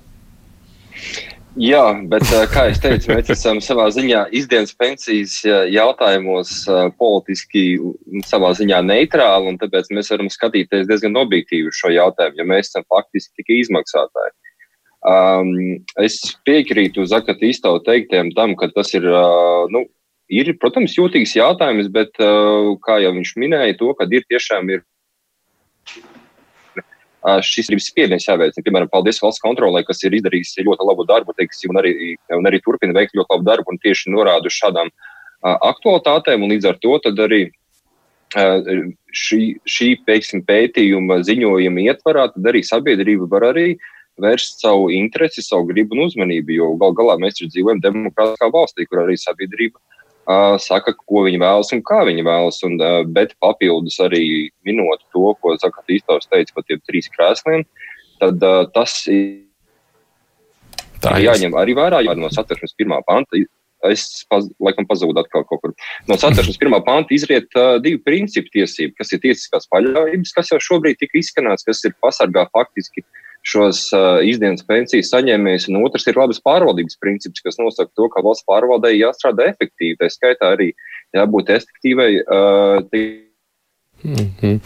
Jā, 1.59 1.83
bet, 2.07 2.23
kā 2.53 2.69
jau 2.69 2.75
teicu, 2.79 3.09
mēs 3.11 3.31
esam 3.33 3.57
savā 3.59 3.89
ziņā 3.91 4.21
izdienas 4.39 4.71
pensijas 4.79 5.33
jautājumos 5.43 6.53
politiski 6.95 7.75
savā 8.23 8.53
ziņā 8.55 8.79
neitrāli, 8.87 9.51
un 9.51 9.59
tāpēc 9.59 9.89
mēs 9.91 10.13
varam 10.13 10.29
skatīties 10.31 10.87
diezgan 10.87 11.19
objektīvi 11.19 11.73
šo 11.75 11.91
jautājumu, 11.91 12.39
jo 12.39 12.45
mēs 12.53 12.71
esam 12.71 12.87
faktiski 12.87 13.41
tikai 13.41 13.59
izmaksātāji. 13.65 14.31
Um, 15.01 15.81
es 15.99 16.21
piekrītu 16.45 17.03
Zakata 17.09 17.47
iztavu 17.49 17.81
teiktiem 17.83 18.29
tam, 18.37 18.53
ka 18.55 18.69
tas 18.71 18.93
ir 18.93 19.07
uh, 19.09 19.65
nu, 19.73 19.87
ir, 20.29 20.53
protams, 20.61 20.93
jūtīgs 20.95 21.33
jautājums, 21.35 21.89
bet, 21.91 22.13
uh, 22.21 22.77
kā 22.85 22.99
jau 23.01 23.11
viņš 23.17 23.31
minēja, 23.41 23.79
to, 23.79 23.91
ka 23.97 24.05
ir 24.07 24.27
tiešām 24.29 24.69
ir. 24.77 24.85
Šis 27.45 27.69
ir 27.69 27.81
spiediens 27.83 28.25
jāveic. 28.25 28.55
Piemēram, 28.65 28.89
paldies 28.89 29.21
valsts 29.21 29.43
kontrolē, 29.43 29.83
kas 29.85 30.01
ir 30.01 30.15
izdarījis 30.17 30.55
ļoti 30.65 30.87
labu 30.89 31.05
darbu, 31.05 31.35
teiksim, 31.37 31.69
un 31.69 31.81
arī, 31.83 32.15
un 32.33 32.49
arī 32.49 32.61
turpina 32.65 32.95
veikt 32.97 33.13
ļoti 33.17 33.35
labu 33.35 33.45
darbu 33.45 33.73
un 33.75 33.81
tieši 33.83 34.13
norāda 34.13 34.49
uz 34.49 34.57
šādām 34.57 34.89
aktualitātēm. 35.45 36.47
Līdz 36.49 36.71
ar 36.71 36.79
to 36.81 36.97
arī 37.11 37.43
šī, 38.33 39.41
šī 39.69 39.89
teiksim, 40.07 40.41
pētījuma 40.47 41.21
ziņojuma 41.27 41.87
ietvarā 41.91 42.29
arī 42.49 42.63
sabiedrība 42.65 43.29
var 43.29 43.51
arī 43.51 43.75
vērst 44.21 44.65
savu 44.65 44.89
interesi, 44.93 45.43
savu 45.45 45.69
gribu 45.69 45.97
un 45.97 46.07
uzmanību. 46.07 46.57
Jo 46.57 46.73
gal 46.81 46.97
galā 46.97 47.19
mēs 47.21 47.37
dzīvojam 47.41 47.83
demokrātiskā 47.85 48.49
valstī, 48.49 48.89
kur 48.89 49.05
arī 49.05 49.17
sabiedrība 49.19 49.77
saka, 50.61 50.93
ko 50.93 51.23
viņi 51.25 51.39
vēlas 51.41 51.71
un 51.73 51.81
kā 51.85 52.01
viņi 52.07 52.25
vēlas. 52.25 52.61
Un, 52.67 52.77
bet 53.13 53.33
papildus 53.41 53.99
arī 53.99 54.51
minot 54.65 55.01
to, 55.13 55.33
ko 55.41 55.55
Zaka 55.57 55.83
Tīstovs 55.87 56.29
teica 56.29 56.53
par 56.55 56.67
tiem 56.67 56.81
trīs 56.87 57.09
krēsliem, 57.13 57.65
tad 58.21 58.43
tas 58.73 59.07
ir 59.07 59.47
Tā 61.01 61.17
ir 61.17 61.31
jāņem 61.31 61.55
arī 61.57 61.73
vērā 61.73 62.03
no 62.13 62.29
satversmes 62.29 62.75
pirmā 62.77 63.01
panta. 63.07 63.39
Es 63.89 64.21
paz, 64.29 64.45
laikam 64.61 64.85
pazūdu 64.85 65.17
atkal 65.17 65.41
kaut 65.49 65.63
kur. 65.63 65.71
No 66.05 66.13
satversmes 66.21 66.59
pirmā 66.61 66.77
panta 66.85 67.15
izriet 67.15 67.49
uh, 67.57 67.79
divi 67.81 67.97
principi 67.97 68.53
tiesību, 68.59 68.93
kas 68.99 69.09
ir 69.15 69.23
tiesiskās 69.23 69.65
paļāvības, 69.73 70.35
kas 70.37 70.51
jau 70.53 70.59
šobrīd 70.61 70.99
tika 71.01 71.17
izskanēts, 71.17 71.65
kas 71.65 71.81
ir 71.89 71.95
pasargā 72.05 72.45
faktiski 72.53 73.01
uh, 73.01 73.30
šos 73.47 73.87
izdienas 74.27 74.65
pensijas 74.67 75.09
saņēmējus, 75.13 75.67
un 75.71 75.81
otrs 75.85 76.05
ir 76.07 76.19
labas 76.19 76.41
pārvaldības 76.45 76.99
princips, 77.01 77.41
kas 77.41 77.57
nosaka 77.61 77.89
to, 77.97 78.07
ka 78.13 78.23
valsts 78.25 78.45
pārvaldei 78.49 78.99
jāstrādā 78.99 79.49
efektīvi. 79.53 79.97
Tā 79.97 80.11
skaitā 80.13 80.53
arī 80.55 80.71
jābūt 81.17 81.53
efektīvai. 81.57 82.13
Uh, 82.21 83.27
Mm 84.03 84.33
-hmm. 84.41 84.59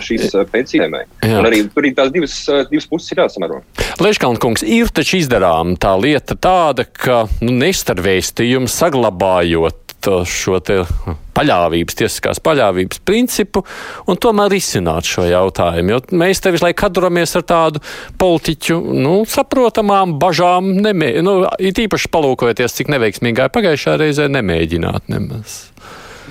Šīs 0.00 0.32
pensijām. 0.50 0.94
Arī 1.20 1.68
tur 1.74 1.86
ir 1.86 1.94
tās 1.94 2.12
divas, 2.12 2.46
divas 2.70 2.86
puses 2.86 3.12
ir 3.12 3.18
jāsamēro. 3.18 3.60
Leškalna 4.00 4.38
kungs, 4.38 4.62
ir 4.62 4.88
taču 4.88 5.16
izdarām 5.16 5.76
tā 5.76 5.92
lieta 6.00 6.34
tāda, 6.34 6.86
ka 6.92 7.28
nu, 7.40 7.52
nestarvēstījums 7.52 8.72
saglabājot 8.72 9.87
šo 10.28 10.58
paļāvības, 11.38 11.96
tiesiskās 12.00 12.40
paļāvības 12.44 13.00
principu 13.06 13.62
un 14.08 14.18
tomēr 14.20 14.50
risināt 14.52 15.08
šo 15.08 15.26
jautājumu. 15.28 15.94
Jo 15.94 16.00
mēs 16.20 16.42
te 16.42 16.52
visu 16.54 16.66
laiku 16.66 16.82
kaduramies 16.82 17.36
ar 17.38 17.46
tādu 17.48 17.82
politiķu 18.20 18.78
nu, 18.98 19.14
saprotamām 19.28 20.18
bažām, 20.22 20.72
nemē, 20.82 21.12
nu, 21.24 21.40
it 21.62 21.78
īpaši 21.84 22.12
palūkojoties, 22.14 22.76
cik 22.80 22.92
neveiksmīgā 22.94 23.48
pagājušā 23.54 23.98
reizē 24.02 24.28
nemēģināt 24.34 25.10
nemaz. 25.12 25.60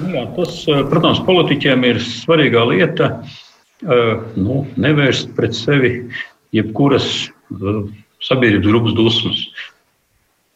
Nu 0.02 0.14
jā, 0.14 0.28
tas, 0.36 0.60
protams, 0.92 1.24
politiķiem 1.26 1.86
ir 1.88 2.02
svarīgā 2.04 2.68
lieta 2.70 3.14
nu, 4.38 4.66
nevērst 4.78 5.34
pret 5.38 5.56
sevi 5.58 5.92
jebkuras 6.56 7.08
sabiedrības 8.28 8.68
grupas 8.68 8.96
dusmas. 8.98 9.42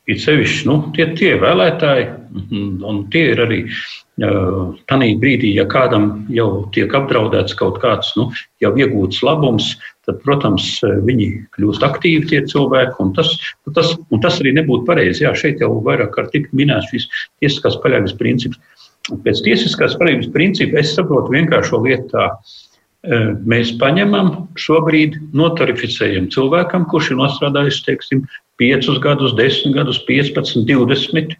It 0.09 0.17
sevišķi 0.23 0.65
nu, 0.65 0.75
tie, 0.95 1.05
tie 1.13 1.35
vēlētāji, 1.37 2.05
un 2.89 3.03
tie 3.13 3.21
ir 3.35 3.41
arī 3.43 3.59
tādā 4.89 5.09
brīdī, 5.21 5.51
ja 5.53 5.67
kādam 5.69 6.25
jau 6.33 6.47
tiek 6.73 6.93
apdraudēts 6.97 7.53
kaut 7.59 7.77
kāds 7.83 8.09
nu, 8.17 8.31
jau 8.63 8.71
iegūts 8.81 9.21
labums, 9.25 9.75
tad, 10.07 10.17
protams, 10.25 10.79
viņi 10.81 11.27
kļūst 11.53 11.85
aktīvi, 11.85 12.31
tie 12.31 12.41
cilvēki. 12.49 12.97
Un 13.03 13.13
tas, 13.17 13.29
tas, 13.77 13.93
un 14.09 14.23
tas 14.25 14.41
arī 14.41 14.55
nebūtu 14.57 14.87
pareizi. 14.89 15.25
Jā, 15.27 15.35
šeit 15.37 15.61
jau 15.61 15.75
vairāk 15.85 16.15
kārt 16.17 16.33
tika 16.33 16.49
minēts 16.57 16.89
šis 16.89 17.07
tiesiskās 17.41 17.77
paļāvības 17.85 18.17
princips. 18.17 18.81
Pēc 19.11 19.45
tiesiskās 19.45 19.97
paļāvības 20.01 20.33
principa 20.33 20.81
es 20.81 20.95
saprotu 20.97 21.37
vienkāršo 21.37 21.81
lietu 21.85 22.09
tā. 22.13 22.31
Mēs 23.01 23.71
paņemam 23.81 24.27
šobrīd, 24.61 25.15
notarificējam 25.33 26.27
cilvēkam, 26.33 26.85
kurš 26.91 27.11
ir 27.11 27.17
nostrādājis, 27.17 27.79
teiksim, 27.87 28.27
5 28.61 28.99
gadus, 29.01 29.33
10 29.39 29.73
gadus, 29.73 29.97
15, 30.05 30.67
20. 30.69 31.33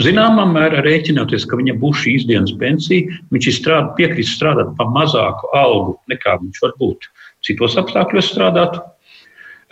Zināmā 0.00 0.46
mērā 0.50 0.80
rēķinoties, 0.82 1.44
ka 1.46 1.58
viņam 1.60 1.76
būs 1.82 2.00
šī 2.00 2.16
izdienas 2.18 2.54
pensija, 2.58 3.12
viņš 3.30 3.50
strād, 3.58 3.92
piekrīt 3.98 4.26
strādāt 4.26 4.72
par 4.78 4.88
mazāku 4.90 5.52
algu 5.54 5.98
nekā 6.10 6.38
viņš 6.40 6.64
varbūt 6.64 7.06
citos 7.46 7.76
apstākļos 7.78 8.32
strādātu. 8.32 8.80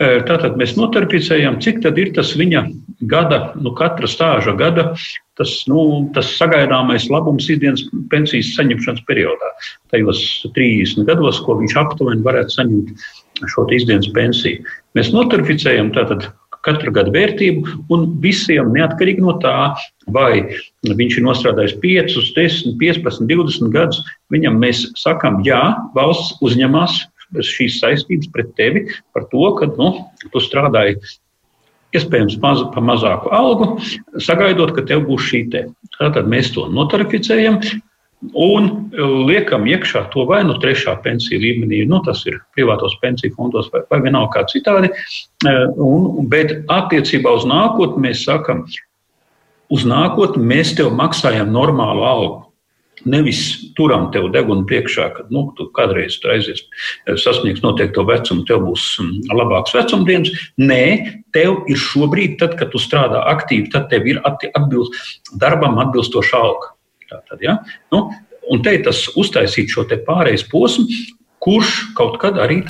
Tātad 0.01 0.55
mēs 0.57 0.73
notarpicējam, 0.77 1.59
cik 1.61 1.83
tad 1.83 1.99
ir 2.01 2.13
tas 2.15 2.33
viņa 2.37 2.63
gada, 3.09 3.53
nu, 3.61 3.73
katra 3.77 4.09
stāža 4.09 4.55
gada, 4.57 4.87
tas, 5.37 5.51
nu, 5.69 6.09
tas 6.15 6.31
sagaidāmais 6.39 7.09
labums 7.13 7.49
ikdienas 7.51 7.85
pensijas 8.11 8.53
saņemšanas 8.57 9.03
periodā. 9.09 9.51
Tajos 9.93 10.23
30 10.55 11.05
gados, 11.09 11.41
ko 11.45 11.59
viņš 11.61 11.77
aptuveni 11.83 12.25
varētu 12.25 12.57
saņemt 12.57 13.05
šo 13.53 13.67
ikdienas 13.69 14.09
pensiju. 14.15 14.63
Mēs 14.97 15.13
notarpicējam 15.13 15.93
tātad 15.93 16.29
katru 16.63 16.93
gadu 16.95 17.11
vērtību, 17.13 17.77
un 17.91 18.05
visiem, 18.23 18.71
neatkarīgi 18.75 19.23
no 19.23 19.35
tā, 19.43 19.73
vai 20.15 20.45
viņš 20.87 21.17
ir 21.19 21.25
nostrādājis 21.25 21.75
5, 21.83 22.15
10, 22.37 22.77
15, 22.79 23.25
20 23.29 23.73
gadus, 23.73 23.99
viņam 24.33 24.61
mēs 24.63 24.85
sakām, 24.99 25.41
jā, 25.45 25.61
valsts 25.97 26.37
uzņemās 26.45 27.01
šīs 27.41 27.79
saistības 27.81 28.29
pret 28.33 28.53
tevi 28.59 28.85
par 29.15 29.25
to, 29.31 29.45
ka 29.57 29.71
nu, 29.77 29.89
tu 30.29 30.41
strādāji 30.43 30.99
iespējams 31.93 32.37
maz, 32.41 32.61
par 32.73 32.85
mazāku 32.85 33.31
algu, 33.33 33.77
sagaidot, 34.21 34.73
ka 34.75 34.85
tev 34.89 35.05
būs 35.07 35.25
šī 35.29 35.41
te. 35.53 35.65
Tātad 35.99 36.29
mēs 36.29 36.51
to 36.55 36.67
notarificējam 36.73 37.59
un 38.39 38.69
liekam 39.27 39.67
iekšā 39.67 40.05
to 40.13 40.25
vai 40.29 40.41
nu 40.47 40.55
trešā 40.61 40.95
pensiju 41.03 41.41
līmenī, 41.43 41.83
nu, 41.89 41.99
tas 42.05 42.23
ir 42.29 42.39
privātos 42.55 42.95
pensiju 43.01 43.35
fondos 43.35 43.69
vai, 43.73 43.83
vai 43.91 43.99
vienalga 44.05 44.39
kā 44.39 44.45
citādi. 44.53 44.93
Un, 45.81 46.25
bet 46.31 46.55
attiecībā 46.71 47.33
uz 47.35 47.45
nākotni 47.49 48.07
mēs 48.07 48.23
sakam, 48.27 48.63
uz 49.73 49.85
nākotni 49.89 50.45
mēs 50.53 50.75
tev 50.77 50.93
maksājam 50.95 51.51
normālu 51.53 52.07
algu. 52.07 52.41
Nevis 53.09 53.39
turam 53.77 54.09
tev 54.13 54.29
degunu 54.33 54.65
priekšā, 54.69 55.09
kad 55.17 55.31
nu, 55.33 55.45
tu 55.57 55.67
kādreiz 55.75 56.19
tu 56.21 56.31
aizies, 56.31 56.63
eh, 57.07 57.17
sasniegs 57.19 57.63
noteikto 57.65 58.05
vecumu, 58.07 58.45
tev 58.47 58.63
būs 58.67 58.85
mm, 59.03 59.31
labāks 59.35 59.75
vecumdienas. 59.75 60.31
Nē, 60.61 60.83
tev 61.35 61.63
ir 61.67 61.79
šobrīd, 61.79 62.37
tad, 62.41 62.57
kad 62.59 62.71
tu 62.71 62.81
strādā 62.81 63.25
aktīvi, 63.33 63.71
tad 63.73 63.89
tev 63.91 64.07
ir 64.07 64.21
atbilst, 64.23 64.95
darbam 65.41 65.81
atbilstoša 65.83 66.39
alga. 66.39 66.73
Tātad, 67.09 67.41
ja? 67.43 67.57
nu, 67.93 68.07
un 68.51 68.63
te 68.63 68.73
ir 68.77 68.85
tas 68.85 69.05
uztaisīt 69.19 69.71
šo 69.71 69.85
pārējais 70.07 70.47
posmu, 70.51 70.87
kurš 71.43 71.71
kaut 71.97 72.15
kad 72.21 72.37
arī 72.39 72.61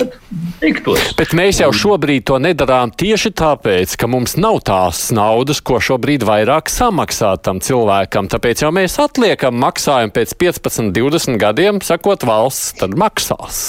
teiktos. 0.62 1.14
Bet 1.20 1.36
mēs 1.38 1.62
jau 1.62 1.70
šobrīd 1.76 2.26
to 2.30 2.40
nedarām 2.42 2.94
tieši 2.98 3.34
tāpēc, 3.38 3.94
ka 4.00 4.10
mums 4.10 4.36
nav 4.42 4.64
tās 4.66 5.06
naudas, 5.14 5.62
ko 5.62 5.78
šobrīd 5.84 6.26
vairāk 6.26 6.72
samaksāt 6.74 7.46
tam 7.46 7.62
cilvēkam. 7.64 8.32
Tāpēc 8.34 8.66
jau 8.66 8.72
mēs 8.74 8.98
atliekam 9.04 9.60
maksājumu 9.62 10.16
pēc 10.16 10.34
15, 10.42 10.90
20 10.96 11.38
gadiem, 11.42 11.82
sakot, 11.86 12.26
valsts 12.26 12.74
tad 12.82 12.98
maksās. 12.98 13.62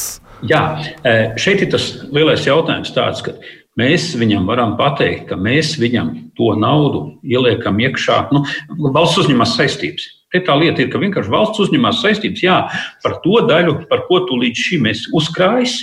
Jā, 0.44 0.62
e, 1.04 1.14
šeit 1.40 1.64
ir 1.64 1.70
tas 1.72 1.86
lielais 2.12 2.44
jautājums 2.44 2.92
tāds, 2.96 3.22
ka 3.24 3.36
mēs 3.80 4.10
viņam 4.20 4.48
varam 4.48 4.74
pateikt, 4.80 5.28
ka 5.30 5.38
mēs 5.40 5.76
viņam 5.80 6.10
to 6.36 6.52
naudu 6.60 7.06
ieliekam 7.24 7.80
iekšā. 7.80 8.26
Nu, 8.34 8.44
valsts 8.92 9.24
uzņemas 9.24 9.56
saistības. 9.58 10.10
Te 10.34 10.42
tā 10.42 10.56
lieta 10.58 10.82
ir, 10.82 10.90
ka 10.90 10.98
vienkārši 10.98 11.30
valsts 11.30 11.62
uzņemas 11.62 12.00
saistības. 12.02 12.42
Jā, 12.42 12.56
par 13.04 13.20
to 13.22 13.38
daļu, 13.46 13.84
par 13.86 14.02
ko 14.08 14.24
tu 14.26 14.40
līdz 14.40 14.64
šim 14.66 14.88
esi 14.90 15.12
uzkrājis, 15.14 15.76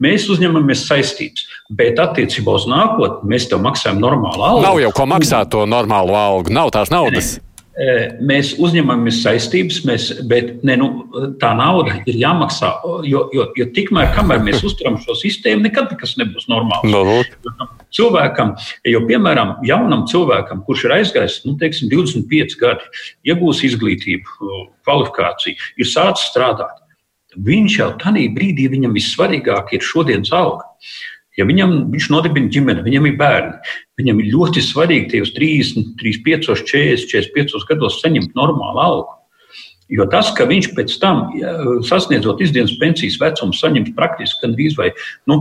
mēs 0.00 0.24
uzņemamies 0.32 0.86
saistības. 0.88 1.44
Bet 1.76 2.00
attiecībā 2.00 2.56
uz 2.56 2.64
nākotni 2.70 3.28
mēs 3.34 3.50
tev 3.52 3.60
maksājam 3.64 4.00
normālu 4.00 4.48
algu. 4.48 4.64
Nav 4.64 4.80
jau 4.80 4.92
ko 4.96 5.08
maksāt 5.12 5.52
to 5.52 5.66
normālo 5.68 6.16
algu, 6.16 6.54
nav 6.56 6.72
tās 6.72 6.92
naudas. 6.94 7.36
Ne. 7.36 7.51
Mēs 7.72 8.50
uzņemamies 8.60 9.22
saistības, 9.24 9.78
mēs, 9.88 10.08
bet 10.28 10.58
ne, 10.66 10.74
nu, 10.76 10.88
tā 11.40 11.54
nauda 11.56 11.94
ir 12.04 12.18
jāmaksā. 12.20 12.68
Jo, 13.08 13.22
jo, 13.32 13.46
jo 13.56 13.66
tikmēr, 13.72 14.10
kamēr 14.12 14.42
mēs 14.44 14.60
uzturam 14.68 14.98
šo 15.00 15.16
sistēmu, 15.16 15.64
nekad 15.64 15.88
nekas 15.94 16.12
nebūs 16.20 16.50
normāls. 16.52 16.84
No. 16.92 17.70
Cilvēkam, 17.96 18.52
jo 18.88 19.00
piemēram, 19.08 19.54
jaunam 19.68 20.04
cilvēkam, 20.10 20.60
kurš 20.68 20.84
ir 20.84 20.96
aizgājis 20.98 21.38
nu, 21.46 21.56
teiksim, 21.60 21.88
25 21.92 22.58
gadi, 22.60 22.92
iegūs 23.32 23.64
izglītību, 23.70 24.52
kvalifikāciju, 24.84 25.72
ir 25.80 25.88
sācis 25.88 26.28
strādāt, 26.28 26.76
viņš 27.40 27.78
jau 27.78 27.88
tajā 28.00 28.28
brīdī 28.36 28.68
viņam 28.72 28.92
vissvarīgāk 28.96 29.72
ir 29.76 29.88
šodienas 29.88 30.32
alga. 30.36 30.68
Ja 31.40 31.46
viņam, 31.48 31.74
viņš 31.94 32.10
nodibina 32.12 32.52
ģimeni, 32.52 32.84
viņam 32.84 33.08
ir 33.08 33.16
bērni, 33.20 33.74
viņam 34.00 34.20
ir 34.20 34.30
ļoti 34.34 34.64
svarīgi 34.64 35.10
tajos 35.14 35.32
30, 35.38 35.94
35, 36.00 36.48
40, 36.60 37.08
45 37.08 37.68
gados 37.70 38.00
saņemt 38.02 38.36
normālu 38.36 38.82
algu. 38.84 39.18
Jo 39.92 40.06
tas, 40.08 40.30
ka 40.32 40.46
viņš 40.48 40.70
pēc 40.76 40.92
tam, 41.02 41.24
sasniedzot 41.84 42.40
izdienas 42.40 42.72
pensijas 42.80 43.18
vecumu, 43.20 43.52
saņems 43.56 43.92
praktiski 43.96 44.46
gandrīz 44.46 44.76
vai 44.78 44.88
nu, 45.28 45.40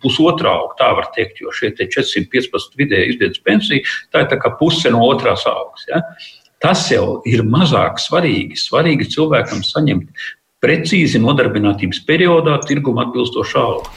pusotrā 0.00 0.54
auga, 0.62 0.76
tā 0.78 0.92
var 0.96 1.10
teikt, 1.16 1.42
jo 1.42 1.52
šie 1.52 1.74
415 1.76 2.78
vidēji 2.80 3.12
izdienas 3.12 3.42
pensija, 3.44 3.84
tā 4.14 4.24
ir 4.24 4.30
tā 4.32 4.38
kā 4.40 4.54
puse 4.60 4.92
no 4.94 5.02
otrās 5.10 5.44
augas. 5.50 5.84
Ja? 5.90 6.00
Tas 6.62 6.86
jau 6.92 7.18
ir 7.28 7.42
mazāk 7.44 8.00
svarīgi. 8.00 8.56
Svarīgi 8.60 9.10
cilvēkam 9.12 9.64
saņemt 9.66 10.24
precīzi 10.62 11.18
nodarbinātības 11.18 12.04
periodā 12.06 12.54
tirguma 12.62 13.02
atbilstošu 13.08 13.58
algu. 13.58 13.90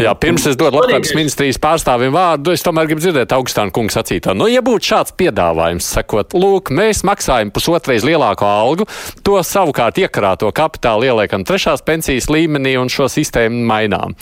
Jā, 0.00 0.14
pirms 0.16 0.46
es 0.48 0.56
dodu 0.56 0.78
Latvijas 0.78 1.12
ministrijas 1.16 1.58
pārstāvim 1.60 2.12
vārdu, 2.16 2.54
es 2.56 2.64
tomēr 2.64 2.88
gribu 2.88 3.04
dzirdēt 3.04 3.34
augstānu 3.36 3.72
kungu 3.76 3.92
sacīto. 3.92 4.32
Nu, 4.36 4.48
ja 4.48 4.62
būtu 4.64 4.90
šāds 4.90 5.12
piedāvājums, 5.16 5.88
sakot, 5.96 6.36
lūk, 6.36 6.72
mēs 6.72 7.04
maksājam 7.04 7.52
pusotreiz 7.52 8.04
lielāku 8.04 8.48
algu, 8.48 8.88
to 9.24 9.36
savukārt 9.44 10.00
iekrāto 10.00 10.48
kapitālu 10.56 11.08
ieliekam 11.08 11.44
trešās 11.48 11.84
pensijas 11.84 12.28
līmenī 12.32 12.78
un 12.80 12.92
šo 12.92 13.08
sistēmu 13.12 13.64
mainām. 13.68 14.16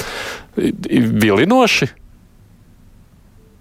Vilinoši? 0.54 1.90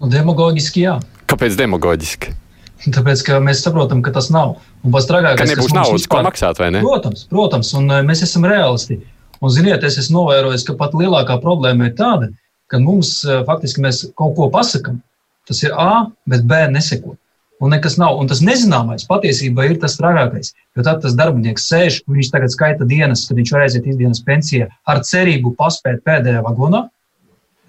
Demagoģiski, 0.03 0.87
jā. 0.89 0.97
Kāpēc 1.29 1.57
demagoģiski? 1.57 2.39
Tāpēc, 2.83 3.21
ka 3.23 3.39
mēs 3.39 3.61
saprotam, 3.63 4.01
ka 4.03 4.11
tas 4.15 4.27
nav. 4.33 4.57
Un 4.83 4.91
pats 4.91 5.07
trakākais, 5.07 5.39
ka 5.39 5.47
nebūs 5.47 5.75
naudas, 5.75 6.01
vispār... 6.01 6.19
ko 6.19 6.27
maksāt, 6.27 6.59
vai 6.59 6.69
ne? 6.75 6.81
Protams, 6.83 7.25
protams, 7.31 7.71
un 7.79 7.87
eh, 7.87 8.03
mēs 8.03 8.25
esam 8.25 8.47
realisti. 8.49 8.99
Un, 9.39 9.51
ziniet, 9.51 9.83
es 9.87 9.99
esmu 10.01 10.19
novērojis, 10.19 10.65
ka 10.67 10.75
pat 10.79 10.95
lielākā 10.97 11.37
problēma 11.43 11.87
ir 11.87 11.95
tāda, 11.99 12.29
ka 12.71 12.79
mums 12.83 13.21
eh, 13.23 13.41
faktiski 13.47 13.83
mēs 13.85 14.03
kaut 14.19 14.35
ko 14.39 14.49
pasakām. 14.51 14.99
Tas 15.47 15.59
ir 15.63 15.75
A, 15.79 16.07
bet 16.27 16.43
B 16.47 16.59
neseko. 16.71 17.15
Un 17.63 17.71
nekas 17.71 17.95
nav. 17.99 18.17
Un 18.19 18.27
tas 18.27 18.41
nezināmais 18.43 19.05
patiesībā 19.07 19.69
ir 19.69 19.77
tas 19.79 19.95
trakākais. 19.99 20.51
Jo 20.75 20.83
tad 20.83 20.99
tas 21.03 21.15
darbinieks 21.15 21.67
sēž, 21.69 22.01
viņš 22.11 22.31
tagad 22.33 22.51
skaita 22.51 22.87
dienas, 22.87 23.23
kad 23.29 23.39
viņš 23.39 23.53
var 23.55 23.63
aiziet 23.67 23.87
ikdienas 23.87 24.23
pensijā 24.27 24.67
ar 24.89 24.99
cerību 25.07 25.53
paspēt 25.59 26.01
pēdējā 26.07 26.41
vagonā. 26.43 26.87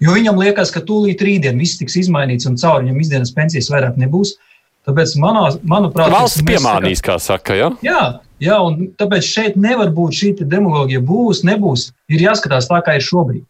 Jo 0.03 0.15
viņam 0.17 0.41
liekas, 0.41 0.73
ka 0.75 0.83
tūlīt 0.83 1.23
rītdien 1.23 1.59
viss 1.61 1.79
tiks 1.79 1.95
izmainīts 2.01 2.47
un 2.49 2.57
caur 2.59 2.81
viņam 2.83 2.99
ikdienas 2.99 3.31
pensijas 3.35 3.71
vairāk 3.71 3.95
nebūs. 4.01 4.35
Tāpēc, 4.85 5.15
manā, 5.17 5.47
manuprāt, 5.65 6.11
valsts 6.13 6.43
piemānīs, 6.45 7.01
kā 7.01 7.17
saka, 7.21 7.55
ja? 7.57 7.71
jā, 7.85 8.01
jā, 8.43 8.57
un 8.61 8.91
tāpēc 8.99 9.25
šeit 9.25 9.55
nevar 9.57 9.89
būt 9.95 10.19
šī 10.19 10.31
demoloģija. 10.43 11.01
Būs, 11.05 11.41
nebūs. 11.47 11.89
Ir 12.13 12.21
jāskatās 12.27 12.69
tā, 12.69 12.83
kā 12.85 12.99
ir 12.99 13.05
šobrīd. 13.05 13.43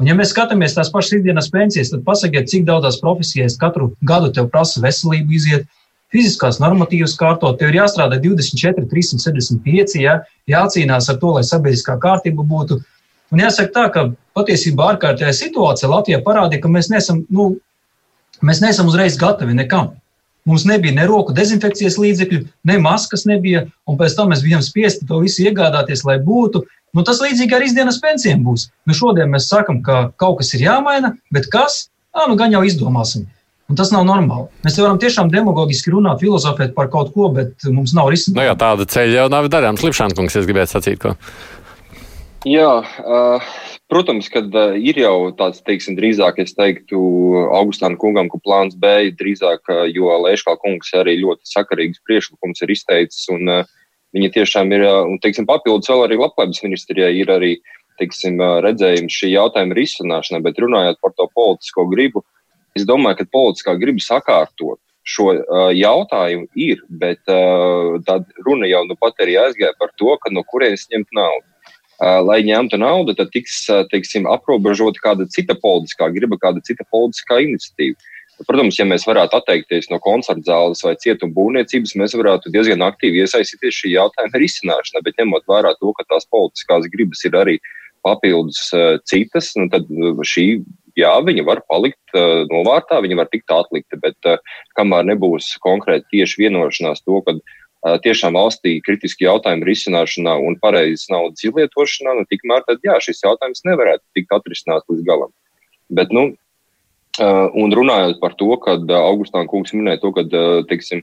Un, 0.00 0.08
ja 0.10 0.16
mēs 0.18 0.32
skatāmies 0.34 0.74
tās 0.76 0.90
pašas 0.92 1.20
ikdienas 1.20 1.48
pensijas, 1.52 1.92
tad 1.92 2.02
pasakiet, 2.04 2.48
cik 2.50 2.66
daudzās 2.68 2.98
profesijās 3.00 3.56
katru 3.60 3.92
gadu 4.08 4.32
tev 4.34 4.50
prasa 4.52 4.82
veselību 4.84 5.36
iziet, 5.38 5.68
fiziskās 6.12 6.58
normatīvas 6.60 7.14
kārtot, 7.20 7.56
tev 7.60 7.72
ir 7.72 7.78
jāstrādā 7.80 8.18
24, 8.20 8.84
365, 8.90 9.96
jā, 10.02 10.18
jācīnās 10.50 11.08
ar 11.08 11.20
to, 11.22 11.36
lai 11.38 11.44
sabiedriskā 11.48 11.96
kārtība 12.02 12.44
būtu. 12.44 12.82
Un 13.32 13.40
jāsaka 13.40 13.72
tā, 13.72 13.86
ka 13.94 14.04
patiesībā 14.36 14.90
ārkārtējā 14.92 15.32
situācija 15.38 15.88
Latvijā 15.88 16.20
parādīja, 16.24 16.60
ka 16.66 16.72
mēs 16.72 16.90
neesam, 16.92 17.22
nu, 17.32 17.54
mēs 18.44 18.60
neesam 18.64 18.90
uzreiz 18.92 19.16
gatavi 19.20 19.56
nekam. 19.56 19.94
Mums 20.48 20.64
nebija 20.66 20.94
ne 20.96 21.04
roku 21.06 21.34
dezinfekcijas 21.36 21.98
līdzekļu, 22.02 22.40
ne 22.66 22.78
maskas 22.82 23.22
nebija, 23.30 23.66
un 23.86 23.98
pēc 24.00 24.16
tam 24.18 24.32
mēs 24.32 24.42
bijām 24.42 24.62
spiesti 24.64 25.06
to 25.06 25.20
visu 25.22 25.44
iegādāties, 25.46 26.02
lai 26.08 26.18
būtu. 26.22 26.64
Nu, 26.92 27.04
tas 27.06 27.22
līdzīgi 27.22 27.54
arī 27.56 27.70
izdienas 27.70 28.00
pensijām 28.02 28.42
būs. 28.44 28.66
Nu, 28.88 28.96
šodien 28.96 29.30
mēs 29.32 29.46
sakām, 29.52 29.78
ka 29.86 30.08
kaut 30.20 30.40
kas 30.40 30.50
ir 30.56 30.66
jāmaina, 30.66 31.14
bet 31.32 31.46
kas? 31.52 31.86
Ā, 32.12 32.26
nu, 32.28 32.36
gan 32.36 32.52
jau 32.52 32.64
izdomāsim. 32.66 33.28
Un 33.70 33.78
tas 33.78 33.88
nav 33.94 34.02
normāli. 34.04 34.50
Mēs 34.66 34.76
varam 34.82 34.98
tiešām 35.00 35.30
demagogiski 35.32 35.94
runāt, 35.94 36.20
filozofēt 36.20 36.74
par 36.76 36.90
kaut 36.92 37.14
ko, 37.14 37.30
bet 37.32 37.64
mums 37.72 37.94
nav 37.96 38.10
risinājumu. 38.12 38.42
Nu 38.42 38.50
jā, 38.50 38.56
tāda 38.60 38.84
ceļa 38.84 39.22
jau 39.22 39.28
nav 39.32 39.48
darāms. 39.52 39.84
Lipšankungs, 39.86 40.36
es 40.36 40.48
gribētu 40.50 40.74
sacīt, 40.74 40.98
ko. 41.00 41.14
Jā, 42.44 42.74
uh, 42.82 43.54
Protams, 43.92 44.30
ka 44.32 44.40
ir 44.80 44.96
jau 45.02 45.16
tāds, 45.36 45.60
teiksim, 45.66 45.98
drīzāk, 45.98 46.38
es 46.40 46.54
teiktu, 46.56 46.98
Augustāna 47.52 47.98
kungam, 48.00 48.30
ka 48.32 48.40
plāns 48.40 48.72
B 48.80 48.88
ir 49.10 49.18
drīzāk, 49.18 49.68
jo 49.92 50.14
Lēškā 50.24 50.54
kungs 50.62 50.94
arī 50.96 51.18
ļoti 51.20 51.50
sakarīgs 51.50 52.00
priekšlikums 52.08 52.64
ir 52.64 52.72
izteicis, 52.72 53.26
un 53.34 53.52
viņi 54.16 54.30
tiešām 54.38 54.72
ir, 54.72 54.86
un, 55.10 55.18
teiksim, 55.20 55.44
papildus 55.48 55.92
vēl 55.92 56.06
arī 56.06 56.16
labklājības 56.22 56.62
ministrijai 56.64 57.12
ir 57.20 57.34
arī, 57.36 57.52
teiksim, 58.00 58.40
redzējums 58.64 59.18
šī 59.20 59.34
jautājuma 59.34 59.76
risināšanai, 59.76 60.40
bet 60.48 60.64
runājot 60.64 61.02
par 61.04 61.12
to 61.18 61.28
politisko 61.36 61.84
gribu, 61.92 62.24
es 62.78 62.88
domāju, 62.88 63.20
ka 63.20 63.30
politiskā 63.36 63.76
griba 63.76 64.00
sakārtot 64.00 64.80
šo 65.04 65.32
uh, 65.34 65.68
jautājumu 65.74 66.46
ir, 66.56 66.80
bet 66.88 67.20
uh, 67.28 67.98
tad 68.06 68.28
runa 68.46 68.68
jau 68.70 68.84
nu 68.86 68.96
pat 68.96 69.18
arī 69.20 69.36
aizgāja 69.40 69.74
par 69.78 69.90
to, 69.98 70.14
ka 70.22 70.30
no 70.32 70.44
kurienes 70.48 70.86
ņemt 70.92 71.10
naudu. 71.18 71.48
Lai 72.02 72.40
ņemtu 72.46 72.80
naudu, 72.82 73.14
tad 73.18 73.30
tiks 73.34 73.64
teiksim, 73.92 74.26
aprobežota 74.30 75.02
kāda 75.04 75.28
cita 75.30 75.54
politiskā 75.54 76.08
griba, 76.14 76.38
kāda 76.42 76.62
cita 76.66 76.86
politiskā 76.90 77.38
iniciatīva. 77.44 77.98
Protams, 78.48 78.78
ja 78.80 78.86
mēs 78.88 79.04
varētu 79.06 79.36
atteikties 79.38 79.90
no 79.92 79.98
koncerta 80.02 80.42
zāles 80.48 80.80
vai 80.82 80.96
cietuma 80.98 81.34
būvniecības, 81.36 81.94
mēs 82.00 82.16
varētu 82.18 82.50
diezgan 82.54 82.82
aktīvi 82.86 83.22
iesaistīties 83.22 83.78
šī 83.82 83.92
jautājuma 83.92 84.40
risināšanā, 84.42 85.02
bet 85.06 85.20
ņemot 85.20 85.46
vērā 85.50 85.74
to, 85.78 85.92
ka 85.98 86.06
tās 86.10 86.26
politiskās 86.32 86.88
gribas 86.90 87.22
ir 87.28 87.36
arī 87.38 87.58
papildus 88.02 88.64
uh, 88.74 88.96
citas, 89.06 89.52
nu, 89.58 89.68
tad 89.70 89.86
šī, 90.26 90.46
jā, 90.98 91.12
viņa 91.22 91.44
var 91.46 91.62
palikt 91.70 92.16
uh, 92.16 92.42
novārtā, 92.50 92.98
viņa 93.04 93.20
var 93.20 93.30
tikt 93.30 93.52
atlikta, 93.54 94.00
bet 94.02 94.30
uh, 94.32 94.40
kamēr 94.78 95.06
nebūs 95.12 95.52
konkrēti 95.62 96.16
tieši 96.16 96.46
vienošanās 96.46 97.04
to, 97.06 97.20
ka 97.28 97.36
tiešām 97.82 98.36
valstī 98.38 98.76
kritiski 98.86 99.26
jautājumi 99.26 99.66
risināšanā 99.66 100.36
un 100.46 100.58
pareizes 100.62 101.08
naudas 101.10 101.42
izlietošanā, 101.42 102.14
nu, 102.18 102.26
tikmēr 102.30 102.62
tad, 102.68 102.78
jā, 102.86 102.98
šis 103.02 103.24
jautājums 103.24 103.64
nevarētu 103.66 104.04
tikt 104.14 104.36
atrisināts 104.36 104.86
līdz 104.90 105.02
galam. 105.08 105.32
Bet, 105.90 106.14
nu, 106.14 106.30
un 107.18 107.74
runājot 107.74 108.20
par 108.22 108.36
to, 108.38 108.54
kad 108.62 108.86
Augustāna 108.86 109.50
kungs 109.50 109.74
minēja 109.74 110.00
to, 110.04 110.12
ka, 110.14 110.24
teiksim, 110.70 111.02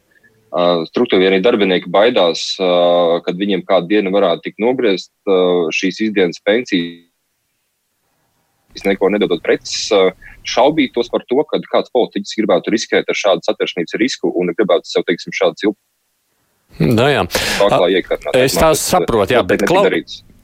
struktūra 0.89 1.21
vienīgi 1.21 1.45
darbinieki 1.45 1.91
baidās, 1.93 2.55
kad 2.57 3.37
viņiem 3.37 3.65
kādu 3.67 3.91
dienu 3.91 4.15
varētu 4.15 4.47
tikt 4.47 4.63
nogriezt 4.63 5.11
šīs 5.75 5.99
izdienas 6.07 6.41
pensijas, 6.41 7.05
neko 8.85 9.11
nedodot 9.11 9.43
preces, 9.43 9.91
šaubītos 10.47 11.11
par 11.11 11.27
to, 11.29 11.43
ka 11.43 11.59
kāds 11.69 11.91
politiķis 11.93 12.37
gribētu 12.39 12.71
riskēt 12.73 13.09
ar 13.09 13.17
šādu 13.17 13.45
satversmības 13.45 13.97
risku 13.99 14.31
un 14.31 14.53
gribētu 14.55 14.87
sev, 14.87 15.03
teiksim, 15.05 15.35
šādu. 15.35 15.75
Nu, 16.79 17.05
jā, 17.11 17.25
es 18.39 18.55
tā 18.55 18.71
saprotu, 18.79 19.35
jā, 19.35 19.43
bet 19.47 19.65
klau, 19.67 19.83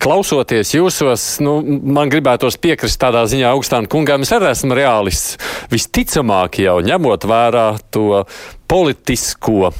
klausoties 0.04 0.74
jūsos, 0.76 1.28
nu, 1.44 1.58
man 1.64 2.12
gribētos 2.12 2.60
piekrist 2.62 3.00
tādā 3.02 3.24
ziņā 3.32 3.54
augstām 3.56 3.88
kungām. 3.90 4.26
Es 4.26 4.34
arī 4.36 4.52
esmu 4.52 4.78
reālists. 4.78 5.40
Visticamāk, 5.72 6.60
jau 6.66 6.82
ņemot 6.86 7.30
vērā 7.30 7.70
to 7.96 8.26
politisko 8.70 9.72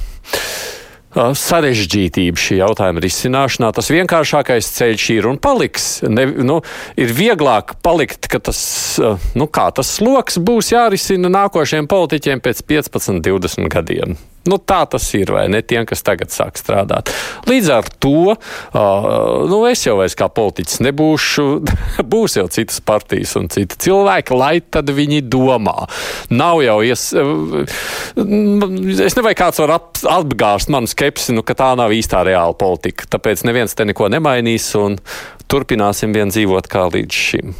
sarežģītību 1.16 2.40
šī 2.40 2.58
jautājuma 2.60 3.00
risināšanā. 3.00 3.70
Tas 3.76 3.88
vienkāršākais 3.92 4.68
ceļš 4.76 5.06
ir 5.16 5.28
un 5.30 5.40
paliks. 5.40 5.88
Ne, 6.04 6.26
nu, 6.44 6.60
ir 7.00 7.12
vieglāk 7.16 7.78
palikt, 7.84 8.28
ka 8.32 8.40
tas, 8.50 8.60
nu, 9.38 9.48
tas 9.48 9.96
sloks 9.96 10.40
būs 10.44 10.74
jārisina 10.74 11.32
nākošiem 11.32 11.88
politiķiem 11.88 12.44
pēc 12.44 12.64
15, 12.68 13.22
20 13.24 13.72
gadiem. 13.72 14.18
Nu, 14.50 14.58
tā 14.58 14.82
tas 14.90 15.06
ir, 15.18 15.30
vai 15.34 15.46
ne? 15.52 15.62
Tiem, 15.66 15.86
kas 15.88 16.04
tagad 16.06 16.32
sāk 16.34 16.58
strādāt. 16.60 17.10
Līdz 17.48 17.70
ar 17.74 17.88
to 18.02 18.32
uh, 18.32 19.06
nu, 19.50 19.60
es 19.68 19.84
jau 19.86 19.96
vairs 20.00 20.16
kā 20.18 20.28
politiķis 20.32 20.82
nebūšu. 20.86 21.46
Būs 22.12 22.38
jau 22.38 22.46
citas 22.52 22.80
partijas 22.84 23.36
un 23.38 23.50
citi 23.52 23.78
cilvēki, 23.86 24.36
lai 24.38 24.60
tad 24.62 24.90
viņi 24.94 25.22
domā. 25.32 25.86
Nav 26.34 26.62
jau 26.64 26.78
ies. 26.86 27.08
Es 29.06 29.16
nevajag 29.18 29.40
kāds 29.40 29.62
var 29.64 29.76
ap, 29.78 29.90
apgāzt 30.16 30.72
manu 30.72 30.90
skepsi, 30.90 31.34
nu, 31.36 31.44
ka 31.46 31.56
tā 31.58 31.72
nav 31.78 31.94
īstā 31.94 32.22
reāla 32.26 32.56
politika. 32.58 33.08
Tāpēc 33.16 33.46
neviens 33.48 33.76
te 33.76 33.86
neko 33.88 34.10
nemainīs 34.12 34.68
un 34.80 35.00
turpināsim 35.50 36.14
vien 36.16 36.32
dzīvot 36.32 36.70
kā 36.70 36.86
līdz 36.92 37.24
šim. 37.26 37.56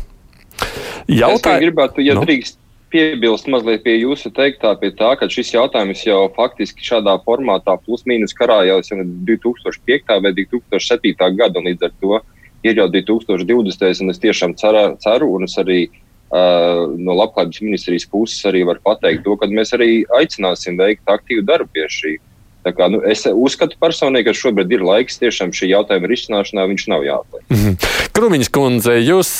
Jautā... 1.13 1.57
Es 1.57 1.67
gribētu, 1.67 2.03
ja 2.03 2.17
nu? 2.17 2.25
drīkst 2.25 2.59
piebilst 2.93 3.49
mazliet 3.51 3.83
pie 3.85 3.97
jūsu 3.99 4.31
teiktā, 4.35 4.73
pie 4.81 4.93
tā, 4.97 5.13
ka 5.19 5.29
šis 5.31 5.53
jautājums 5.55 6.05
jau 6.07 6.21
faktiski 6.37 6.85
šādā 6.87 7.17
formātā 7.25 7.77
plus-mínus 7.83 8.35
karājās 8.37 8.93
jau 8.93 9.01
no 9.01 9.07
2005. 9.29 10.21
vai 10.23 10.33
2007. 10.37 11.15
gada, 11.39 11.59
un 11.59 11.71
līdz 11.71 11.89
ar 11.89 11.95
to 12.01 12.21
ir 12.67 12.81
jau 12.81 12.89
2020. 12.93 14.03
un 14.05 14.11
es 14.11 14.23
tiešām 14.23 14.57
ceru, 14.61 14.87
ceru 15.03 15.33
un 15.35 15.45
es 15.45 15.57
arī 15.59 15.81
uh, 15.89 16.87
no 16.99 17.17
labklājības 17.19 17.63
ministrijas 17.65 18.07
puses 18.11 18.47
arī 18.47 18.65
varu 18.67 18.83
pateikt 18.85 19.25
to, 19.25 19.37
ka 19.37 19.51
mēs 19.51 19.75
arī 19.77 20.05
aicināsim 20.21 20.79
veikt 20.79 21.07
aktīvu 21.07 21.47
darbu 21.47 21.71
pie 21.75 21.87
šī. 21.91 22.17
Tā 22.19 22.36
kā, 22.75 22.89
nu, 22.91 23.03
es 23.07 23.27
uzskatu 23.31 23.79
personīgi, 23.83 24.27
ka 24.29 24.35
šobrīd 24.37 24.73
ir 24.75 24.85
laiks 24.87 25.21
tiešām 25.23 25.53
šī 25.57 25.71
jautājuma 25.75 26.11
risināšanā, 26.11 26.67
viņš 26.73 26.87
nav 26.93 27.07
jāatliek. 27.07 27.45
Mm 27.49 27.61
-hmm. 27.63 27.93
Krumiņš 28.17 28.51
kundze, 28.51 28.97
jūs 29.03 29.31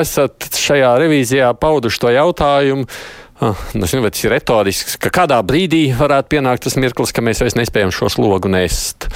esat 0.00 0.50
šajā 0.54 0.92
revīzijā 1.02 1.54
pauduši 1.58 2.00
to 2.00 2.14
jautājumu. 2.14 2.86
Ah, 3.40 3.56
nu, 3.72 3.84
es 3.84 3.94
nezinu, 3.94 4.02
vai 4.04 4.10
tas 4.12 4.24
ir 4.24 4.34
retorisks, 4.34 4.98
ka 5.00 5.08
kādā 5.08 5.38
brīdī 5.40 5.86
varētu 5.96 6.28
pienākt 6.28 6.66
tas 6.66 6.76
mirklis, 6.76 7.12
ka 7.16 7.24
mēs 7.24 7.40
vairs 7.40 7.56
nespējam 7.56 7.88
šo 7.88 8.10
slogu 8.12 8.50
nest. 8.52 9.08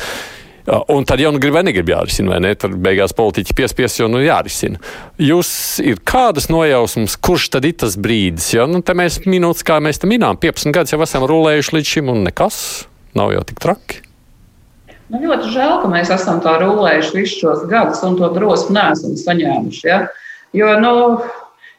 Ah, 0.65 0.81
un 0.89 1.05
tad 1.05 1.21
jau 1.21 1.29
nu 1.29 1.43
grib 1.43 1.53
vai 1.53 1.61
negrib 1.67 1.91
jārisina, 1.93 2.33
vai 2.33 2.39
ne? 2.41 2.55
Tad 2.57 2.73
beigās 2.81 3.13
politiķi 3.13 3.53
piespies, 3.59 3.99
jo 3.99 4.09
nu 4.09 4.23
jārisina. 4.25 4.81
Jūs 5.21 5.51
ir 5.85 6.01
kādas 6.09 6.49
nojausmas, 6.49 7.19
kurš 7.21 7.51
tad 7.53 7.69
ir 7.69 7.77
tas 7.85 7.99
brīdis? 8.01 8.49
Jo 8.57 8.65
nu, 8.71 8.81
te 8.81 8.97
mēs 8.97 9.21
minūtes, 9.29 9.67
kā 9.69 9.77
mēs 9.85 10.01
te 10.01 10.09
minām, 10.09 10.41
15 10.41 10.73
gadus 10.73 10.97
jau 10.97 11.03
esam 11.05 11.29
rulējuši 11.29 11.77
līdz 11.77 11.95
šim 11.99 12.09
un 12.15 12.25
nekas 12.31 12.65
nav 13.19 13.33
jau 13.35 13.45
tik 13.47 13.63
traki. 13.63 14.03
Nu, 15.13 15.21
ļoti 15.21 15.53
žēl, 15.53 15.79
ka 15.83 15.89
mēs 15.93 16.11
esam 16.15 16.41
tā 16.43 16.57
rulējuši 16.63 17.15
visus 17.15 17.41
šos 17.43 17.65
gadus 17.71 18.03
un 18.07 18.17
to 18.19 18.31
drosmi 18.35 18.75
neesam 18.79 19.17
saņēmuši. 19.21 19.83
Ja? 19.87 19.99
Jo, 20.57 20.73
nu, 20.81 20.95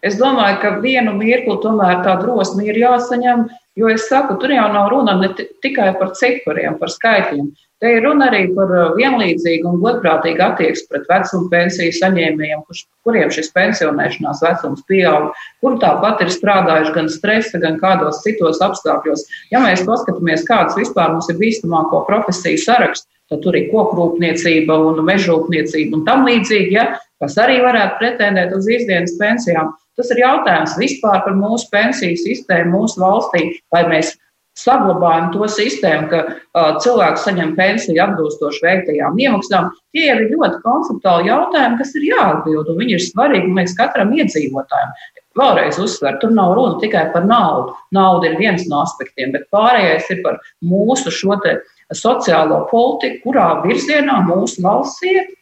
es 0.06 0.20
domāju, 0.20 0.60
ka 0.62 0.74
vienu 0.84 1.16
mirkli 1.18 1.58
tomēr 1.64 2.04
tā 2.06 2.16
drosme 2.22 2.68
ir 2.68 2.78
jāsaņem, 2.80 3.48
jo 3.80 3.90
es 3.92 4.06
saku, 4.12 4.38
tur 4.42 4.54
jau 4.54 4.68
nav 4.72 4.92
runa 4.94 5.18
ne 5.20 5.32
tikai 5.36 5.92
par 6.00 6.14
cipariem, 6.20 6.78
par 6.80 6.94
skaitļiem. 6.94 7.50
Te 7.86 7.92
ir 7.94 8.02
runa 8.02 8.32
arī 8.32 8.48
par 8.56 8.72
uh, 8.74 8.96
vienlīdzīgu 8.98 9.68
un 9.70 9.76
godprātīgu 9.84 10.42
attieksmi 10.42 10.88
pret 10.90 11.04
vecuma 11.06 11.52
pensiju 11.52 11.94
saņēmējiem, 11.94 12.64
kurš, 12.66 12.80
kuriem 13.06 13.30
šis 13.36 13.52
pensionēšanās 13.54 14.42
vecums 14.42 14.82
pieaug, 14.90 15.28
kur 15.62 15.76
tāpat 15.84 16.24
ir 16.26 16.32
strādājuši 16.34 16.96
gan 16.96 17.12
stresa, 17.14 17.62
gan 17.62 17.78
kādos 17.84 18.24
citos 18.24 18.58
apstākļos. 18.66 19.28
Ja 19.54 19.62
mēs 19.62 19.86
paskatāmies, 19.86 20.48
kādas 20.50 20.74
vispār 20.80 21.14
mums 21.14 21.30
ir 21.30 21.38
bīstamāko 21.38 22.02
profesiju 22.10 22.64
saraksts, 22.64 23.06
tad 23.30 23.46
tur 23.46 23.54
ir 23.54 23.70
kokrūpniecība 23.70 24.82
un 24.90 25.06
mežrūpniecība 25.06 26.00
un 26.00 26.10
tam 26.10 26.26
līdzīgi, 26.26 26.74
ja, 26.74 26.88
kas 27.22 27.38
arī 27.38 27.62
varētu 27.68 28.02
pretendēt 28.02 28.58
uz 28.58 28.66
izdienas 28.66 29.14
pensijām. 29.22 29.76
Tas 29.94 30.10
ir 30.10 30.26
jautājums 30.26 30.74
vispār 30.82 31.22
par 31.22 31.38
mūsu 31.38 31.70
pensiju 31.70 32.18
sistēmu 32.18 32.80
mūsu 32.80 32.98
valstī, 33.06 33.52
vai 33.70 33.86
mēs 33.94 34.16
saglabājam 34.60 35.32
to 35.34 35.48
sistēmu, 35.52 36.08
ka 36.12 36.22
uh, 36.26 36.78
cilvēks 36.84 37.26
saņem 37.28 37.54
pensiju 37.58 38.02
atbilstoši 38.06 38.64
veiktajām 38.64 39.20
iemaksām, 39.26 39.70
tie 39.96 40.08
ir 40.14 40.24
ļoti 40.32 40.62
konceptuāli 40.64 41.30
jautājumi, 41.32 41.80
kas 41.82 41.94
ir 42.00 42.08
jāatbild, 42.12 42.72
un 42.72 42.82
viņi 42.82 42.98
ir 42.98 43.04
svarīgi, 43.04 43.52
liekas, 43.52 43.78
katram 43.80 44.16
iedzīvotājam. 44.16 44.96
Vēlreiz 45.36 45.80
uzsver, 45.84 46.16
tur 46.22 46.32
nav 46.32 46.54
runa 46.56 46.80
tikai 46.80 47.10
par 47.12 47.26
naudu. 47.28 47.74
Nauda 47.96 48.30
ir 48.30 48.38
viens 48.40 48.64
no 48.72 48.80
aspektiem, 48.86 49.34
bet 49.36 49.50
pārējais 49.52 50.08
ir 50.16 50.22
par 50.24 50.40
mūsu 50.64 51.12
šo 51.12 51.36
sociālo 51.94 52.62
politiku, 52.70 53.20
kurā 53.28 53.50
virzienā 53.66 54.22
mūsu 54.30 54.64
valsts 54.64 55.04
iet. 55.04 55.34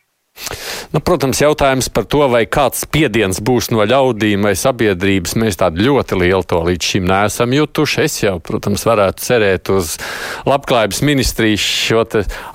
Nu, 0.93 0.99
protams, 1.01 1.39
jautājums 1.41 1.87
par 1.89 2.05
to, 2.05 2.21
vai 2.29 2.43
kāds 2.45 2.83
spiediens 2.85 3.39
būs 3.41 3.71
no 3.73 3.81
ļaudīm 3.89 4.45
vai 4.45 4.53
sabiedrības, 4.57 5.33
mēs 5.41 5.57
tādu 5.57 5.87
ļoti 5.87 6.19
lielu 6.21 6.45
to 6.45 6.59
līdz 6.67 6.89
šim 6.91 7.07
neesam 7.09 7.55
jutuši. 7.57 8.03
Es 8.03 8.17
jau, 8.21 8.35
protams, 8.43 8.85
varētu 8.85 9.25
cerēt 9.25 9.71
uz 9.73 9.95
labklājības 10.49 11.01
ministrijas 11.09 11.65
šo 11.65 12.03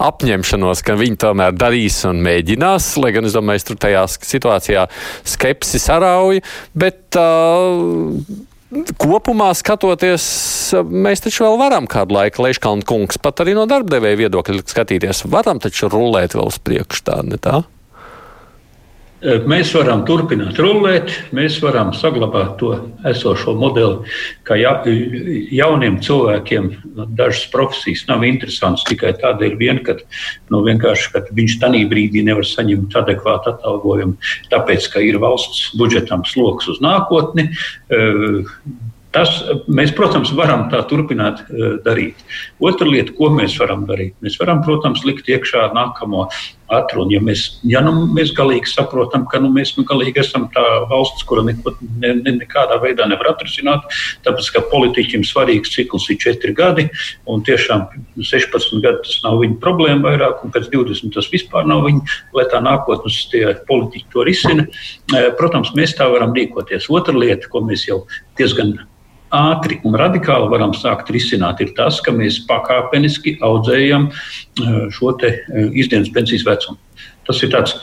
apņemšanos, 0.07 0.85
ka 0.87 0.99
viņi 1.01 1.19
tomēr 1.25 1.57
darīs 1.59 1.99
un 2.07 2.23
mēģinās, 2.23 2.93
lai 3.03 3.15
gan 3.17 3.27
es 3.27 3.35
domāju, 3.35 3.65
tur 3.73 3.81
tajā 3.87 4.05
situācijā 4.15 4.87
skepsi 5.27 5.83
sarauja, 5.83 6.45
bet 6.79 7.19
uh, 7.19 8.15
kopumā 9.01 9.49
skatoties, 9.57 10.25
mēs 10.89 11.25
taču 11.25 11.47
vēl 11.47 11.59
varam 11.61 11.89
kādu 11.91 12.19
laiku, 12.19 12.45
Leiškalna 12.45 12.87
kungs, 12.89 13.21
pat 13.23 13.45
arī 13.45 13.57
no 13.57 13.65
darbdevēja 13.71 14.21
viedokļa 14.25 14.67
skatīties, 14.69 15.25
varam 15.33 15.63
taču 15.63 15.91
rulēt 15.93 16.37
vēl 16.37 16.53
uz 16.53 16.61
priekšu 16.61 17.05
tā, 17.09 17.21
ne 17.27 17.41
tā? 17.41 17.63
Mēs 19.19 19.73
varam 19.75 20.05
turpināt 20.07 20.61
rullēt, 20.63 21.11
mēs 21.35 21.57
varam 21.59 21.89
saglabāt 21.97 22.53
to 22.61 22.69
esošo 23.11 23.57
modeli, 23.59 24.07
ka 24.47 24.55
ja, 24.55 24.77
jauniem 24.87 25.97
cilvēkiem 26.07 26.69
dažas 27.19 27.49
profesijas 27.51 28.05
nav 28.07 28.23
interesantas 28.29 28.87
tikai 28.87 29.17
tādēļ, 29.19 29.57
vien, 29.59 29.81
ka, 29.83 29.97
nu, 30.55 30.63
ka 30.79 31.25
viņš 31.35 31.57
tajā 31.59 31.81
brīdī 31.91 32.23
nevar 32.29 32.47
saņemt 32.47 32.95
adekvātu 33.01 33.57
atalgojumu, 33.57 34.15
tāpēc, 34.53 34.87
ka 34.93 35.03
ir 35.03 35.19
valsts 35.19 35.73
budžetam 35.79 36.23
sloks 36.23 36.71
uz 36.71 36.79
nākotni. 36.85 37.49
Tas 39.11 39.33
mēs, 39.67 39.91
protams, 39.97 40.31
varam 40.37 40.69
tā 40.71 40.85
turpināt 40.87 41.41
darīt. 41.83 42.23
Otra 42.63 42.87
lieta, 42.87 43.17
ko 43.19 43.33
mēs 43.35 43.57
varam 43.59 43.83
darīt, 43.89 44.15
mēs 44.23 44.39
varam, 44.39 44.63
protams, 44.63 45.03
likt 45.09 45.27
iekšā 45.33 45.73
nākamo 45.75 46.29
atrunu. 46.73 47.13
Ja 47.17 47.21
mēs, 47.25 47.45
ja 47.67 47.81
nu 47.85 47.93
mēs 48.13 48.33
galīgi 48.37 48.71
saprotam, 48.71 49.25
ka 49.31 49.41
nu, 49.43 49.51
mēs 49.55 49.75
nu, 49.79 49.85
galīgi 49.89 50.23
esam 50.23 50.49
tā 50.55 50.65
valsts, 50.91 51.25
kura 51.29 51.45
neko, 51.47 51.75
ne, 52.03 52.13
ne, 52.21 52.35
nekādā 52.41 52.79
veidā 52.83 53.07
nevar 53.09 53.33
atrisināt, 53.33 53.87
tāpēc 54.27 54.51
ka 54.55 54.65
politiķim 54.73 55.25
svarīgs 55.27 55.73
cikls 55.75 56.09
ir 56.13 56.21
4 56.25 56.55
gadi, 56.59 56.89
un 57.31 57.45
tiešām 57.47 57.87
16 58.19 58.85
gadi 58.85 59.03
tas 59.07 59.17
nav 59.25 59.41
viņa 59.43 59.59
problēma 59.65 60.11
vairāk, 60.11 60.45
un 60.45 60.55
pēc 60.55 60.69
20 60.75 61.17
tas 61.17 61.31
vispār 61.33 61.69
nav 61.69 61.87
viņa, 61.89 62.19
lai 62.37 62.47
tā 62.53 62.61
nākotnes 62.65 63.25
politiķi 63.69 64.13
to 64.13 64.27
risina. 64.29 64.69
Protams, 65.41 65.73
mēs 65.79 65.97
tā 65.99 66.09
varam 66.13 66.35
rīkoties. 66.37 66.91
Otra 66.93 67.17
lieta, 67.17 67.49
ko 67.51 67.65
mēs 67.65 67.89
jau 67.89 68.03
diezgan 68.39 68.77
ātri 69.35 69.79
un 69.87 69.97
radikāli 69.99 70.49
varam 70.53 70.73
sākt 70.77 71.11
risināt, 71.15 71.61
ir 71.65 71.75
tas, 71.77 72.01
ka 72.05 72.13
mēs 72.15 72.41
pakāpeniski 72.49 73.37
audzējam 73.45 74.09
eh, 74.11 74.81
šo 74.95 75.15
eh, 75.27 75.39
izdienas 75.73 76.11
pensijas 76.15 76.47
vecumu. 76.49 76.79
Tas 77.29 77.43
ir 77.45 77.53
tāds 77.53 77.77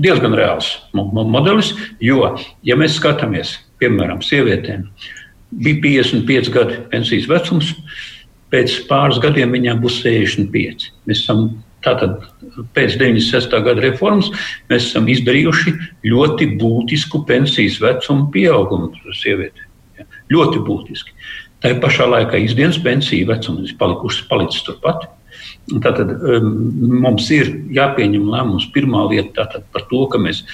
diezgan 0.00 0.36
reāls 0.36 0.72
modelis, 0.92 1.72
jo, 2.04 2.34
ja 2.64 2.76
mēs 2.76 2.98
skatāmies, 3.00 3.56
piemēram, 3.80 4.20
sievietēm, 4.24 4.88
bija 5.52 5.80
55 5.84 6.52
gadi 6.52 6.80
pensijas 6.92 7.28
vecums, 7.30 7.72
pēc 8.52 8.82
pāris 8.90 9.20
gadiem 9.22 9.54
viņām 9.56 9.80
būs 9.82 10.02
65. 10.04 10.90
Mēs 11.08 11.24
esam 11.24 11.48
Tātad 11.86 12.24
pēc 12.74 12.96
96. 12.98 13.52
gada 13.62 13.82
reformas 13.84 14.32
mēs 14.70 14.88
esam 14.88 15.06
izdarījuši 15.12 15.74
ļoti 16.10 16.48
būtisku 16.58 17.22
pensijas 17.28 17.78
vecumu 17.82 18.26
pieaugumu 18.34 19.14
sievietēm. 19.14 19.65
Ļoti 20.32 20.62
būtiski. 20.66 21.14
Tā 21.62 21.72
pašā 21.80 22.06
laikā 22.10 22.38
izdienas 22.44 22.78
pensija 22.82 23.28
vecums 23.28 23.72
ir 23.72 23.78
palicis 24.30 24.64
turpat. 24.66 25.06
Tātad 25.82 26.12
um, 26.14 26.50
mums 27.02 27.28
ir 27.34 27.48
jāpieņem 27.74 28.26
lēmums 28.30 28.68
pirmā 28.74 29.06
lieta 29.10 29.48
par 29.72 29.86
to, 29.90 30.04
ka 30.12 30.20
mēs 30.22 30.44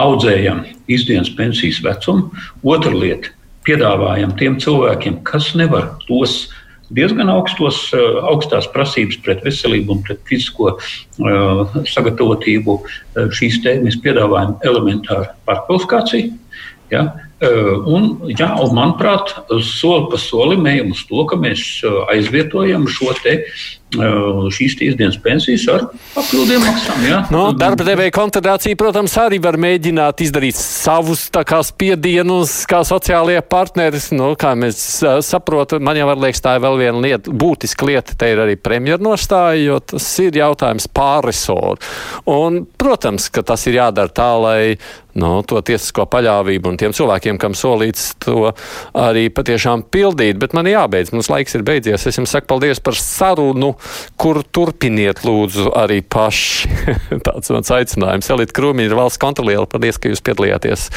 audzējam 0.00 0.64
izdienas 0.90 1.30
pensijas 1.36 1.78
vecumu. 1.84 2.30
Otra 2.66 2.92
lieta- 2.94 3.30
piedāvājam 3.66 4.32
tiem 4.38 4.58
cilvēkiem, 4.58 5.22
kas 5.22 5.52
nevar 5.54 5.92
tos 6.08 6.48
diezgan 6.90 7.30
augstos, 7.30 7.92
uh, 7.94 8.18
augstās 8.32 8.66
prasības 8.74 9.20
pret 9.22 9.44
veselību 9.46 9.94
un 9.94 10.02
pret 10.02 10.22
fizisko 10.26 10.72
uh, 10.74 11.80
sagatavotību. 11.86 12.78
Uh, 12.80 13.28
šīs 13.30 13.62
te 13.62 13.76
mēs 13.84 14.00
piedāvājam 14.02 14.56
elementāru 14.66 15.30
pārkvalifikāciju. 15.46 16.32
Ja? 16.90 17.06
Un, 17.40 18.10
jā, 18.36 18.50
un 18.60 18.74
manuprāt, 18.76 19.30
soli 19.64 20.10
pa 20.12 20.18
solim 20.20 20.66
ejam 20.68 20.90
uz 20.92 21.06
to, 21.08 21.22
ka 21.24 21.38
mēs 21.40 21.62
aizvietojam 22.12 22.84
šo 22.84 23.14
te 23.22 23.38
šīs 23.90 24.76
dienas 24.78 25.18
pensijas 25.22 25.66
ar 25.72 25.86
papildiem 26.14 26.62
maksām. 26.62 27.02
Ja? 27.08 27.18
No, 27.32 27.50
nu, 27.50 27.58
darba 27.58 27.84
devēja 27.86 28.14
konfederācija, 28.14 28.78
protams, 28.78 29.16
arī 29.18 29.40
var 29.42 29.58
mēģināt 29.60 30.22
izdarīt 30.26 30.58
savus 30.58 31.26
spiedienus, 31.66 32.54
kā 32.70 32.82
sociālie 32.86 33.40
partneri. 33.42 33.98
Nu, 34.14 34.32
kā 34.38 34.54
mēs 34.58 35.02
saprotam, 35.26 35.82
man 35.84 35.98
jau 35.98 36.08
liekas, 36.14 36.42
tā 36.44 36.56
ir 36.56 36.64
vēl 36.64 36.78
viena 36.80 37.02
lieta, 37.02 37.30
būtiska 37.30 37.86
lieta. 37.88 38.16
Te 38.18 38.30
ir 38.32 38.42
arī 38.44 38.56
premjeras 38.56 39.02
nostāja, 39.02 39.60
jo 39.64 39.80
tas 39.94 40.06
ir 40.22 40.38
jautājums 40.38 40.88
pārresoru. 40.94 41.78
Un, 42.30 42.64
protams, 42.78 43.30
ka 43.32 43.42
tas 43.46 43.66
ir 43.66 43.80
jādara 43.80 44.12
tā, 44.14 44.30
lai 44.40 44.62
nu, 45.18 45.40
to 45.46 45.60
tiesisko 45.66 46.06
paļāvību 46.10 46.70
un 46.70 46.78
tiem 46.80 46.94
cilvēkiem, 46.96 47.38
kam 47.40 47.56
solīts 47.58 48.12
to 48.22 48.52
arī 48.96 49.26
patiešām 49.34 49.84
pildīt. 49.90 50.38
Bet 50.40 50.54
man 50.56 50.68
jābeidz, 50.70 51.12
mums 51.14 51.30
laiks 51.32 51.56
ir 51.58 51.66
beidzies. 51.66 52.06
Es 52.06 52.20
jums 52.20 52.32
saku 52.34 52.50
paldies 52.50 52.82
par 52.84 52.98
sarunu 52.98 53.74
kur 54.20 54.42
turpiniet 54.44 55.22
lūdzu 55.26 55.70
arī 55.76 56.00
paši. 56.02 56.70
Tāds 57.26 57.52
mans 57.54 57.72
aicinājums. 57.74 58.30
Elita 58.34 58.56
Krūmiņa 58.56 58.90
ir 58.90 58.96
valsts 58.98 59.20
kontroliela. 59.22 59.68
Paldies, 59.70 59.98
ka 60.00 60.12
jūs 60.12 60.22
piedalījāties 60.26 60.88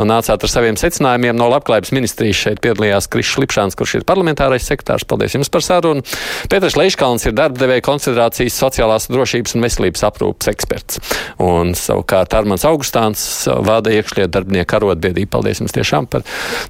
un 0.00 0.10
nācāt 0.10 0.46
ar 0.46 0.52
saviem 0.52 0.78
secinājumiem. 0.80 1.36
No 1.38 1.50
labklājības 1.52 1.94
ministrijas 1.96 2.42
šeit 2.44 2.62
piedalījās 2.64 3.08
Krišs 3.10 3.38
Lipšāns, 3.42 3.78
kurš 3.78 3.98
ir 4.00 4.06
parlamentārais 4.08 4.66
sekretārs. 4.66 5.06
Paldies 5.08 5.36
jums 5.36 5.52
par 5.52 5.64
sarunu. 5.66 6.04
Pēters 6.50 6.78
Leiškalns 6.78 7.26
ir 7.28 7.36
darba 7.36 7.60
devēja 7.60 7.84
koncentrācijas 7.86 8.58
sociālās 8.60 9.08
drošības 9.10 9.56
un 9.56 9.66
veselības 9.66 10.06
aprūpas 10.10 10.52
eksperts. 10.52 11.00
Un 11.42 11.74
savukārt 11.78 12.34
Armans 12.36 12.66
Augustāns 12.68 13.24
vada 13.66 13.92
iekšļietu 13.94 14.32
darbinieku 14.36 14.78
arotbiedrību. 14.78 15.30
Paldies 15.30 15.62
jums 15.62 15.74
tiešām 15.76 16.08
par 16.10 16.24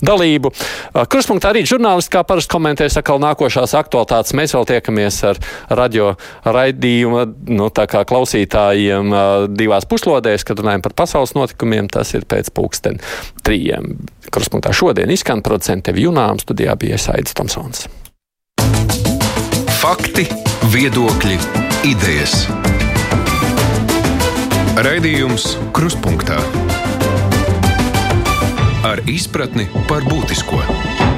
dalību. 0.04 0.52
Kruspunktā 1.10 1.52
arī 1.52 1.64
žurnālisti 1.68 2.14
kā 2.14 2.24
parasti 2.26 2.52
komentēs 2.52 2.98
atkal 3.00 3.20
nākošās 3.22 3.74
aktualitātes. 3.78 4.34
Mēs 4.36 4.54
vēl 4.56 4.68
tiekamies 4.74 5.20
ar 5.30 5.40
radio 5.68 6.14
raidījuma 6.44 7.26
nu, 7.50 7.68
klausītājiem 7.70 9.14
divās 9.54 9.88
puslodēs, 9.90 10.44
kad 10.46 10.60
runājam 10.62 10.84
par 10.86 10.96
pasaules 11.04 11.34
notikumiem. 11.38 11.88
Tas 11.90 12.14
ir 12.14 12.26
pēc 12.28 12.52
pulksten 12.54 13.00
trījiem. 13.46 13.96
Kruspunktā 14.30 14.74
šodien 14.76 15.10
izskan 15.10 15.42
producents 15.42 15.88
Tevi 15.88 16.06
Junām, 16.06 16.38
studijā 16.42 16.76
bija 16.78 16.98
Saidis 17.00 17.36
Tomsons. 17.36 17.86
Fakti, 19.80 20.26
viedokļi, 20.74 21.38
idejas. 21.88 22.44
Raidījums 24.80 25.54
Kruspunkta 25.76 26.38
ar 28.86 29.02
izpratni 29.10 29.68
par 29.88 30.04
būtisko. 30.08 31.09